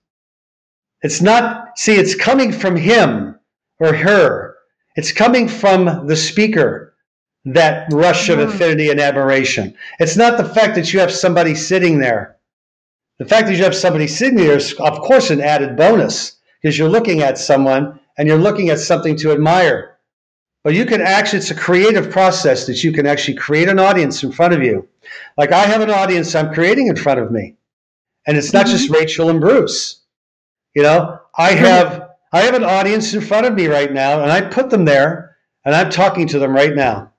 It's 1.00 1.20
not, 1.20 1.78
see, 1.78 1.94
it's 1.94 2.16
coming 2.16 2.50
from 2.50 2.74
him 2.74 3.38
or 3.78 3.94
her. 3.94 4.56
It's 4.96 5.12
coming 5.12 5.46
from 5.46 6.08
the 6.08 6.16
speaker, 6.16 6.96
that 7.44 7.86
rush 7.92 8.28
of 8.30 8.40
mm-hmm. 8.40 8.50
affinity 8.50 8.90
and 8.90 8.98
admiration. 8.98 9.76
It's 10.00 10.16
not 10.16 10.38
the 10.38 10.44
fact 10.44 10.74
that 10.74 10.92
you 10.92 10.98
have 10.98 11.12
somebody 11.12 11.54
sitting 11.54 12.00
there. 12.00 12.36
The 13.20 13.26
fact 13.26 13.46
that 13.46 13.56
you 13.56 13.62
have 13.62 13.76
somebody 13.76 14.08
sitting 14.08 14.34
there 14.34 14.56
is, 14.56 14.72
of 14.80 14.98
course, 14.98 15.30
an 15.30 15.40
added 15.40 15.76
bonus 15.76 16.36
because 16.60 16.76
you're 16.76 16.88
looking 16.88 17.22
at 17.22 17.38
someone 17.38 18.00
and 18.18 18.26
you're 18.26 18.38
looking 18.38 18.70
at 18.70 18.80
something 18.80 19.14
to 19.18 19.30
admire. 19.30 19.98
But 20.64 20.74
you 20.74 20.84
can 20.84 21.00
actually, 21.00 21.38
it's 21.38 21.52
a 21.52 21.54
creative 21.54 22.10
process 22.10 22.66
that 22.66 22.82
you 22.82 22.90
can 22.90 23.06
actually 23.06 23.34
create 23.34 23.68
an 23.68 23.78
audience 23.78 24.24
in 24.24 24.32
front 24.32 24.52
of 24.52 24.64
you. 24.64 24.88
Like 25.36 25.52
I 25.52 25.64
have 25.64 25.80
an 25.80 25.90
audience 25.90 26.34
I'm 26.34 26.52
creating 26.52 26.88
in 26.88 26.96
front 26.96 27.20
of 27.20 27.30
me. 27.30 27.56
And 28.26 28.36
it's 28.36 28.52
not 28.52 28.66
mm-hmm. 28.66 28.76
just 28.76 28.90
Rachel 28.90 29.30
and 29.30 29.40
Bruce. 29.40 30.02
You 30.74 30.82
know, 30.82 31.18
I 31.36 31.52
have 31.52 32.10
I 32.32 32.42
have 32.42 32.54
an 32.54 32.64
audience 32.64 33.12
in 33.12 33.20
front 33.20 33.46
of 33.46 33.54
me 33.54 33.66
right 33.66 33.92
now, 33.92 34.22
and 34.22 34.30
I 34.30 34.40
put 34.40 34.70
them 34.70 34.84
there, 34.84 35.36
and 35.64 35.74
I'm 35.74 35.90
talking 35.90 36.28
to 36.28 36.38
them 36.38 36.52
right 36.52 36.74
now. 36.74 37.12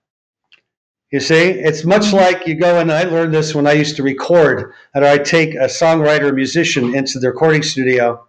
You 1.12 1.20
see, 1.20 1.50
it's 1.50 1.84
much 1.84 2.04
mm-hmm. 2.04 2.16
like 2.16 2.48
you 2.48 2.56
go 2.56 2.80
and 2.80 2.90
I 2.90 3.04
learned 3.04 3.34
this 3.34 3.54
when 3.54 3.68
I 3.68 3.74
used 3.74 3.98
to 3.98 4.04
record, 4.04 4.72
and 4.94 5.04
I 5.04 5.18
take 5.18 5.54
a 5.56 5.66
songwriter, 5.66 6.30
or 6.30 6.34
musician 6.34 6.96
into 6.96 7.20
the 7.20 7.28
recording 7.28 7.64
studio, 7.64 8.26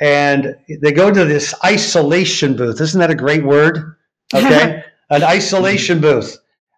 and 0.00 0.56
they 0.80 0.92
go 0.92 1.12
to 1.12 1.24
this 1.26 1.54
isolation 1.62 2.56
booth. 2.56 2.80
Isn't 2.80 3.00
that 3.00 3.10
a 3.10 3.14
great 3.14 3.44
word? 3.44 3.94
Okay, 4.34 4.84
an 5.08 5.22
isolation 5.22 6.02
booth, 6.02 6.36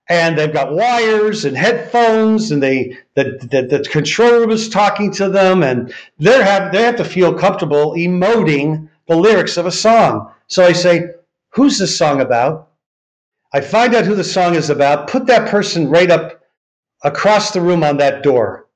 and 0.09 0.37
they've 0.37 0.53
got 0.53 0.73
wires 0.73 1.45
and 1.45 1.57
headphones, 1.57 2.51
and 2.51 2.63
they 2.63 2.99
the, 3.15 3.39
the, 3.51 3.79
the 3.79 3.89
controller 3.91 4.51
is 4.51 4.69
talking 4.69 5.13
to 5.13 5.29
them, 5.29 5.63
and 5.63 5.95
they 6.19 6.43
have 6.43 6.73
they 6.73 6.83
have 6.83 6.97
to 6.97 7.05
feel 7.05 7.35
comfortable 7.35 7.93
emoting 7.93 8.89
the 9.07 9.17
lyrics 9.17 9.57
of 9.57 9.67
a 9.67 9.73
song. 9.73 10.33
So 10.49 10.65
I 10.65 10.73
say, 10.73 11.11
"Who's 11.51 11.79
this 11.79 11.97
song 11.97 12.21
about?" 12.21 12.69
I 13.53 13.61
find 13.61 13.95
out 13.95 14.05
who 14.05 14.15
the 14.15 14.25
song 14.25 14.55
is 14.55 14.71
about. 14.71 15.09
Put 15.09 15.27
that 15.27 15.49
person 15.49 15.91
right 15.91 16.11
up 16.11 16.41
across 17.03 17.51
the 17.51 17.61
room 17.61 17.83
on 17.83 17.97
that 17.97 18.23
door. 18.23 18.67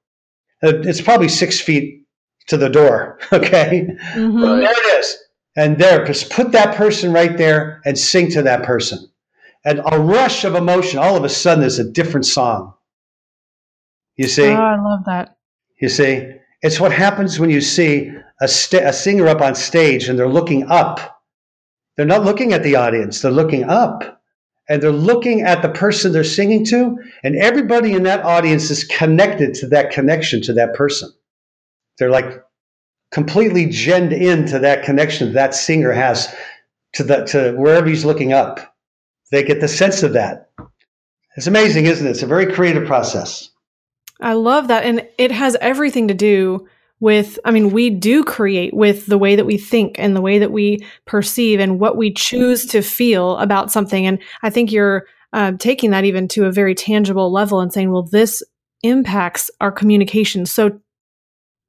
It's 0.62 1.00
probably 1.00 1.28
six 1.28 1.60
feet 1.60 2.06
to 2.46 2.56
the 2.56 2.68
door. 2.68 3.18
Okay, 3.32 3.88
mm-hmm. 4.14 4.40
there 4.40 4.70
it 4.70 4.98
is. 5.00 5.18
and 5.56 5.78
there, 5.78 6.04
just 6.04 6.30
put 6.30 6.52
that 6.52 6.76
person 6.76 7.12
right 7.12 7.36
there 7.36 7.82
and 7.84 7.98
sing 7.98 8.30
to 8.30 8.42
that 8.42 8.62
person. 8.62 9.10
And 9.64 9.80
a 9.90 9.98
rush 9.98 10.44
of 10.44 10.54
emotion, 10.54 10.98
all 10.98 11.16
of 11.16 11.24
a 11.24 11.28
sudden, 11.28 11.60
there's 11.60 11.78
a 11.78 11.90
different 11.90 12.26
song. 12.26 12.74
You 14.16 14.28
see? 14.28 14.48
Oh, 14.48 14.54
I 14.54 14.80
love 14.80 15.04
that. 15.06 15.36
You 15.80 15.88
see? 15.88 16.34
It's 16.62 16.80
what 16.80 16.92
happens 16.92 17.38
when 17.38 17.50
you 17.50 17.60
see 17.60 18.12
a, 18.40 18.48
st- 18.48 18.84
a 18.84 18.92
singer 18.92 19.26
up 19.26 19.40
on 19.40 19.54
stage 19.54 20.08
and 20.08 20.18
they're 20.18 20.28
looking 20.28 20.64
up. 20.70 21.22
They're 21.96 22.06
not 22.06 22.24
looking 22.24 22.52
at 22.52 22.62
the 22.62 22.76
audience, 22.76 23.20
they're 23.20 23.30
looking 23.30 23.64
up. 23.64 24.20
And 24.66 24.82
they're 24.82 24.92
looking 24.92 25.42
at 25.42 25.60
the 25.60 25.68
person 25.68 26.10
they're 26.10 26.24
singing 26.24 26.64
to, 26.66 26.96
and 27.22 27.36
everybody 27.36 27.92
in 27.92 28.04
that 28.04 28.24
audience 28.24 28.70
is 28.70 28.84
connected 28.84 29.52
to 29.56 29.66
that 29.66 29.90
connection 29.90 30.40
to 30.40 30.54
that 30.54 30.72
person. 30.72 31.10
They're 31.98 32.08
like 32.08 32.42
completely 33.12 33.66
genned 33.66 34.12
into 34.12 34.58
that 34.60 34.82
connection 34.82 35.34
that 35.34 35.54
singer 35.54 35.92
has 35.92 36.34
to 36.94 37.04
the 37.04 37.24
to 37.26 37.52
wherever 37.52 37.86
he's 37.86 38.06
looking 38.06 38.32
up. 38.32 38.73
They 39.34 39.42
get 39.42 39.60
the 39.60 39.66
sense 39.66 40.04
of 40.04 40.12
that. 40.12 40.50
It's 41.36 41.48
amazing, 41.48 41.86
isn't 41.86 42.06
it? 42.06 42.10
It's 42.10 42.22
a 42.22 42.26
very 42.26 42.46
creative 42.46 42.86
process. 42.86 43.50
I 44.20 44.34
love 44.34 44.68
that. 44.68 44.84
And 44.84 45.04
it 45.18 45.32
has 45.32 45.56
everything 45.60 46.06
to 46.06 46.14
do 46.14 46.68
with, 47.00 47.36
I 47.44 47.50
mean, 47.50 47.72
we 47.72 47.90
do 47.90 48.22
create 48.22 48.74
with 48.74 49.06
the 49.06 49.18
way 49.18 49.34
that 49.34 49.44
we 49.44 49.58
think 49.58 49.98
and 49.98 50.14
the 50.14 50.20
way 50.20 50.38
that 50.38 50.52
we 50.52 50.86
perceive 51.04 51.58
and 51.58 51.80
what 51.80 51.96
we 51.96 52.12
choose 52.12 52.64
to 52.66 52.80
feel 52.80 53.36
about 53.38 53.72
something. 53.72 54.06
And 54.06 54.20
I 54.44 54.50
think 54.50 54.70
you're 54.70 55.04
uh, 55.32 55.52
taking 55.58 55.90
that 55.90 56.04
even 56.04 56.28
to 56.28 56.44
a 56.44 56.52
very 56.52 56.76
tangible 56.76 57.32
level 57.32 57.58
and 57.58 57.72
saying, 57.72 57.90
well, 57.90 58.04
this 58.04 58.40
impacts 58.84 59.50
our 59.60 59.72
communication 59.72 60.46
so 60.46 60.78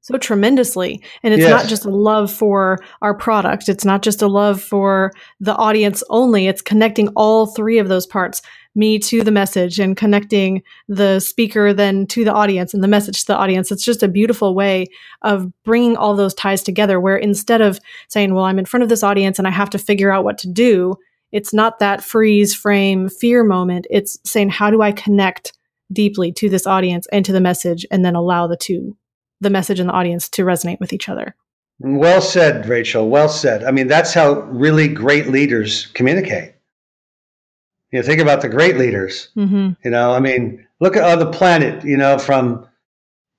so 0.06 0.20
tremendously. 0.20 1.02
And 1.24 1.34
it's 1.34 1.42
yes. 1.42 1.50
not 1.50 1.68
just 1.68 1.84
a 1.84 1.90
love 1.90 2.32
for 2.32 2.78
our 3.02 3.16
product. 3.16 3.68
It's 3.68 3.84
not 3.84 4.04
just 4.04 4.22
a 4.22 4.28
love 4.28 4.62
for 4.62 5.12
the 5.40 5.56
audience 5.56 6.04
only. 6.12 6.46
It's 6.46 6.62
connecting 6.62 7.08
all 7.16 7.48
three 7.48 7.80
of 7.80 7.88
those 7.88 8.06
parts 8.06 8.44
me 8.76 9.00
to 9.00 9.24
the 9.24 9.32
message 9.32 9.80
and 9.80 9.98
connecting 9.98 10.62
the 10.88 11.20
speaker 11.20 11.74
then 11.74 12.06
to 12.06 12.24
the 12.24 12.32
audience 12.32 12.72
and 12.72 12.84
the 12.84 12.88
message 12.88 13.22
to 13.22 13.28
the 13.28 13.36
audience. 13.36 13.72
It's 13.72 13.84
just 13.84 14.04
a 14.04 14.08
beautiful 14.08 14.54
way 14.54 14.86
of 15.24 15.52
bringing 15.64 15.98
all 15.98 16.16
those 16.16 16.36
ties 16.36 16.62
together 16.62 17.00
where 17.00 17.18
instead 17.18 17.62
of 17.62 17.80
saying, 18.08 18.36
well, 18.36 18.46
I'm 18.46 18.60
in 18.60 18.66
front 18.66 18.84
of 18.84 18.90
this 18.90 19.02
audience 19.02 19.40
and 19.40 19.48
I 19.48 19.52
have 19.52 19.72
to 19.72 19.80
figure 19.80 20.12
out 20.12 20.24
what 20.24 20.38
to 20.40 20.48
do, 20.48 20.98
it's 21.32 21.52
not 21.52 21.80
that 21.80 22.04
freeze 22.04 22.54
frame 22.54 23.10
fear 23.10 23.44
moment. 23.44 23.88
It's 23.90 24.20
saying, 24.24 24.50
how 24.50 24.70
do 24.70 24.84
I 24.84 24.92
connect 24.92 25.54
deeply 25.92 26.32
to 26.34 26.48
this 26.48 26.68
audience 26.68 27.08
and 27.12 27.26
to 27.26 27.32
the 27.32 27.42
message 27.42 27.88
and 27.90 28.06
then 28.06 28.14
allow 28.14 28.46
the 28.46 28.58
two 28.58 28.96
the 29.42 29.50
message 29.50 29.80
and 29.80 29.90
the 29.90 29.94
audience 29.94 30.30
to 30.30 30.44
resonate 30.44 30.80
with 30.80 30.94
each 30.94 31.10
other. 31.10 31.36
Well 31.80 32.22
said, 32.22 32.68
Rachel. 32.68 33.10
Well 33.10 33.30
said. 33.30 33.64
I 33.64 33.72
mean, 33.72 33.88
that's 33.88 34.14
how 34.14 34.42
really 34.42 34.88
great 34.88 35.28
leaders 35.28 35.88
communicate. 35.88 36.54
You 37.92 38.00
know, 38.00 38.06
think 38.06 38.22
about 38.22 38.42
the 38.42 38.50
great 38.50 38.78
leaders. 38.78 39.30
Mm-hmm. 39.36 39.72
You 39.84 39.92
know, 39.92 40.12
I 40.12 40.20
mean, 40.20 40.66
look 40.80 40.96
at 40.96 41.20
the 41.20 41.32
planet. 41.32 41.84
You 41.84 41.98
know, 41.98 42.18
from 42.18 42.68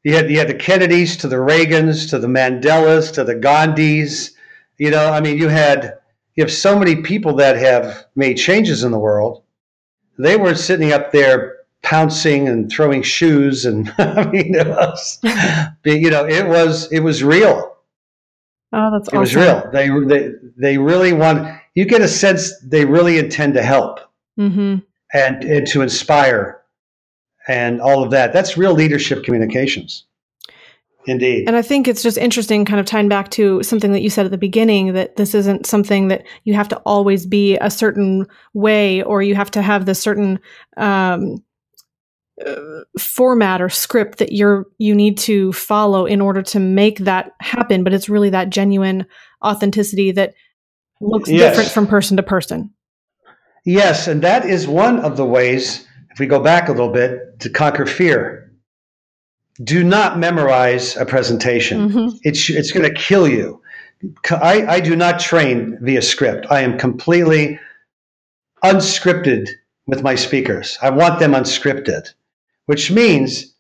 you 0.04 0.14
had 0.14 0.30
you 0.30 0.38
had 0.38 0.48
the 0.48 0.54
Kennedys 0.54 1.16
to 1.18 1.28
the 1.28 1.36
Reagans 1.36 2.10
to 2.10 2.18
the 2.18 2.28
Mandelas 2.28 3.12
to 3.14 3.24
the 3.24 3.34
Gandhis. 3.34 4.32
You 4.78 4.90
know, 4.90 5.10
I 5.10 5.20
mean, 5.20 5.38
you 5.38 5.48
had 5.48 5.98
you 6.34 6.44
have 6.44 6.52
so 6.52 6.78
many 6.78 6.96
people 6.96 7.34
that 7.36 7.56
have 7.56 8.06
made 8.14 8.34
changes 8.34 8.84
in 8.84 8.92
the 8.92 8.98
world. 8.98 9.42
They 10.18 10.36
weren't 10.36 10.58
sitting 10.58 10.92
up 10.92 11.12
there 11.12 11.55
pouncing 11.86 12.48
and 12.48 12.70
throwing 12.70 13.00
shoes 13.00 13.64
and 13.64 13.94
I 13.98 14.28
mean 14.28 14.54
it 14.54 14.66
was 14.66 15.20
you 15.84 16.10
know 16.10 16.26
it 16.26 16.46
was 16.46 16.90
it 16.92 17.00
was 17.00 17.22
real. 17.22 17.76
Oh, 18.72 18.90
that's 18.90 19.08
it 19.08 19.14
awesome. 19.14 19.20
was 19.20 19.36
real. 19.36 19.70
They 19.72 19.88
they 19.88 20.32
they 20.56 20.78
really 20.78 21.12
want 21.12 21.48
you 21.74 21.84
get 21.84 22.02
a 22.02 22.08
sense 22.08 22.52
they 22.60 22.84
really 22.84 23.18
intend 23.18 23.54
to 23.54 23.62
help 23.62 24.00
mm-hmm. 24.38 24.78
and, 25.14 25.44
and 25.44 25.66
to 25.68 25.82
inspire 25.82 26.60
and 27.46 27.80
all 27.80 28.02
of 28.02 28.10
that. 28.10 28.32
That's 28.32 28.56
real 28.56 28.72
leadership 28.72 29.22
communications. 29.22 30.04
Indeed. 31.08 31.46
And 31.46 31.54
I 31.54 31.62
think 31.62 31.86
it's 31.86 32.02
just 32.02 32.18
interesting, 32.18 32.64
kind 32.64 32.80
of 32.80 32.86
tying 32.86 33.08
back 33.08 33.30
to 33.32 33.62
something 33.62 33.92
that 33.92 34.02
you 34.02 34.10
said 34.10 34.24
at 34.24 34.32
the 34.32 34.38
beginning 34.38 34.94
that 34.94 35.14
this 35.14 35.36
isn't 35.36 35.64
something 35.64 36.08
that 36.08 36.26
you 36.42 36.54
have 36.54 36.68
to 36.70 36.76
always 36.78 37.26
be 37.26 37.56
a 37.58 37.70
certain 37.70 38.26
way 38.54 39.02
or 39.02 39.22
you 39.22 39.36
have 39.36 39.52
to 39.52 39.62
have 39.62 39.86
this 39.86 40.00
certain 40.00 40.40
um, 40.78 41.36
format 42.98 43.62
or 43.62 43.68
script 43.68 44.18
that 44.18 44.32
you're 44.32 44.66
you 44.78 44.94
need 44.94 45.16
to 45.16 45.52
follow 45.54 46.04
in 46.04 46.20
order 46.20 46.42
to 46.42 46.60
make 46.60 46.98
that 46.98 47.32
happen 47.40 47.82
but 47.82 47.94
it's 47.94 48.10
really 48.10 48.28
that 48.28 48.50
genuine 48.50 49.06
authenticity 49.42 50.12
that 50.12 50.34
looks 51.00 51.30
yes. 51.30 51.50
different 51.50 51.70
from 51.70 51.86
person 51.86 52.16
to 52.16 52.22
person. 52.22 52.70
Yes 53.64 54.06
and 54.06 54.20
that 54.22 54.44
is 54.44 54.68
one 54.68 54.98
of 55.00 55.16
the 55.16 55.24
ways 55.24 55.86
if 56.10 56.18
we 56.18 56.26
go 56.26 56.40
back 56.40 56.68
a 56.68 56.72
little 56.72 56.92
bit 56.92 57.40
to 57.40 57.50
conquer 57.50 57.86
fear. 57.86 58.42
Do 59.62 59.82
not 59.82 60.18
memorize 60.18 60.94
a 60.96 61.06
presentation. 61.06 61.88
Mm-hmm. 61.88 62.16
it's 62.22 62.50
it's 62.50 62.72
going 62.72 62.86
to 62.86 62.94
kill 62.94 63.26
you. 63.26 63.62
I, 64.30 64.66
I 64.66 64.80
do 64.80 64.94
not 64.94 65.20
train 65.20 65.78
via 65.80 66.02
script. 66.02 66.46
I 66.50 66.60
am 66.60 66.78
completely 66.78 67.58
unscripted 68.62 69.48
with 69.86 70.02
my 70.02 70.14
speakers. 70.14 70.76
I 70.82 70.90
want 70.90 71.18
them 71.18 71.32
unscripted 71.32 72.12
which 72.66 72.90
means 72.90 73.54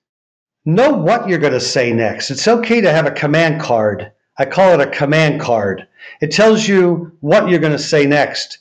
know 0.64 0.92
what 0.92 1.28
you're 1.28 1.38
going 1.38 1.52
to 1.52 1.60
say 1.60 1.92
next. 1.92 2.30
It's 2.30 2.46
okay 2.46 2.80
to 2.80 2.92
have 2.92 3.06
a 3.06 3.10
command 3.10 3.60
card. 3.60 4.12
I 4.38 4.44
call 4.44 4.78
it 4.78 4.86
a 4.86 4.90
command 4.90 5.40
card. 5.40 5.86
It 6.20 6.30
tells 6.30 6.68
you 6.68 7.12
what 7.20 7.48
you're 7.48 7.60
going 7.60 7.72
to 7.72 7.78
say 7.78 8.04
next. 8.04 8.58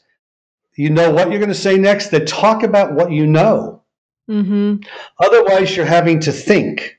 You 0.75 0.89
know 0.89 1.09
what 1.09 1.29
you're 1.29 1.39
going 1.39 1.49
to 1.49 1.55
say 1.55 1.77
next, 1.77 2.09
then 2.09 2.25
talk 2.25 2.63
about 2.63 2.93
what 2.93 3.11
you 3.11 3.25
know. 3.25 3.81
Mm-hmm. 4.29 4.83
Otherwise, 5.19 5.75
you're 5.75 5.85
having 5.85 6.19
to 6.21 6.31
think. 6.31 6.97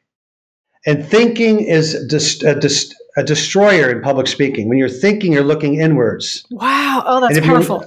And 0.86 1.04
thinking 1.04 1.60
is 1.60 1.94
a, 1.94 2.06
dest- 2.06 2.44
a, 3.16 3.24
destroyer 3.24 3.90
in 3.90 4.02
public 4.02 4.28
speaking. 4.28 4.68
When 4.68 4.78
you're 4.78 4.88
thinking, 4.88 5.32
you're 5.32 5.42
looking 5.42 5.80
inwards. 5.80 6.46
Wow. 6.50 7.02
Oh, 7.04 7.20
that's 7.20 7.44
powerful. 7.44 7.84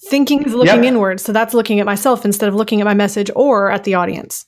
Thinking 0.00 0.42
is 0.42 0.54
looking 0.54 0.82
yep. 0.82 0.84
inwards. 0.84 1.22
So 1.22 1.32
that's 1.32 1.54
looking 1.54 1.78
at 1.78 1.86
myself 1.86 2.24
instead 2.24 2.48
of 2.48 2.54
looking 2.54 2.80
at 2.80 2.84
my 2.84 2.94
message 2.94 3.30
or 3.36 3.70
at 3.70 3.84
the 3.84 3.94
audience. 3.94 4.46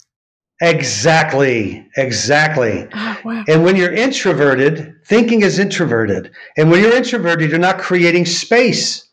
Exactly. 0.61 1.89
Exactly. 1.97 2.87
Oh, 2.93 3.19
wow. 3.25 3.45
And 3.49 3.65
when 3.65 3.77
you're 3.77 3.93
introverted, 3.93 4.95
thinking 5.07 5.43
is 5.43 5.59
introverted. 5.59 6.33
And 6.57 6.71
when 6.71 6.83
you're 6.83 6.95
introverted, 6.95 7.51
you're 7.51 7.59
not 7.59 7.79
creating 7.79 8.27
space. 8.27 9.09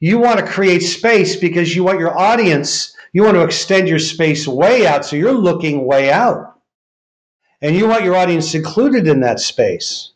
You 0.00 0.18
want 0.18 0.38
to 0.40 0.46
create 0.46 0.80
space 0.80 1.36
because 1.36 1.74
you 1.74 1.84
want 1.84 1.98
your 1.98 2.16
audience, 2.16 2.94
you 3.12 3.24
want 3.24 3.34
to 3.34 3.42
extend 3.42 3.88
your 3.88 3.98
space 3.98 4.46
way 4.46 4.86
out. 4.86 5.04
So 5.04 5.16
you're 5.16 5.32
looking 5.32 5.86
way 5.86 6.12
out. 6.12 6.60
And 7.62 7.74
you 7.74 7.88
want 7.88 8.04
your 8.04 8.14
audience 8.14 8.54
included 8.54 9.08
in 9.08 9.20
that 9.20 9.40
space. 9.40 10.12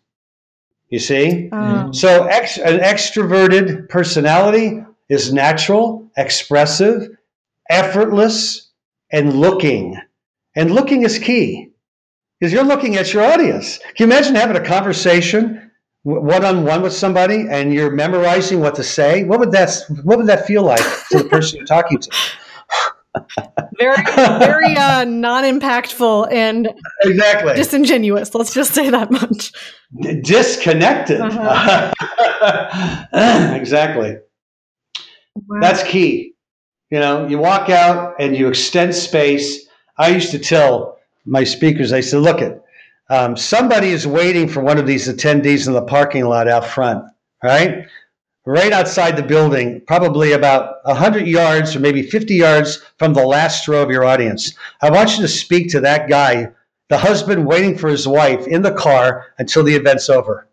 You 0.90 0.98
see? 0.98 1.48
Um. 1.50 1.92
So 1.94 2.24
ex- 2.26 2.59
an 2.59 2.80
extroverted 2.80 3.88
personality 3.88 4.84
is 5.09 5.32
natural, 5.32 6.11
expressive, 6.16 7.09
effortless, 7.70 8.70
and 9.11 9.32
looking. 9.34 9.96
And 10.55 10.70
looking 10.70 11.03
is 11.03 11.18
key 11.18 11.70
because 12.38 12.53
you're 12.53 12.64
looking 12.64 12.96
at 12.96 13.12
your 13.12 13.24
audience. 13.24 13.78
Can 13.78 13.94
you 13.98 14.07
imagine 14.07 14.34
having 14.34 14.57
a 14.57 14.64
conversation 14.64 15.70
one 16.03 16.44
on 16.44 16.64
one 16.64 16.82
with 16.82 16.92
somebody 16.92 17.46
and 17.48 17.72
you're 17.72 17.90
memorizing 17.90 18.61
what 18.61 18.74
to 18.74 18.82
say? 18.82 19.24
What 19.24 19.38
would 19.40 19.53
that 19.53 19.72
what 20.03 20.18
would 20.18 20.26
that 20.26 20.46
feel 20.46 20.62
like 20.62 20.82
to 21.11 21.18
the 21.18 21.24
person 21.24 21.59
you're 21.59 21.66
talking 21.66 21.98
to? 21.98 22.11
very 23.78 24.03
very 24.16 24.74
uh, 24.76 25.05
non-impactful 25.05 26.32
and 26.32 26.70
exactly 27.05 27.53
disingenuous 27.55 28.34
let's 28.34 28.55
just 28.55 28.72
say 28.72 28.88
that 28.88 29.11
much 29.11 29.53
disconnected 30.22 31.20
uh-huh. 31.20 31.92
exactly 33.55 34.16
wow. 35.34 35.61
that's 35.61 35.82
key 35.82 36.34
you 36.90 36.98
know 36.98 37.26
you 37.26 37.36
walk 37.38 37.68
out 37.68 38.14
and 38.18 38.34
you 38.34 38.48
extend 38.48 38.94
space 38.94 39.62
I 39.99 40.09
used 40.09 40.30
to 40.32 40.38
tell 40.38 40.99
my 41.24 41.45
speakers, 41.45 41.93
I 41.93 42.01
said, 42.01 42.20
look 42.20 42.40
it, 42.40 42.62
um, 43.11 43.36
somebody 43.36 43.88
is 43.88 44.07
waiting 44.07 44.49
for 44.49 44.62
one 44.62 44.78
of 44.78 44.86
these 44.86 45.09
attendees 45.09 45.66
in 45.66 45.74
the 45.74 45.82
parking 45.82 46.24
lot 46.24 46.49
out 46.49 46.64
front, 46.64 47.05
right? 47.43 47.86
Right 48.47 48.72
outside 48.72 49.16
the 49.16 49.22
building, 49.22 49.82
probably 49.86 50.32
about 50.32 50.76
100 50.84 51.26
yards 51.26 51.76
or 51.76 51.80
maybe 51.80 52.03
50 52.03 52.34
yards 52.34 52.82
from 52.99 53.12
the 53.12 53.26
last 53.26 53.68
row 53.68 53.82
of 53.82 53.90
your 53.90 54.05
audience. 54.05 54.55
I 54.80 54.90
want 54.90 55.16
you 55.16 55.22
to 55.22 55.28
speak 55.28 55.70
to 55.70 55.80
that 55.80 56.09
guy, 56.09 56.53
the 56.88 56.99
husband 56.99 57.47
waiting 57.47 57.76
for 57.76 57.88
his 57.88 58.09
wife 58.09 58.47
in 58.47 58.62
the 58.62 58.72
car 58.72 59.26
until 59.38 59.62
the 59.62 59.74
event's 59.74 60.09
over. 60.09 60.49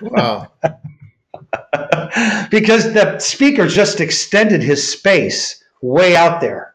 Wow. 0.00 0.50
because 2.50 2.92
the 2.92 3.18
speaker 3.18 3.66
just 3.66 4.00
extended 4.00 4.62
his 4.62 4.90
space 4.90 5.62
way 5.82 6.16
out 6.16 6.40
there. 6.40 6.74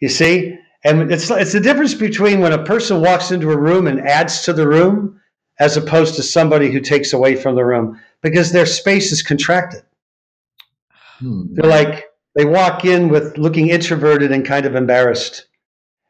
You 0.00 0.08
see? 0.08 0.58
And 0.84 1.12
it's 1.12 1.30
it's 1.30 1.52
the 1.52 1.60
difference 1.60 1.94
between 1.94 2.40
when 2.40 2.52
a 2.52 2.64
person 2.64 3.00
walks 3.00 3.30
into 3.30 3.50
a 3.50 3.58
room 3.58 3.86
and 3.86 4.00
adds 4.00 4.42
to 4.42 4.52
the 4.52 4.66
room 4.66 5.20
as 5.60 5.76
opposed 5.76 6.16
to 6.16 6.22
somebody 6.22 6.72
who 6.72 6.80
takes 6.80 7.12
away 7.12 7.36
from 7.36 7.54
the 7.54 7.64
room 7.64 8.00
because 8.20 8.50
their 8.50 8.66
space 8.66 9.12
is 9.12 9.22
contracted. 9.22 9.82
Hmm. 11.18 11.54
They're 11.54 11.70
like, 11.70 12.06
they 12.34 12.44
walk 12.44 12.84
in 12.84 13.08
with 13.08 13.38
looking 13.38 13.68
introverted 13.68 14.32
and 14.32 14.44
kind 14.44 14.66
of 14.66 14.74
embarrassed. 14.74 15.46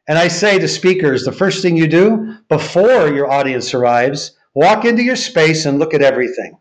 And 0.07 0.17
I 0.17 0.27
say 0.27 0.57
to 0.59 0.67
speakers, 0.67 1.23
the 1.23 1.31
first 1.31 1.61
thing 1.61 1.77
you 1.77 1.87
do 1.87 2.37
before 2.49 3.07
your 3.07 3.31
audience 3.31 3.73
arrives, 3.73 4.35
walk 4.53 4.85
into 4.85 5.03
your 5.03 5.15
space 5.15 5.65
and 5.65 5.79
look 5.79 5.93
at 5.93 6.01
everything. 6.01 6.57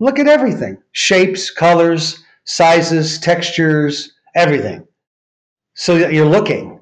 Look 0.00 0.18
at 0.18 0.26
everything 0.26 0.82
shapes, 0.92 1.50
colors, 1.50 2.22
sizes, 2.44 3.18
textures, 3.18 4.12
everything. 4.34 4.86
So 5.74 5.98
that 5.98 6.12
you're 6.12 6.26
looking. 6.26 6.79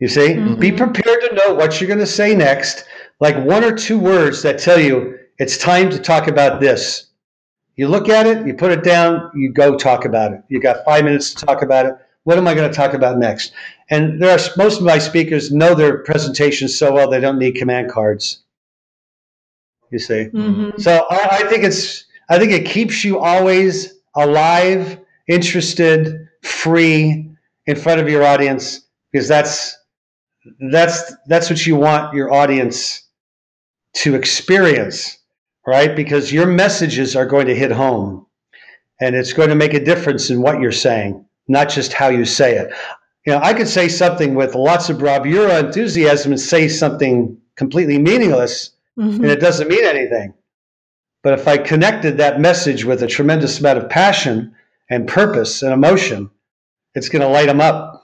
You 0.00 0.08
see? 0.08 0.34
Mm-hmm. 0.34 0.60
Be 0.60 0.72
prepared 0.72 1.20
to 1.22 1.34
know 1.34 1.54
what 1.54 1.80
you're 1.80 1.88
going 1.88 2.00
to 2.00 2.06
say 2.06 2.34
next, 2.34 2.84
like 3.20 3.36
one 3.44 3.64
or 3.64 3.74
two 3.74 3.98
words 3.98 4.42
that 4.42 4.58
tell 4.58 4.78
you 4.78 5.18
it's 5.38 5.56
time 5.56 5.90
to 5.90 5.98
talk 5.98 6.28
about 6.28 6.60
this. 6.60 7.10
You 7.76 7.88
look 7.88 8.08
at 8.08 8.26
it, 8.26 8.46
you 8.46 8.54
put 8.54 8.70
it 8.70 8.84
down, 8.84 9.30
you 9.34 9.52
go 9.52 9.76
talk 9.76 10.04
about 10.04 10.32
it. 10.32 10.42
You 10.48 10.60
got 10.60 10.84
five 10.84 11.04
minutes 11.04 11.34
to 11.34 11.46
talk 11.46 11.62
about 11.62 11.86
it. 11.86 11.94
What 12.22 12.38
am 12.38 12.46
I 12.46 12.54
going 12.54 12.70
to 12.70 12.74
talk 12.74 12.94
about 12.94 13.18
next? 13.18 13.52
And 13.90 14.22
there 14.22 14.30
are 14.30 14.38
most 14.56 14.78
of 14.78 14.84
my 14.84 14.98
speakers 14.98 15.50
know 15.50 15.74
their 15.74 15.98
presentations 15.98 16.78
so 16.78 16.92
well 16.92 17.10
they 17.10 17.20
don't 17.20 17.38
need 17.38 17.56
command 17.56 17.90
cards. 17.90 18.42
You 19.90 19.98
see, 19.98 20.28
mm-hmm. 20.32 20.80
so 20.80 21.04
I, 21.10 21.28
I 21.32 21.48
think 21.48 21.64
it's 21.64 22.04
I 22.28 22.38
think 22.38 22.52
it 22.52 22.66
keeps 22.66 23.04
you 23.04 23.18
always 23.18 23.94
alive, 24.16 24.98
interested, 25.28 26.28
free 26.42 27.30
in 27.66 27.76
front 27.76 28.00
of 28.00 28.08
your 28.08 28.24
audience 28.24 28.80
because 29.12 29.28
that's 29.28 29.76
that's 30.70 31.12
that's 31.26 31.50
what 31.50 31.66
you 31.66 31.76
want 31.76 32.14
your 32.14 32.32
audience 32.32 33.02
to 33.94 34.14
experience 34.14 35.18
right? 35.66 35.94
Because 35.94 36.32
your 36.32 36.46
messages 36.46 37.16
are 37.16 37.26
going 37.26 37.46
to 37.46 37.54
hit 37.54 37.70
home 37.70 38.26
and 39.00 39.14
it's 39.14 39.32
going 39.32 39.48
to 39.48 39.54
make 39.54 39.74
a 39.74 39.84
difference 39.84 40.30
in 40.30 40.42
what 40.42 40.60
you're 40.60 40.72
saying, 40.72 41.24
not 41.48 41.68
just 41.68 41.92
how 41.92 42.08
you 42.08 42.24
say 42.24 42.56
it. 42.56 42.72
You 43.26 43.32
know, 43.32 43.40
I 43.42 43.54
could 43.54 43.68
say 43.68 43.88
something 43.88 44.34
with 44.34 44.54
lots 44.54 44.90
of 44.90 44.98
bravura, 44.98 45.58
enthusiasm, 45.58 46.32
and 46.32 46.40
say 46.40 46.68
something 46.68 47.38
completely 47.56 47.98
meaningless, 47.98 48.70
mm-hmm. 48.98 49.22
and 49.22 49.30
it 49.30 49.40
doesn't 49.40 49.68
mean 49.68 49.84
anything. 49.84 50.34
But 51.22 51.38
if 51.38 51.48
I 51.48 51.56
connected 51.56 52.18
that 52.18 52.38
message 52.38 52.84
with 52.84 53.02
a 53.02 53.06
tremendous 53.06 53.58
amount 53.60 53.78
of 53.78 53.88
passion 53.88 54.54
and 54.90 55.08
purpose 55.08 55.62
and 55.62 55.72
emotion, 55.72 56.30
it's 56.94 57.08
going 57.08 57.22
to 57.22 57.28
light 57.28 57.46
them 57.46 57.62
up. 57.62 58.03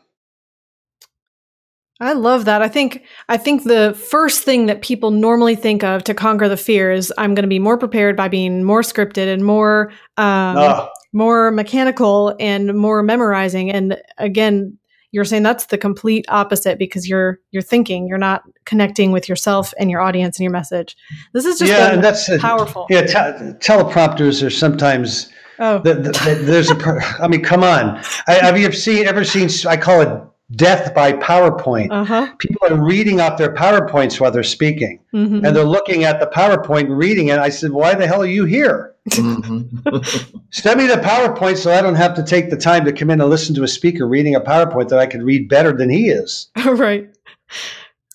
I 2.00 2.14
love 2.14 2.46
that. 2.46 2.62
I 2.62 2.68
think 2.68 3.04
I 3.28 3.36
think 3.36 3.64
the 3.64 3.94
first 4.08 4.42
thing 4.42 4.66
that 4.66 4.80
people 4.80 5.10
normally 5.10 5.54
think 5.54 5.84
of 5.84 6.02
to 6.04 6.14
conquer 6.14 6.48
the 6.48 6.56
fear 6.56 6.90
is 6.90 7.12
I'm 7.18 7.34
going 7.34 7.42
to 7.42 7.48
be 7.48 7.58
more 7.58 7.76
prepared 7.76 8.16
by 8.16 8.28
being 8.28 8.64
more 8.64 8.80
scripted 8.80 9.32
and 9.32 9.44
more 9.44 9.92
um, 10.16 10.56
oh. 10.56 10.88
more 11.12 11.50
mechanical 11.50 12.34
and 12.40 12.74
more 12.74 13.02
memorizing. 13.02 13.70
And 13.70 13.98
again, 14.16 14.78
you're 15.12 15.26
saying 15.26 15.42
that's 15.42 15.66
the 15.66 15.76
complete 15.76 16.24
opposite 16.28 16.78
because 16.78 17.06
you're 17.06 17.38
you're 17.50 17.62
thinking, 17.62 18.08
you're 18.08 18.18
not 18.18 18.44
connecting 18.64 19.12
with 19.12 19.28
yourself 19.28 19.74
and 19.78 19.90
your 19.90 20.00
audience 20.00 20.38
and 20.38 20.44
your 20.44 20.52
message. 20.52 20.96
This 21.34 21.44
is 21.44 21.58
just 21.58 21.70
yeah, 21.70 21.92
and 21.92 22.02
that's 22.02 22.34
powerful. 22.38 22.86
yeah, 22.88 23.02
te- 23.02 23.54
teleprompters 23.58 24.42
are 24.44 24.50
sometimes. 24.50 25.30
Oh, 25.62 25.78
the, 25.80 25.92
the, 25.92 26.12
the, 26.12 26.40
there's 26.44 26.70
a. 26.70 27.00
I 27.20 27.28
mean, 27.28 27.42
come 27.42 27.62
on. 27.62 28.02
I, 28.26 28.34
have 28.36 28.58
you 28.58 28.64
ever 28.64 28.74
seen 28.74 29.06
ever 29.06 29.24
seen? 29.24 29.50
I 29.68 29.76
call 29.76 30.00
it 30.00 30.29
death 30.56 30.94
by 30.94 31.12
PowerPoint. 31.12 31.88
Uh-huh. 31.90 32.34
People 32.38 32.68
are 32.68 32.82
reading 32.82 33.20
off 33.20 33.38
their 33.38 33.54
PowerPoints 33.54 34.20
while 34.20 34.30
they're 34.30 34.42
speaking, 34.42 35.00
mm-hmm. 35.14 35.44
and 35.44 35.54
they're 35.54 35.64
looking 35.64 36.04
at 36.04 36.20
the 36.20 36.26
PowerPoint, 36.26 36.86
reading 36.88 37.28
it. 37.28 37.38
I 37.38 37.48
said, 37.48 37.72
"Why 37.72 37.94
the 37.94 38.06
hell 38.06 38.22
are 38.22 38.26
you 38.26 38.44
here? 38.44 38.94
Mm-hmm. 39.10 40.38
Send 40.50 40.80
me 40.80 40.86
the 40.86 40.94
PowerPoint 40.94 41.56
so 41.56 41.72
I 41.72 41.80
don't 41.80 41.94
have 41.94 42.14
to 42.14 42.22
take 42.22 42.50
the 42.50 42.56
time 42.56 42.84
to 42.84 42.92
come 42.92 43.10
in 43.10 43.20
and 43.20 43.30
listen 43.30 43.54
to 43.56 43.62
a 43.62 43.68
speaker 43.68 44.06
reading 44.06 44.34
a 44.34 44.40
PowerPoint 44.40 44.88
that 44.88 44.98
I 44.98 45.06
can 45.06 45.22
read 45.22 45.48
better 45.48 45.72
than 45.72 45.90
he 45.90 46.08
is." 46.08 46.50
right, 46.64 47.08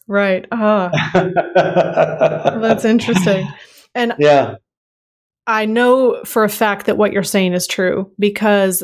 right. 0.07 0.45
Uh, 0.51 0.89
that's 2.59 2.85
interesting. 2.85 3.47
And 3.93 4.13
yeah. 4.19 4.55
I 5.47 5.65
know 5.65 6.23
for 6.25 6.43
a 6.43 6.49
fact 6.49 6.87
that 6.87 6.97
what 6.97 7.13
you're 7.13 7.23
saying 7.23 7.53
is 7.53 7.67
true 7.67 8.11
because 8.17 8.83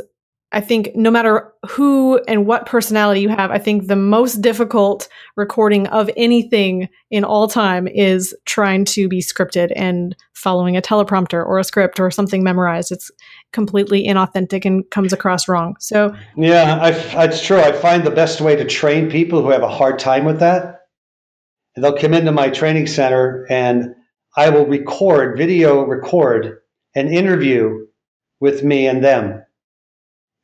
I 0.54 0.60
think 0.60 0.94
no 0.96 1.10
matter 1.10 1.54
who 1.70 2.18
and 2.28 2.46
what 2.46 2.66
personality 2.66 3.22
you 3.22 3.30
have, 3.30 3.52
I 3.52 3.58
think 3.58 3.88
the 3.88 3.96
most 3.96 4.42
difficult 4.42 5.08
recording 5.38 5.88
of 5.88 6.10
anything 6.18 6.90
in 7.10 7.24
all 7.24 7.48
time 7.48 7.88
is 7.88 8.36
trying 8.46 8.84
to 8.86 9.08
be 9.08 9.22
scripted 9.22 9.72
and 9.76 10.14
following 10.34 10.76
a 10.76 10.82
teleprompter 10.82 11.46
or 11.46 11.58
a 11.58 11.64
script 11.64 12.02
or 12.02 12.12
something 12.12 12.44
memorized. 12.44 12.92
It's 12.92 13.10
completely 13.54 14.06
inauthentic 14.06 14.66
and 14.66 14.90
comes 14.92 15.14
across 15.14 15.48
wrong. 15.48 15.78
So, 15.80 16.14
yeah, 16.36 16.80
I, 16.82 16.90
it's 17.26 17.42
true. 17.42 17.62
I 17.62 17.72
find 17.72 18.04
the 18.04 18.12
best 18.12 18.42
way 18.42 18.58
to 18.58 18.66
train 18.66 19.10
people 19.10 19.42
who 19.42 19.52
have 19.52 19.64
a 19.64 19.70
hard 19.70 20.00
time 20.00 20.26
with 20.26 20.40
that. 20.40 20.82
They'll 21.78 21.98
come 21.98 22.14
into 22.14 22.34
my 22.34 22.50
training 22.50 22.88
center 22.88 23.48
and 23.50 23.96
I 24.36 24.50
will 24.50 24.66
record, 24.66 25.38
video 25.38 25.86
record 25.86 26.58
an 26.94 27.08
interview 27.08 27.86
with 28.42 28.64
me 28.64 28.88
and 28.88 29.02
them 29.02 29.46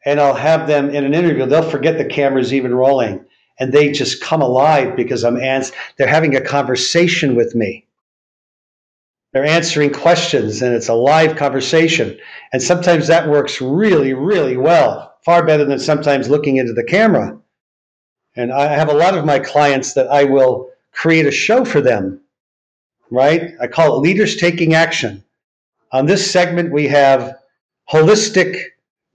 and 0.07 0.21
I'll 0.21 0.35
have 0.35 0.67
them 0.67 0.89
in 0.89 1.03
an 1.03 1.13
interview. 1.13 1.45
They'll 1.45 1.69
forget 1.69 1.97
the 1.97 2.05
camera's 2.05 2.53
even 2.53 2.73
rolling, 2.73 3.25
and 3.59 3.73
they 3.73 3.91
just 3.91 4.23
come 4.23 4.41
alive 4.41 4.95
because 4.95 5.25
I'm 5.25 5.35
ans- 5.35 5.73
They're 5.97 6.07
having 6.07 6.33
a 6.33 6.39
conversation 6.39 7.35
with 7.35 7.53
me. 7.55 7.85
They're 9.33 9.43
answering 9.43 9.91
questions, 9.91 10.61
and 10.61 10.73
it's 10.73 10.87
a 10.87 10.93
live 10.93 11.35
conversation. 11.35 12.17
And 12.53 12.63
sometimes 12.63 13.07
that 13.07 13.27
works 13.27 13.59
really, 13.59 14.13
really 14.13 14.55
well, 14.55 15.13
far 15.25 15.45
better 15.45 15.65
than 15.65 15.77
sometimes 15.77 16.29
looking 16.29 16.55
into 16.55 16.71
the 16.71 16.85
camera. 16.85 17.37
And 18.33 18.53
I 18.53 18.67
have 18.67 18.87
a 18.87 18.93
lot 18.93 19.17
of 19.17 19.25
my 19.25 19.39
clients 19.39 19.93
that 19.95 20.07
I 20.07 20.23
will 20.23 20.69
create 20.93 21.25
a 21.25 21.31
show 21.31 21.65
for 21.65 21.81
them, 21.81 22.21
right? 23.11 23.51
I 23.59 23.67
call 23.67 23.97
it 23.97 23.99
Leaders 23.99 24.37
Taking 24.37 24.73
Action. 24.73 25.25
On 25.91 26.05
this 26.05 26.31
segment, 26.31 26.71
we 26.71 26.87
have 26.87 27.35
holistic 27.91 28.67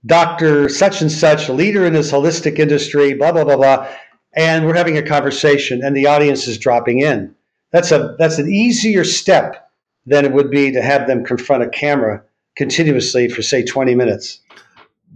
Dr. 0.05 0.69
such 0.69 1.01
and 1.01 1.11
such, 1.11 1.49
leader 1.49 1.85
in 1.85 1.93
this 1.93 2.11
holistic 2.11 2.59
industry, 2.59 3.13
blah, 3.13 3.31
blah, 3.31 3.43
blah, 3.43 3.55
blah. 3.55 3.87
And 4.35 4.65
we're 4.65 4.75
having 4.75 4.97
a 4.97 5.03
conversation 5.03 5.83
and 5.83 5.95
the 5.95 6.07
audience 6.07 6.47
is 6.47 6.57
dropping 6.57 6.99
in. 6.99 7.35
That's 7.71 7.91
a 7.91 8.15
that's 8.19 8.37
an 8.37 8.49
easier 8.49 9.03
step 9.03 9.71
than 10.05 10.25
it 10.25 10.33
would 10.33 10.51
be 10.51 10.71
to 10.71 10.81
have 10.81 11.07
them 11.07 11.23
confront 11.23 11.63
a 11.63 11.69
camera 11.69 12.23
continuously 12.55 13.29
for 13.29 13.41
say 13.41 13.63
20 13.63 13.95
minutes. 13.95 14.39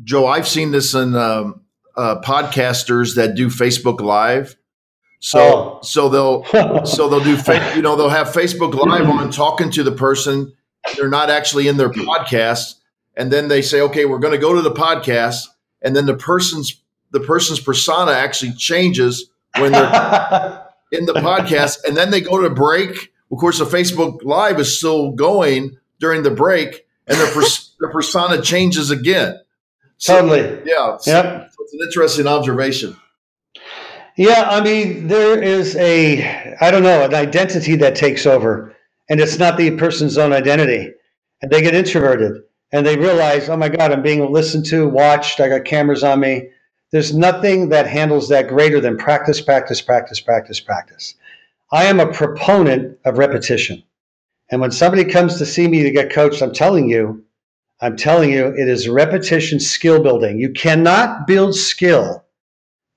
Joe, 0.04 0.26
I've 0.28 0.48
seen 0.48 0.72
this 0.72 0.94
in 0.94 1.16
um, 1.16 1.62
uh, 1.96 2.22
podcasters 2.22 3.16
that 3.16 3.36
do 3.36 3.48
Facebook 3.48 4.00
Live. 4.00 4.56
So 5.20 5.40
oh. 5.40 5.80
so 5.82 6.10
they'll 6.10 6.86
so 6.86 7.10
they'll 7.10 7.24
do 7.24 7.38
you 7.76 7.82
know 7.82 7.96
they'll 7.96 8.10
have 8.10 8.28
Facebook 8.28 8.74
Live 8.74 9.10
on 9.10 9.32
talking 9.32 9.72
to 9.72 9.84
the 9.84 9.92
person. 9.92 10.54
They're 10.96 11.10
not 11.10 11.30
actually 11.30 11.68
in 11.68 11.78
their 11.78 11.90
podcast, 11.90 12.76
and 13.18 13.32
then 13.32 13.48
they 13.48 13.64
say, 13.64 13.82
okay, 13.82 14.06
we're 14.06 14.20
going 14.20 14.34
to 14.34 14.40
go 14.40 14.54
to 14.54 14.62
the 14.62 14.72
podcast, 14.72 15.48
and 15.82 15.96
then 15.96 16.06
the 16.06 16.16
person's 16.16 16.82
the 17.12 17.20
person's 17.20 17.60
persona 17.60 18.12
actually 18.12 18.52
changes 18.54 19.30
when 19.58 19.72
they're 19.72 20.66
in 20.92 21.06
the 21.06 21.14
podcast, 21.14 21.84
and 21.84 21.98
then 21.98 22.12
they 22.12 22.22
go 22.22 22.42
to 22.42 22.50
break. 22.50 23.12
Of 23.32 23.40
course, 23.40 23.60
the 23.60 23.66
Facebook 23.66 24.24
Live 24.24 24.60
is 24.60 24.78
still 24.78 25.12
going 25.12 25.78
during 26.00 26.24
the 26.24 26.32
break, 26.32 26.86
and 27.08 27.18
their, 27.18 27.34
pers- 27.34 27.76
their 27.80 27.90
persona 27.90 28.42
changes 28.42 28.92
again. 28.92 29.40
So, 29.98 30.22
totally. 30.22 30.62
Yeah. 30.66 30.98
So, 30.98 31.12
yep. 31.12 31.52
So 31.52 31.64
it's 31.64 31.74
an 31.74 31.80
interesting 31.84 32.28
observation. 32.28 32.96
Yeah, 34.16 34.48
I 34.50 34.62
mean, 34.62 35.08
there 35.08 35.42
is 35.42 35.76
a, 35.76 36.56
I 36.60 36.72
don't 36.72 36.84
know, 36.84 37.04
an 37.06 37.14
identity 37.14 37.76
that 37.78 37.96
takes 37.96 38.26
over, 38.26 38.76
and 39.10 39.20
it's 39.20 39.40
not 39.40 39.58
the 39.58 39.72
person's 39.72 40.18
own 40.18 40.34
identity. 40.34 40.92
And 41.42 41.52
they 41.52 41.62
get 41.62 41.76
introverted 41.76 42.42
and 42.72 42.86
they 42.86 42.98
realize, 42.98 43.50
oh 43.50 43.58
my 43.58 43.70
God, 43.70 43.92
I'm 43.92 44.02
being 44.02 44.32
listened 44.32 44.66
to, 44.68 44.88
watched, 44.88 45.40
I 45.40 45.50
got 45.50 45.66
cameras 45.66 46.04
on 46.04 46.20
me. 46.20 46.50
There's 46.92 47.14
nothing 47.14 47.70
that 47.70 47.88
handles 47.88 48.30
that 48.30 48.48
greater 48.48 48.80
than 48.80 48.98
practice, 48.98 49.42
practice, 49.42 49.82
practice, 49.82 50.20
practice, 50.20 50.60
practice. 50.60 51.16
I 51.72 51.86
am 51.86 52.00
a 52.00 52.12
proponent 52.12 52.98
of 53.06 53.18
repetition. 53.18 53.84
And 54.50 54.62
when 54.62 54.72
somebody 54.72 55.04
comes 55.04 55.38
to 55.38 55.46
see 55.46 55.68
me 55.68 55.84
to 55.84 55.92
get 55.92 56.12
coached, 56.12 56.42
I'm 56.42 56.54
telling 56.54 56.90
you, 56.90 57.26
I'm 57.82 57.96
telling 57.96 58.32
you, 58.32 58.48
it 58.48 58.68
is 58.68 58.88
repetition 58.88 59.60
skill 59.60 60.02
building. 60.02 60.40
You 60.40 60.52
cannot 60.52 61.28
build 61.28 61.56
skill 61.56 62.26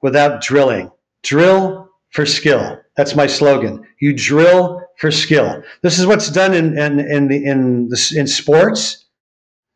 without 0.03 0.41
drilling. 0.41 0.91
Drill 1.23 1.89
for 2.11 2.25
skill. 2.25 2.81
That's 2.97 3.15
my 3.15 3.27
slogan. 3.27 3.87
You 4.01 4.15
drill 4.15 4.83
for 4.99 5.11
skill. 5.11 5.63
This 5.83 5.99
is 5.99 6.07
what's 6.07 6.31
done 6.31 6.55
in 6.55 6.79
in 6.79 7.01
in, 7.01 7.29
the, 7.29 7.45
in, 7.45 7.89
the, 7.89 8.15
in 8.17 8.27
sports. 8.27 9.07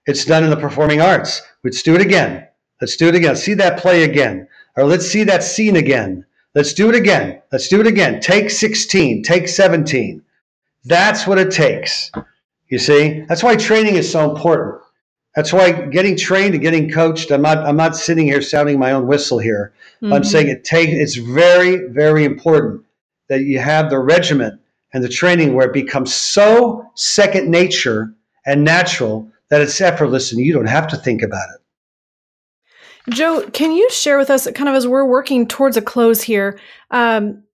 It's 0.07 0.25
done 0.25 0.45
in 0.45 0.51
the 0.51 0.57
performing 0.57 1.01
arts. 1.01 1.43
Let's 1.63 1.83
do 1.83 1.95
it 1.95 2.01
again. 2.01 2.47
Let's 2.81 2.97
do 2.97 3.09
it 3.09 3.15
again. 3.15 3.37
See 3.37 3.55
that 3.55 3.79
play 3.79 4.05
again. 4.05 4.49
Or 4.77 4.85
let's 4.85 5.07
see 5.07 5.25
that 5.25 5.43
scene 5.43 5.77
again. 5.77 6.27
Let's 6.55 6.73
do 6.73 6.89
it 6.89 6.95
again. 6.95 7.41
Let's 7.51 7.69
do 7.69 7.81
it 7.81 7.87
again. 7.87 8.21
Take 8.21 8.51
16, 8.51 9.23
take 9.23 9.49
17. 9.49 10.23
That's 10.85 11.27
what 11.27 11.39
it 11.39 11.51
takes. 11.51 12.13
You 12.69 12.79
see, 12.79 13.21
that's 13.29 13.43
why 13.43 13.57
training 13.57 13.95
is 13.97 14.11
so 14.11 14.31
important. 14.31 14.83
That's 15.35 15.53
why 15.53 15.73
getting 15.73 16.17
trained 16.17 16.55
and 16.55 16.63
getting 16.63 16.91
coached. 16.91 17.31
I'm 17.33 17.43
not. 17.43 17.59
I'm 17.59 17.77
not 17.77 17.97
sitting 17.97 18.27
here 18.27 18.41
sounding 18.41 18.79
my 18.79 18.93
own 18.93 19.07
whistle 19.07 19.39
here. 19.39 19.73
Mm-hmm. 20.01 20.13
I'm 20.13 20.25
saying 20.25 20.49
it 20.49 20.65
take. 20.65 20.91
It's 20.91 21.17
very, 21.17 21.89
very 21.89 22.25
important 22.25 22.85
that 23.29 23.41
you 23.41 23.59
have 23.59 23.91
the 23.91 23.99
regiment 23.99 24.61
and 24.93 25.03
the 25.03 25.09
training 25.09 25.55
where 25.55 25.67
it 25.67 25.73
becomes 25.73 26.15
so 26.15 26.89
second 26.95 27.51
nature 27.51 28.15
and 28.47 28.63
natural 28.63 29.29
that 29.55 29.63
it's 29.63 29.81
effortless 29.81 30.33
and 30.33 30.41
you 30.41 30.53
don't 30.53 30.67
have 30.67 30.89
to 30.89 30.97
think 30.97 31.23
about 31.23 31.47
it. 31.55 33.15
Joe, 33.15 33.49
can 33.53 33.71
you 33.71 33.89
share 33.89 34.19
with 34.19 34.29
us, 34.29 34.51
kind 34.51 34.69
of 34.69 34.75
as 34.75 34.85
we're 34.85 35.07
working 35.07 35.47
towards 35.47 35.77
a 35.77 35.83
close 35.83 36.21
here? 36.21 36.59
Um, 36.91 37.45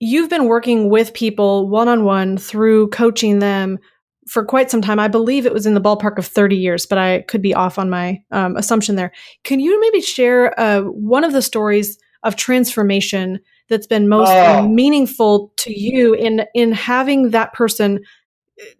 you've 0.00 0.28
been 0.28 0.46
working 0.46 0.90
with 0.90 1.14
people 1.14 1.68
one 1.68 1.86
on 1.86 2.02
one 2.02 2.36
through 2.36 2.88
coaching 2.88 3.38
them 3.38 3.78
for 4.26 4.44
quite 4.44 4.72
some 4.72 4.82
time. 4.82 4.98
I 4.98 5.06
believe 5.06 5.46
it 5.46 5.54
was 5.54 5.66
in 5.66 5.74
the 5.74 5.80
ballpark 5.80 6.18
of 6.18 6.26
30 6.26 6.56
years, 6.56 6.84
but 6.84 6.98
I 6.98 7.20
could 7.28 7.42
be 7.42 7.54
off 7.54 7.78
on 7.78 7.88
my 7.88 8.20
um, 8.32 8.56
assumption 8.56 8.96
there. 8.96 9.12
Can 9.44 9.60
you 9.60 9.80
maybe 9.80 10.00
share 10.00 10.58
uh, 10.58 10.80
one 10.80 11.22
of 11.22 11.32
the 11.32 11.42
stories 11.42 11.96
of 12.24 12.34
transformation 12.34 13.38
that's 13.68 13.86
been 13.86 14.08
most 14.08 14.32
oh. 14.32 14.66
meaningful 14.66 15.52
to 15.58 15.78
you 15.78 16.12
in 16.14 16.44
in 16.54 16.72
having 16.72 17.30
that 17.30 17.52
person 17.52 18.00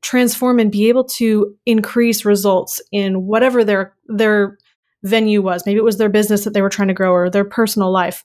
transform 0.03 0.59
and 0.59 0.73
be 0.73 0.89
able 0.89 1.05
to 1.05 1.55
increase 1.67 2.25
results 2.25 2.81
in 2.93 3.27
whatever 3.27 3.65
their 3.65 3.95
their 4.07 4.59
venue 5.03 5.43
was? 5.43 5.65
Maybe 5.67 5.79
it 5.79 5.85
was 5.85 5.99
their 5.99 6.09
business 6.09 6.45
that 6.45 6.55
they 6.55 6.63
were 6.63 6.71
trying 6.71 6.89
to 6.89 6.95
grow 6.95 7.13
or 7.13 7.31
their 7.31 7.45
personal 7.45 7.91
life. 7.91 8.25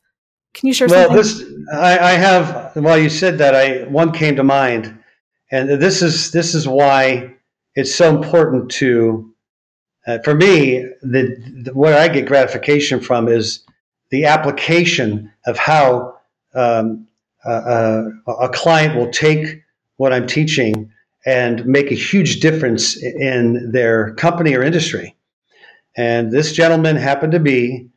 Can 0.53 0.67
you 0.67 0.73
share 0.73 0.87
well, 0.87 1.07
something? 1.07 1.17
this 1.17 1.43
I, 1.73 1.99
I 1.99 2.11
have. 2.11 2.75
While 2.75 2.97
you 2.97 3.09
said 3.09 3.37
that, 3.39 3.55
I 3.55 3.83
one 3.85 4.11
came 4.11 4.35
to 4.35 4.43
mind 4.43 4.99
and 5.53 5.69
this 5.69 6.01
is 6.01 6.31
this 6.31 6.55
is 6.55 6.67
why 6.67 7.31
it's 7.75 7.93
so 7.93 8.09
important 8.09 8.71
to 8.71 9.31
uh, 10.07 10.17
for 10.23 10.33
me 10.33 10.79
the, 11.03 11.37
the, 11.63 11.71
where 11.75 11.97
I 11.97 12.07
get 12.07 12.25
gratification 12.25 12.99
from 12.99 13.27
is 13.27 13.63
the 14.09 14.25
application 14.25 15.31
of 15.45 15.57
how 15.57 16.17
um, 16.55 17.07
uh, 17.45 17.49
uh, 17.49 18.03
a 18.41 18.49
client 18.49 18.95
will 18.95 19.11
take 19.11 19.61
what 19.97 20.11
I'm 20.11 20.25
teaching 20.25 20.91
and 21.25 21.65
make 21.65 21.91
a 21.91 21.95
huge 21.95 22.39
difference 22.39 23.01
in 23.01 23.71
their 23.71 24.13
company 24.15 24.55
or 24.55 24.63
industry. 24.63 25.15
And 25.95 26.31
this 26.31 26.51
gentleman 26.51 26.95
happened 26.95 27.33
to 27.33 27.39
be 27.39 27.87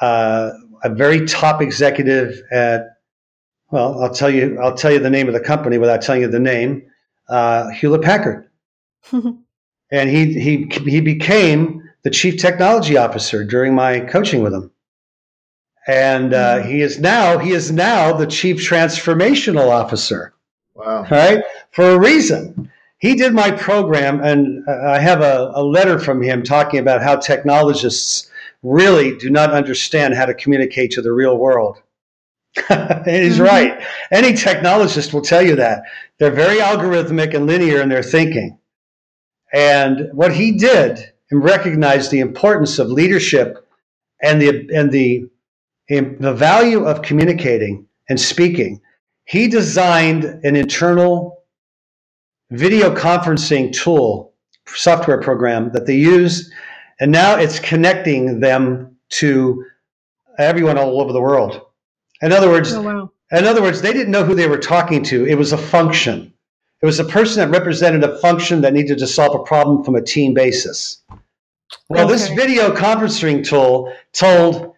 uh, 0.00 0.50
a 0.84 0.90
very 0.90 1.26
top 1.26 1.62
executive 1.62 2.40
at 2.50 2.88
well, 3.70 4.02
I'll 4.02 4.12
tell 4.12 4.28
you. 4.28 4.58
I'll 4.60 4.74
tell 4.74 4.92
you 4.92 4.98
the 4.98 5.08
name 5.08 5.28
of 5.28 5.34
the 5.34 5.40
company 5.40 5.78
without 5.78 6.02
telling 6.02 6.20
you 6.20 6.28
the 6.28 6.38
name. 6.38 6.82
Uh, 7.26 7.70
Hewlett 7.70 8.02
Packard, 8.02 8.50
and 9.12 10.10
he 10.10 10.38
he 10.38 10.68
he 10.84 11.00
became 11.00 11.82
the 12.02 12.10
chief 12.10 12.38
technology 12.38 12.98
officer 12.98 13.44
during 13.44 13.74
my 13.74 14.00
coaching 14.00 14.42
with 14.42 14.52
him, 14.52 14.70
and 15.86 16.34
uh, 16.34 16.58
mm-hmm. 16.58 16.68
he 16.68 16.82
is 16.82 17.00
now 17.00 17.38
he 17.38 17.52
is 17.52 17.72
now 17.72 18.12
the 18.12 18.26
chief 18.26 18.58
transformational 18.58 19.70
officer. 19.70 20.34
Wow! 20.74 21.06
Right 21.10 21.42
for 21.72 21.90
a 21.90 21.98
reason. 21.98 22.70
He 22.98 23.16
did 23.16 23.34
my 23.34 23.50
program, 23.50 24.20
and 24.22 24.66
uh, 24.68 24.90
I 24.90 25.00
have 25.00 25.22
a, 25.22 25.50
a 25.54 25.64
letter 25.64 25.98
from 25.98 26.22
him 26.22 26.44
talking 26.44 26.78
about 26.78 27.02
how 27.02 27.16
technologists 27.16 28.30
really 28.62 29.16
do 29.16 29.28
not 29.28 29.50
understand 29.52 30.14
how 30.14 30.26
to 30.26 30.34
communicate 30.34 30.92
to 30.92 31.02
the 31.02 31.12
real 31.12 31.36
world. 31.36 31.82
He's 32.54 32.68
mm-hmm. 32.68 33.42
right. 33.42 33.82
Any 34.12 34.32
technologist 34.32 35.12
will 35.12 35.22
tell 35.22 35.42
you 35.42 35.56
that. 35.56 35.82
They're 36.18 36.30
very 36.30 36.58
algorithmic 36.58 37.34
and 37.34 37.46
linear 37.46 37.80
in 37.80 37.88
their 37.88 38.02
thinking. 38.02 38.58
And 39.52 40.08
what 40.12 40.32
he 40.34 40.52
did 40.52 41.12
and 41.30 41.42
recognized 41.42 42.10
the 42.10 42.20
importance 42.20 42.78
of 42.78 42.88
leadership 42.88 43.66
and 44.22 44.40
the 44.40 44.68
and 44.74 44.92
the 44.92 45.28
the 45.88 46.32
value 46.32 46.84
of 46.84 47.02
communicating 47.02 47.86
and 48.08 48.20
speaking. 48.20 48.80
He 49.24 49.48
designed 49.48 50.24
an 50.24 50.56
internal 50.56 51.41
video 52.52 52.94
conferencing 52.94 53.72
tool 53.72 54.32
software 54.66 55.20
program 55.20 55.70
that 55.72 55.86
they 55.86 55.96
use 55.96 56.52
and 57.00 57.10
now 57.10 57.36
it's 57.36 57.58
connecting 57.58 58.40
them 58.40 58.96
to 59.08 59.64
everyone 60.38 60.78
all 60.78 61.00
over 61.00 61.12
the 61.12 61.20
world 61.20 61.66
in 62.22 62.32
other 62.32 62.48
words, 62.48 62.72
oh, 62.72 62.82
wow. 62.82 63.10
in 63.32 63.44
other 63.44 63.60
words, 63.60 63.82
they 63.82 63.92
didn't 63.92 64.12
know 64.12 64.24
who 64.24 64.36
they 64.36 64.46
were 64.46 64.58
talking 64.58 65.02
to. 65.04 65.26
It 65.26 65.34
was 65.34 65.52
a 65.52 65.58
function. 65.58 66.32
It 66.80 66.86
was 66.86 67.00
a 67.00 67.04
person 67.04 67.38
that 67.40 67.56
represented 67.56 68.02
a 68.04 68.18
function 68.18 68.60
that 68.62 68.72
needed 68.72 68.98
to 68.98 69.06
solve 69.06 69.34
a 69.34 69.42
problem 69.44 69.84
from 69.84 69.96
a 69.96 70.02
team 70.02 70.32
basis. 70.32 71.02
Well, 71.88 72.04
okay. 72.04 72.12
this 72.12 72.28
video 72.28 72.74
conferencing 72.74 73.44
tool 73.46 73.92
told 74.12 74.74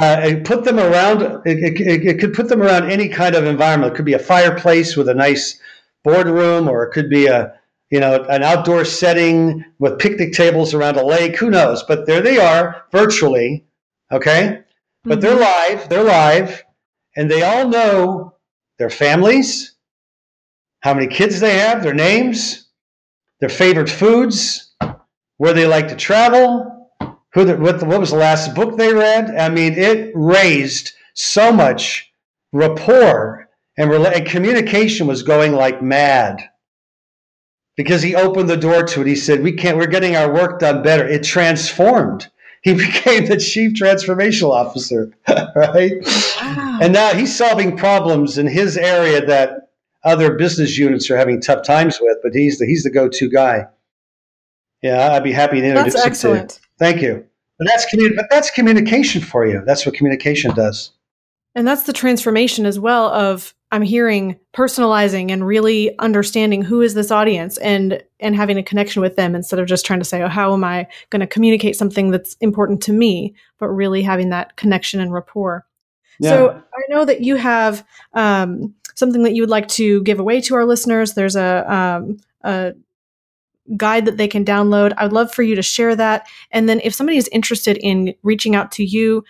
uh, 0.00 0.20
it 0.22 0.44
put 0.44 0.64
them 0.64 0.78
around. 0.78 1.22
It, 1.46 1.80
it, 1.80 2.06
it, 2.06 2.20
could 2.20 2.34
put 2.34 2.48
them 2.48 2.62
around 2.62 2.90
any 2.90 3.08
kind 3.08 3.34
of 3.34 3.44
environment. 3.44 3.92
It 3.92 3.96
could 3.96 4.04
be 4.04 4.12
a 4.14 4.18
fireplace 4.18 4.96
with 4.96 5.08
a 5.08 5.14
nice 5.14 5.58
boardroom, 6.04 6.68
or 6.68 6.84
it 6.84 6.92
could 6.92 7.10
be 7.10 7.26
a 7.26 7.54
you 7.90 8.00
know 8.00 8.24
an 8.24 8.42
outdoor 8.42 8.84
setting 8.84 9.64
with 9.78 9.98
picnic 9.98 10.32
tables 10.32 10.74
around 10.74 10.96
a 10.96 11.04
lake. 11.04 11.36
Who 11.36 11.50
knows? 11.50 11.82
But 11.82 12.06
there 12.06 12.20
they 12.20 12.38
are, 12.38 12.84
virtually. 12.92 13.64
Okay, 14.10 14.60
but 15.04 15.18
mm-hmm. 15.18 15.20
they're 15.20 15.36
live. 15.38 15.88
They're 15.88 16.04
live, 16.04 16.64
and 17.16 17.30
they 17.30 17.42
all 17.42 17.68
know 17.68 18.34
their 18.78 18.90
families, 18.90 19.74
how 20.80 20.94
many 20.94 21.08
kids 21.08 21.40
they 21.40 21.58
have, 21.58 21.82
their 21.82 21.94
names, 21.94 22.68
their 23.40 23.48
favorite 23.48 23.90
foods, 23.90 24.74
where 25.38 25.52
they 25.52 25.66
like 25.66 25.88
to 25.88 25.96
travel, 25.96 26.90
who 27.32 27.44
the, 27.44 27.56
what, 27.56 27.80
the, 27.80 27.86
what 27.86 28.00
was 28.00 28.10
the 28.10 28.16
last 28.16 28.54
book 28.54 28.76
they 28.76 28.92
read. 28.92 29.34
I 29.36 29.48
mean, 29.48 29.74
it 29.74 30.12
raised 30.14 30.92
so 31.14 31.52
much 31.52 32.12
rapport 32.52 33.47
and, 33.78 33.90
and 33.92 34.26
communication 34.26 35.06
was 35.06 35.22
going 35.22 35.52
like 35.52 35.80
mad 35.80 36.42
because 37.76 38.02
he 38.02 38.16
opened 38.16 38.50
the 38.50 38.56
door 38.56 38.82
to 38.82 39.00
it. 39.00 39.06
He 39.06 39.16
said, 39.16 39.42
"We 39.42 39.52
can't. 39.52 39.78
We're 39.78 39.86
getting 39.86 40.16
our 40.16 40.30
work 40.32 40.58
done 40.58 40.82
better." 40.82 41.06
It 41.06 41.22
transformed 41.22 42.28
he 42.62 42.74
became 42.74 43.26
the 43.26 43.36
chief 43.36 43.72
transformational 43.74 44.50
officer, 44.50 45.12
right? 45.56 45.92
Wow. 46.40 46.78
And 46.82 46.92
now 46.92 47.14
he's 47.14 47.34
solving 47.34 47.76
problems 47.76 48.36
in 48.36 48.46
his 48.46 48.76
area 48.76 49.24
that 49.24 49.70
other 50.04 50.34
business 50.34 50.76
units 50.76 51.10
are 51.10 51.16
having 51.16 51.40
tough 51.40 51.64
times 51.64 51.98
with, 52.00 52.18
but 52.22 52.34
he's 52.34 52.58
the 52.58 52.66
he's 52.66 52.82
the 52.82 52.90
go-to 52.90 53.30
guy. 53.30 53.66
Yeah, 54.82 55.12
I'd 55.12 55.24
be 55.24 55.32
happy 55.32 55.60
to 55.60 55.66
introduce 55.66 55.94
that's 55.94 56.06
excellent. 56.06 56.50
To. 56.50 56.60
Thank 56.78 57.02
you. 57.02 57.24
But 57.58 57.68
that's 57.68 57.92
communi- 57.92 58.16
but 58.16 58.26
that's 58.30 58.50
communication 58.50 59.20
for 59.20 59.46
you. 59.46 59.62
That's 59.64 59.86
what 59.86 59.94
communication 59.94 60.54
does. 60.54 60.92
And 61.54 61.66
that's 61.66 61.82
the 61.82 61.92
transformation 61.92 62.66
as 62.66 62.78
well 62.78 63.06
of 63.06 63.54
I'm 63.70 63.82
hearing 63.82 64.38
personalizing 64.54 65.30
and 65.30 65.46
really 65.46 65.96
understanding 65.98 66.62
who 66.62 66.80
is 66.80 66.94
this 66.94 67.10
audience 67.10 67.58
and 67.58 68.02
and 68.18 68.34
having 68.34 68.56
a 68.56 68.62
connection 68.62 69.02
with 69.02 69.16
them 69.16 69.34
instead 69.34 69.58
of 69.58 69.66
just 69.66 69.84
trying 69.84 69.98
to 69.98 70.04
say, 70.04 70.22
oh, 70.22 70.28
how 70.28 70.54
am 70.54 70.64
I 70.64 70.88
going 71.10 71.20
to 71.20 71.26
communicate 71.26 71.76
something 71.76 72.10
that's 72.10 72.34
important 72.40 72.82
to 72.84 72.92
me, 72.92 73.34
but 73.58 73.68
really 73.68 74.02
having 74.02 74.30
that 74.30 74.56
connection 74.56 75.00
and 75.00 75.12
rapport. 75.12 75.66
Yeah. 76.18 76.30
So 76.30 76.50
I 76.50 76.82
know 76.88 77.04
that 77.04 77.20
you 77.20 77.36
have 77.36 77.86
um, 78.14 78.74
something 78.94 79.22
that 79.22 79.34
you 79.34 79.42
would 79.42 79.50
like 79.50 79.68
to 79.68 80.02
give 80.02 80.18
away 80.18 80.40
to 80.42 80.54
our 80.56 80.64
listeners. 80.64 81.14
There's 81.14 81.36
a, 81.36 81.72
um, 81.72 82.18
a 82.42 82.72
guide 83.76 84.06
that 84.06 84.16
they 84.16 84.26
can 84.26 84.44
download. 84.44 84.94
I 84.96 85.04
would 85.04 85.12
love 85.12 85.32
for 85.32 85.42
you 85.42 85.54
to 85.54 85.62
share 85.62 85.94
that. 85.94 86.26
And 86.50 86.68
then 86.68 86.80
if 86.82 86.94
somebody 86.94 87.18
is 87.18 87.28
interested 87.28 87.76
in 87.76 88.14
reaching 88.22 88.56
out 88.56 88.72
to 88.72 88.84
you, 88.84 89.24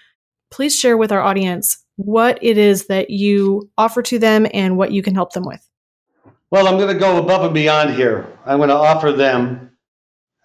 please 0.50 0.78
share 0.78 0.96
with 0.96 1.12
our 1.12 1.20
audience 1.20 1.84
what 1.98 2.38
it 2.40 2.56
is 2.56 2.86
that 2.86 3.10
you 3.10 3.68
offer 3.76 4.02
to 4.02 4.20
them 4.20 4.46
and 4.54 4.76
what 4.76 4.92
you 4.92 5.02
can 5.02 5.16
help 5.16 5.32
them 5.32 5.42
with. 5.44 5.68
Well, 6.50 6.68
I'm 6.68 6.78
going 6.78 6.94
to 6.94 6.98
go 6.98 7.18
above 7.18 7.44
and 7.44 7.52
beyond 7.52 7.94
here. 7.94 8.24
I'm 8.46 8.58
going 8.58 8.68
to 8.68 8.76
offer 8.76 9.10
them 9.10 9.72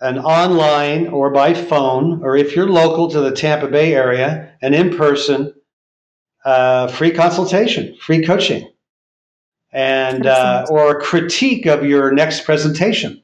an 0.01 0.17
online 0.17 1.07
or 1.07 1.29
by 1.29 1.53
phone, 1.53 2.23
or 2.23 2.35
if 2.35 2.55
you're 2.55 2.67
local 2.67 3.07
to 3.11 3.21
the 3.21 3.31
Tampa 3.31 3.67
Bay 3.67 3.93
area, 3.93 4.51
an 4.63 4.73
in 4.73 4.97
person 4.97 5.53
uh, 6.43 6.87
free 6.87 7.11
consultation, 7.11 7.95
free 7.97 8.25
coaching, 8.25 8.67
and 9.71 10.25
uh, 10.25 10.65
or 10.69 10.97
a 10.97 11.01
critique 11.01 11.67
of 11.67 11.85
your 11.85 12.11
next 12.11 12.45
presentation. 12.45 13.21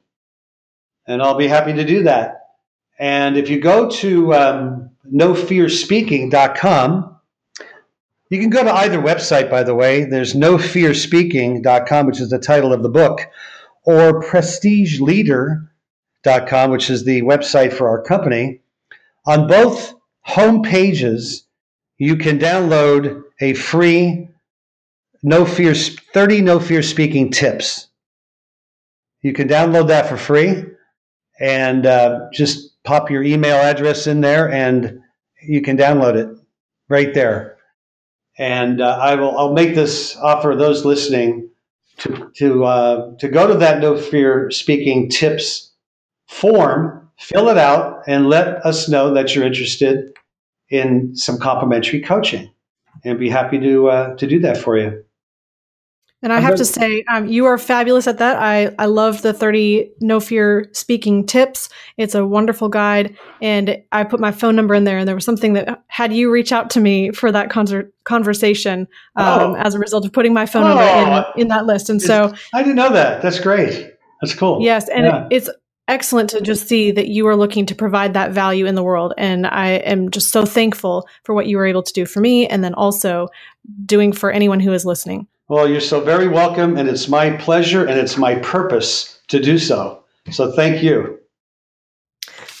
And 1.06 1.20
I'll 1.20 1.34
be 1.34 1.48
happy 1.48 1.72
to 1.72 1.84
do 1.84 2.04
that. 2.04 2.36
And 2.98 3.36
if 3.36 3.50
you 3.50 3.60
go 3.60 3.90
to 3.90 4.34
um, 4.34 4.90
nofearspeaking.com, 5.12 7.19
you 8.30 8.40
can 8.40 8.48
go 8.50 8.64
to 8.64 8.72
either 8.72 8.98
website, 8.98 9.50
by 9.50 9.64
the 9.64 9.74
way. 9.74 10.04
There's 10.04 10.34
nofearspeaking.com, 10.34 12.06
which 12.06 12.20
is 12.20 12.30
the 12.30 12.38
title 12.38 12.72
of 12.72 12.82
the 12.82 12.88
book, 12.88 13.20
or 13.84 14.22
prestigeleader.com, 14.22 16.70
which 16.70 16.88
is 16.90 17.04
the 17.04 17.22
website 17.22 17.72
for 17.72 17.88
our 17.88 18.02
company. 18.02 18.60
On 19.26 19.48
both 19.48 19.94
home 20.22 20.62
pages, 20.62 21.44
you 21.98 22.16
can 22.16 22.38
download 22.38 23.22
a 23.40 23.54
free 23.54 24.28
no 25.22 25.44
fear 25.44 25.74
30 25.74 26.40
no 26.40 26.58
fear 26.58 26.82
speaking 26.82 27.30
tips 27.30 27.88
You 29.22 29.34
can 29.34 29.48
download 29.48 29.88
that 29.88 30.08
for 30.08 30.16
free 30.16 30.64
and 31.38 31.84
uh, 31.84 32.28
just 32.32 32.82
pop 32.84 33.10
your 33.10 33.22
email 33.22 33.56
address 33.56 34.06
in 34.06 34.22
there 34.22 34.50
and 34.50 35.00
you 35.42 35.60
can 35.60 35.76
download 35.76 36.16
it 36.16 36.28
right 36.88 37.12
there. 37.12 37.58
And 38.40 38.80
uh, 38.80 38.98
I 38.98 39.16
will 39.16 39.38
I'll 39.38 39.52
make 39.52 39.74
this 39.74 40.16
offer 40.16 40.56
those 40.56 40.86
listening 40.86 41.50
to 41.98 42.32
to 42.36 42.64
uh, 42.64 43.16
to 43.18 43.28
go 43.28 43.46
to 43.46 43.54
that 43.58 43.80
no 43.80 43.98
fear 43.98 44.50
speaking 44.50 45.10
tips 45.10 45.72
form, 46.26 47.10
fill 47.18 47.50
it 47.50 47.58
out, 47.58 48.02
and 48.06 48.28
let 48.28 48.64
us 48.64 48.88
know 48.88 49.12
that 49.12 49.34
you're 49.34 49.44
interested 49.44 50.16
in 50.70 51.14
some 51.14 51.38
complimentary 51.38 52.00
coaching, 52.00 52.50
and 53.04 53.18
be 53.18 53.28
happy 53.28 53.60
to 53.60 53.90
uh, 53.90 54.16
to 54.16 54.26
do 54.26 54.40
that 54.40 54.56
for 54.56 54.78
you. 54.78 55.04
And 56.22 56.34
I 56.34 56.40
have 56.40 56.56
to 56.56 56.66
say, 56.66 57.02
um, 57.08 57.28
you 57.28 57.46
are 57.46 57.56
fabulous 57.56 58.06
at 58.06 58.18
that. 58.18 58.36
I, 58.36 58.74
I 58.78 58.86
love 58.86 59.22
the 59.22 59.32
30 59.32 59.90
No 60.00 60.20
Fear 60.20 60.68
speaking 60.72 61.24
tips. 61.24 61.70
It's 61.96 62.14
a 62.14 62.26
wonderful 62.26 62.68
guide. 62.68 63.16
And 63.40 63.82
I 63.92 64.04
put 64.04 64.20
my 64.20 64.30
phone 64.30 64.54
number 64.54 64.74
in 64.74 64.84
there, 64.84 64.98
and 64.98 65.08
there 65.08 65.14
was 65.14 65.24
something 65.24 65.54
that 65.54 65.82
had 65.86 66.12
you 66.12 66.30
reach 66.30 66.52
out 66.52 66.68
to 66.70 66.80
me 66.80 67.10
for 67.10 67.32
that 67.32 67.48
concert 67.48 67.94
conversation 68.04 68.86
um, 69.16 69.52
oh. 69.52 69.54
as 69.56 69.74
a 69.74 69.78
result 69.78 70.04
of 70.04 70.12
putting 70.12 70.34
my 70.34 70.44
phone 70.44 70.64
oh. 70.64 70.74
number 70.74 71.32
in, 71.36 71.42
in 71.42 71.48
that 71.48 71.64
list. 71.64 71.88
And 71.88 72.02
so 72.02 72.34
I 72.52 72.62
didn't 72.62 72.76
know 72.76 72.92
that. 72.92 73.22
That's 73.22 73.40
great. 73.40 73.90
That's 74.20 74.34
cool. 74.34 74.60
Yes. 74.60 74.90
And 74.90 75.06
yeah. 75.06 75.28
it's 75.30 75.48
excellent 75.88 76.30
to 76.30 76.40
just 76.40 76.68
see 76.68 76.90
that 76.92 77.08
you 77.08 77.26
are 77.26 77.36
looking 77.36 77.66
to 77.66 77.74
provide 77.74 78.14
that 78.14 78.30
value 78.30 78.66
in 78.66 78.74
the 78.74 78.82
world. 78.82 79.12
And 79.18 79.46
I 79.46 79.70
am 79.70 80.10
just 80.10 80.30
so 80.30 80.44
thankful 80.44 81.08
for 81.24 81.34
what 81.34 81.46
you 81.46 81.56
were 81.56 81.66
able 81.66 81.82
to 81.82 81.92
do 81.92 82.04
for 82.06 82.20
me 82.20 82.46
and 82.46 82.62
then 82.62 82.74
also 82.74 83.28
doing 83.86 84.12
for 84.12 84.30
anyone 84.30 84.60
who 84.60 84.72
is 84.72 84.84
listening. 84.84 85.26
Well, 85.50 85.68
you're 85.68 85.80
so 85.80 86.00
very 86.00 86.28
welcome, 86.28 86.76
and 86.76 86.88
it's 86.88 87.08
my 87.08 87.32
pleasure 87.32 87.84
and 87.84 87.98
it's 87.98 88.16
my 88.16 88.36
purpose 88.36 89.20
to 89.26 89.40
do 89.40 89.58
so. 89.58 90.04
So 90.30 90.52
thank 90.52 90.80
you. 90.80 91.18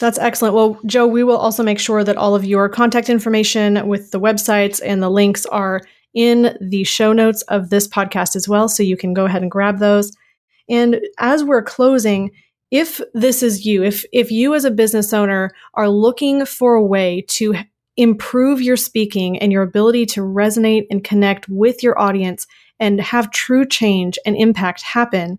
That's 0.00 0.18
excellent. 0.18 0.56
Well, 0.56 0.76
Joe, 0.84 1.06
we 1.06 1.22
will 1.22 1.36
also 1.36 1.62
make 1.62 1.78
sure 1.78 2.02
that 2.02 2.16
all 2.16 2.34
of 2.34 2.44
your 2.44 2.68
contact 2.68 3.08
information 3.08 3.86
with 3.86 4.10
the 4.10 4.18
websites 4.18 4.80
and 4.84 5.00
the 5.00 5.08
links 5.08 5.46
are 5.46 5.82
in 6.14 6.58
the 6.60 6.82
show 6.82 7.12
notes 7.12 7.42
of 7.42 7.70
this 7.70 7.86
podcast 7.86 8.34
as 8.34 8.48
well. 8.48 8.68
So 8.68 8.82
you 8.82 8.96
can 8.96 9.14
go 9.14 9.24
ahead 9.24 9.42
and 9.42 9.52
grab 9.52 9.78
those. 9.78 10.10
And 10.68 11.00
as 11.18 11.44
we're 11.44 11.62
closing, 11.62 12.32
if 12.72 13.00
this 13.14 13.40
is 13.40 13.64
you, 13.64 13.84
if, 13.84 14.04
if 14.12 14.32
you 14.32 14.52
as 14.52 14.64
a 14.64 14.70
business 14.72 15.12
owner 15.12 15.52
are 15.74 15.88
looking 15.88 16.44
for 16.44 16.74
a 16.74 16.84
way 16.84 17.24
to 17.28 17.54
improve 17.96 18.60
your 18.60 18.76
speaking 18.76 19.38
and 19.38 19.52
your 19.52 19.62
ability 19.62 20.06
to 20.06 20.22
resonate 20.22 20.86
and 20.90 21.04
connect 21.04 21.48
with 21.48 21.84
your 21.84 21.96
audience 21.96 22.48
and 22.80 23.00
have 23.00 23.30
true 23.30 23.66
change 23.66 24.18
and 24.26 24.36
impact 24.36 24.82
happen, 24.82 25.38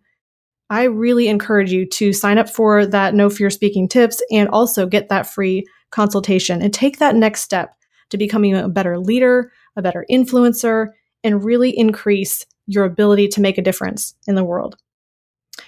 I 0.70 0.84
really 0.84 1.28
encourage 1.28 1.74
you 1.74 1.86
to 1.88 2.14
sign 2.14 2.38
up 2.38 2.50
for 2.50 2.86
that 2.86 3.14
No 3.14 3.30
Fear 3.30 3.50
Speaking 3.50 3.89
tips 3.89 4.24
and 4.32 4.48
also 4.48 4.86
get 4.86 5.10
that 5.10 5.28
free 5.28 5.68
consultation 5.89 6.62
and 6.62 6.74
take 6.74 7.00
that 7.00 7.16
next 7.16 7.42
step 7.42 7.76
to 8.12 8.18
becoming 8.18 8.56
a 8.56 8.70
better 8.70 8.98
leader, 8.98 9.52
a 9.76 9.82
better 9.82 10.06
influencer, 10.10 10.88
and 11.24 11.44
really 11.44 11.78
increase 11.78 12.46
your 12.68 12.86
ability 12.86 13.28
to 13.28 13.42
make 13.42 13.58
a 13.58 13.62
difference 13.62 14.16
in 14.28 14.36
the 14.36 14.44
world. 14.44 14.78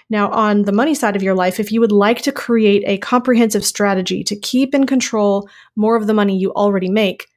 Now, 0.09 0.29
on 0.29 0.63
the 0.63 0.71
money 0.71 0.95
side 0.95 1.15
of 1.15 1.23
your 1.23 1.35
life, 1.35 1.59
if 1.59 1.71
you 1.71 1.81
would 1.81 1.91
like 1.91 2.21
to 2.21 2.31
create 2.31 2.83
a 2.85 2.97
comprehensive 2.99 3.65
strategy 3.65 4.23
to 4.23 4.35
keep 4.35 4.73
and 4.73 4.87
control 4.87 5.49
more 5.75 5.95
of 5.95 6.07
the 6.07 6.13
money 6.13 6.37
you 6.37 6.51
already 6.53 6.89
make, 6.89 7.27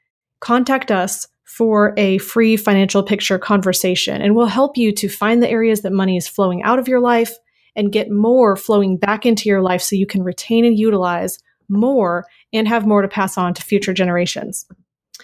contact 0.41 0.91
us 0.91 1.26
for 1.57 1.94
a 1.96 2.18
free 2.18 2.54
financial 2.54 3.02
picture 3.02 3.38
conversation, 3.38 4.20
and 4.20 4.36
we'll 4.36 4.44
help 4.44 4.76
you 4.76 4.92
to 4.92 5.09
find 5.09 5.42
the 5.42 5.48
areas 5.48 5.80
that 5.80 5.92
money 5.92 6.18
is 6.18 6.28
flowing 6.28 6.62
out 6.62 6.78
of 6.78 6.86
your 6.86 7.00
life 7.00 7.34
and 7.74 7.92
get 7.92 8.11
more 8.11 8.57
flowing 8.57 8.98
back 8.98 9.24
into 9.24 9.48
your 9.48 9.62
life 9.62 9.80
so 9.80 9.96
you 9.96 10.07
can 10.07 10.22
retain 10.22 10.66
and 10.66 10.78
utilize 10.78 11.38
more 11.70 12.26
and 12.52 12.68
have 12.68 12.86
more 12.86 13.00
to 13.00 13.09
pass 13.09 13.38
on 13.38 13.54
to 13.54 13.62
future 13.62 13.94
generations. 13.94 14.66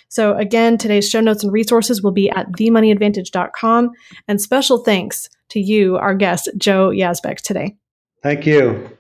So, 0.08 0.34
again, 0.38 0.78
today's 0.78 1.06
show 1.06 1.20
notes 1.20 1.44
and 1.44 1.52
resources 1.52 2.02
will 2.02 2.12
be 2.12 2.30
at 2.30 2.50
themoneyadvantage.com. 2.52 3.90
And 4.26 4.40
special 4.40 4.78
thanks 4.78 5.28
to 5.50 5.60
you, 5.60 5.96
our 5.96 6.14
guest, 6.14 6.48
Joe 6.56 6.88
Yazbeck, 6.88 7.42
today. 7.42 7.76
Thank 8.22 8.46
you. 8.46 8.96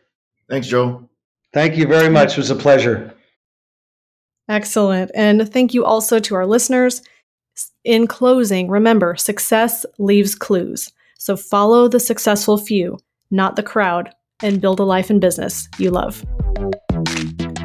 Thanks, 0.50 0.66
Joe. 0.66 1.08
Thank 1.54 1.78
you 1.78 1.86
very 1.86 2.10
much. 2.10 2.32
It 2.32 2.38
was 2.38 2.50
a 2.50 2.56
pleasure. 2.56 3.14
Excellent. 4.50 5.10
And 5.14 5.50
thank 5.50 5.72
you 5.72 5.86
also 5.86 6.18
to 6.18 6.34
our 6.34 6.46
listeners. 6.46 7.00
In 7.84 8.06
closing, 8.06 8.68
remember 8.68 9.16
success 9.16 9.84
leaves 9.98 10.34
clues. 10.34 10.90
So 11.18 11.36
follow 11.36 11.88
the 11.88 12.00
successful 12.00 12.58
few, 12.58 12.98
not 13.30 13.56
the 13.56 13.62
crowd, 13.62 14.10
and 14.42 14.60
build 14.60 14.80
a 14.80 14.84
life 14.84 15.10
and 15.10 15.20
business 15.20 15.68
you 15.78 15.90
love. 15.90 16.24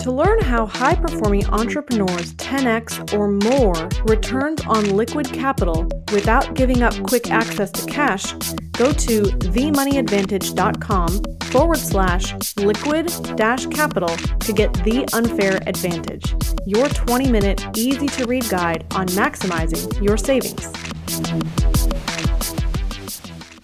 To 0.07 0.13
learn 0.13 0.39
how 0.39 0.65
high 0.65 0.95
performing 0.95 1.45
entrepreneurs 1.47 2.33
10x 2.35 3.13
or 3.13 3.27
more 3.27 3.73
returns 4.05 4.61
on 4.65 4.95
liquid 4.95 5.27
capital 5.33 5.85
without 6.13 6.53
giving 6.53 6.81
up 6.81 6.93
quick 7.03 7.29
access 7.29 7.69
to 7.71 7.85
cash, 7.91 8.31
go 8.71 8.93
to 8.93 9.23
themoneyadvantage.com 9.23 11.23
forward 11.51 11.77
slash 11.77 12.55
liquid 12.55 13.11
dash 13.35 13.65
capital 13.65 14.07
to 14.07 14.53
get 14.53 14.73
the 14.85 15.05
unfair 15.11 15.59
advantage, 15.67 16.33
your 16.65 16.87
20 16.87 17.29
minute 17.29 17.65
easy 17.75 18.07
to 18.07 18.25
read 18.27 18.47
guide 18.47 18.85
on 18.95 19.07
maximizing 19.07 20.01
your 20.01 20.15
savings. 20.15 20.71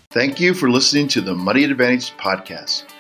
Thank 0.10 0.42
you 0.42 0.54
for 0.54 0.70
listening 0.70 1.08
to 1.08 1.22
the 1.22 1.34
Money 1.34 1.64
Advantage 1.64 2.12
podcast. 2.18 2.93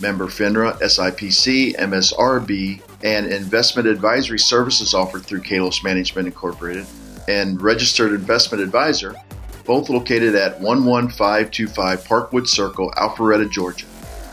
member 0.00 0.26
FINRA, 0.26 0.78
SIPC, 0.80 1.76
MSRB, 1.76 2.80
and 3.02 3.26
investment 3.26 3.88
advisory 3.88 4.38
services 4.38 4.94
offered 4.94 5.24
through 5.24 5.40
Kalos 5.40 5.84
Management 5.84 6.26
Incorporated, 6.26 6.86
and 7.28 7.60
registered 7.60 8.12
investment 8.12 8.62
advisor, 8.62 9.14
both 9.64 9.88
located 9.88 10.34
at 10.34 10.60
11525 10.60 12.04
Parkwood 12.04 12.48
Circle, 12.48 12.90
Alpharetta, 12.96 13.50
Georgia. 13.50 13.86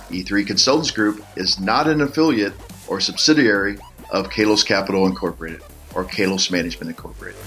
E3 0.09 0.47
Consultants 0.47 0.91
Group 0.91 1.24
is 1.36 1.59
not 1.59 1.88
an 1.88 2.01
affiliate 2.01 2.53
or 2.88 2.99
subsidiary 2.99 3.78
of 4.11 4.30
Kalos 4.30 4.65
Capital 4.65 5.05
Incorporated 5.05 5.61
or 5.93 6.05
Kalos 6.05 6.49
Management 6.49 6.89
Incorporated. 6.89 7.39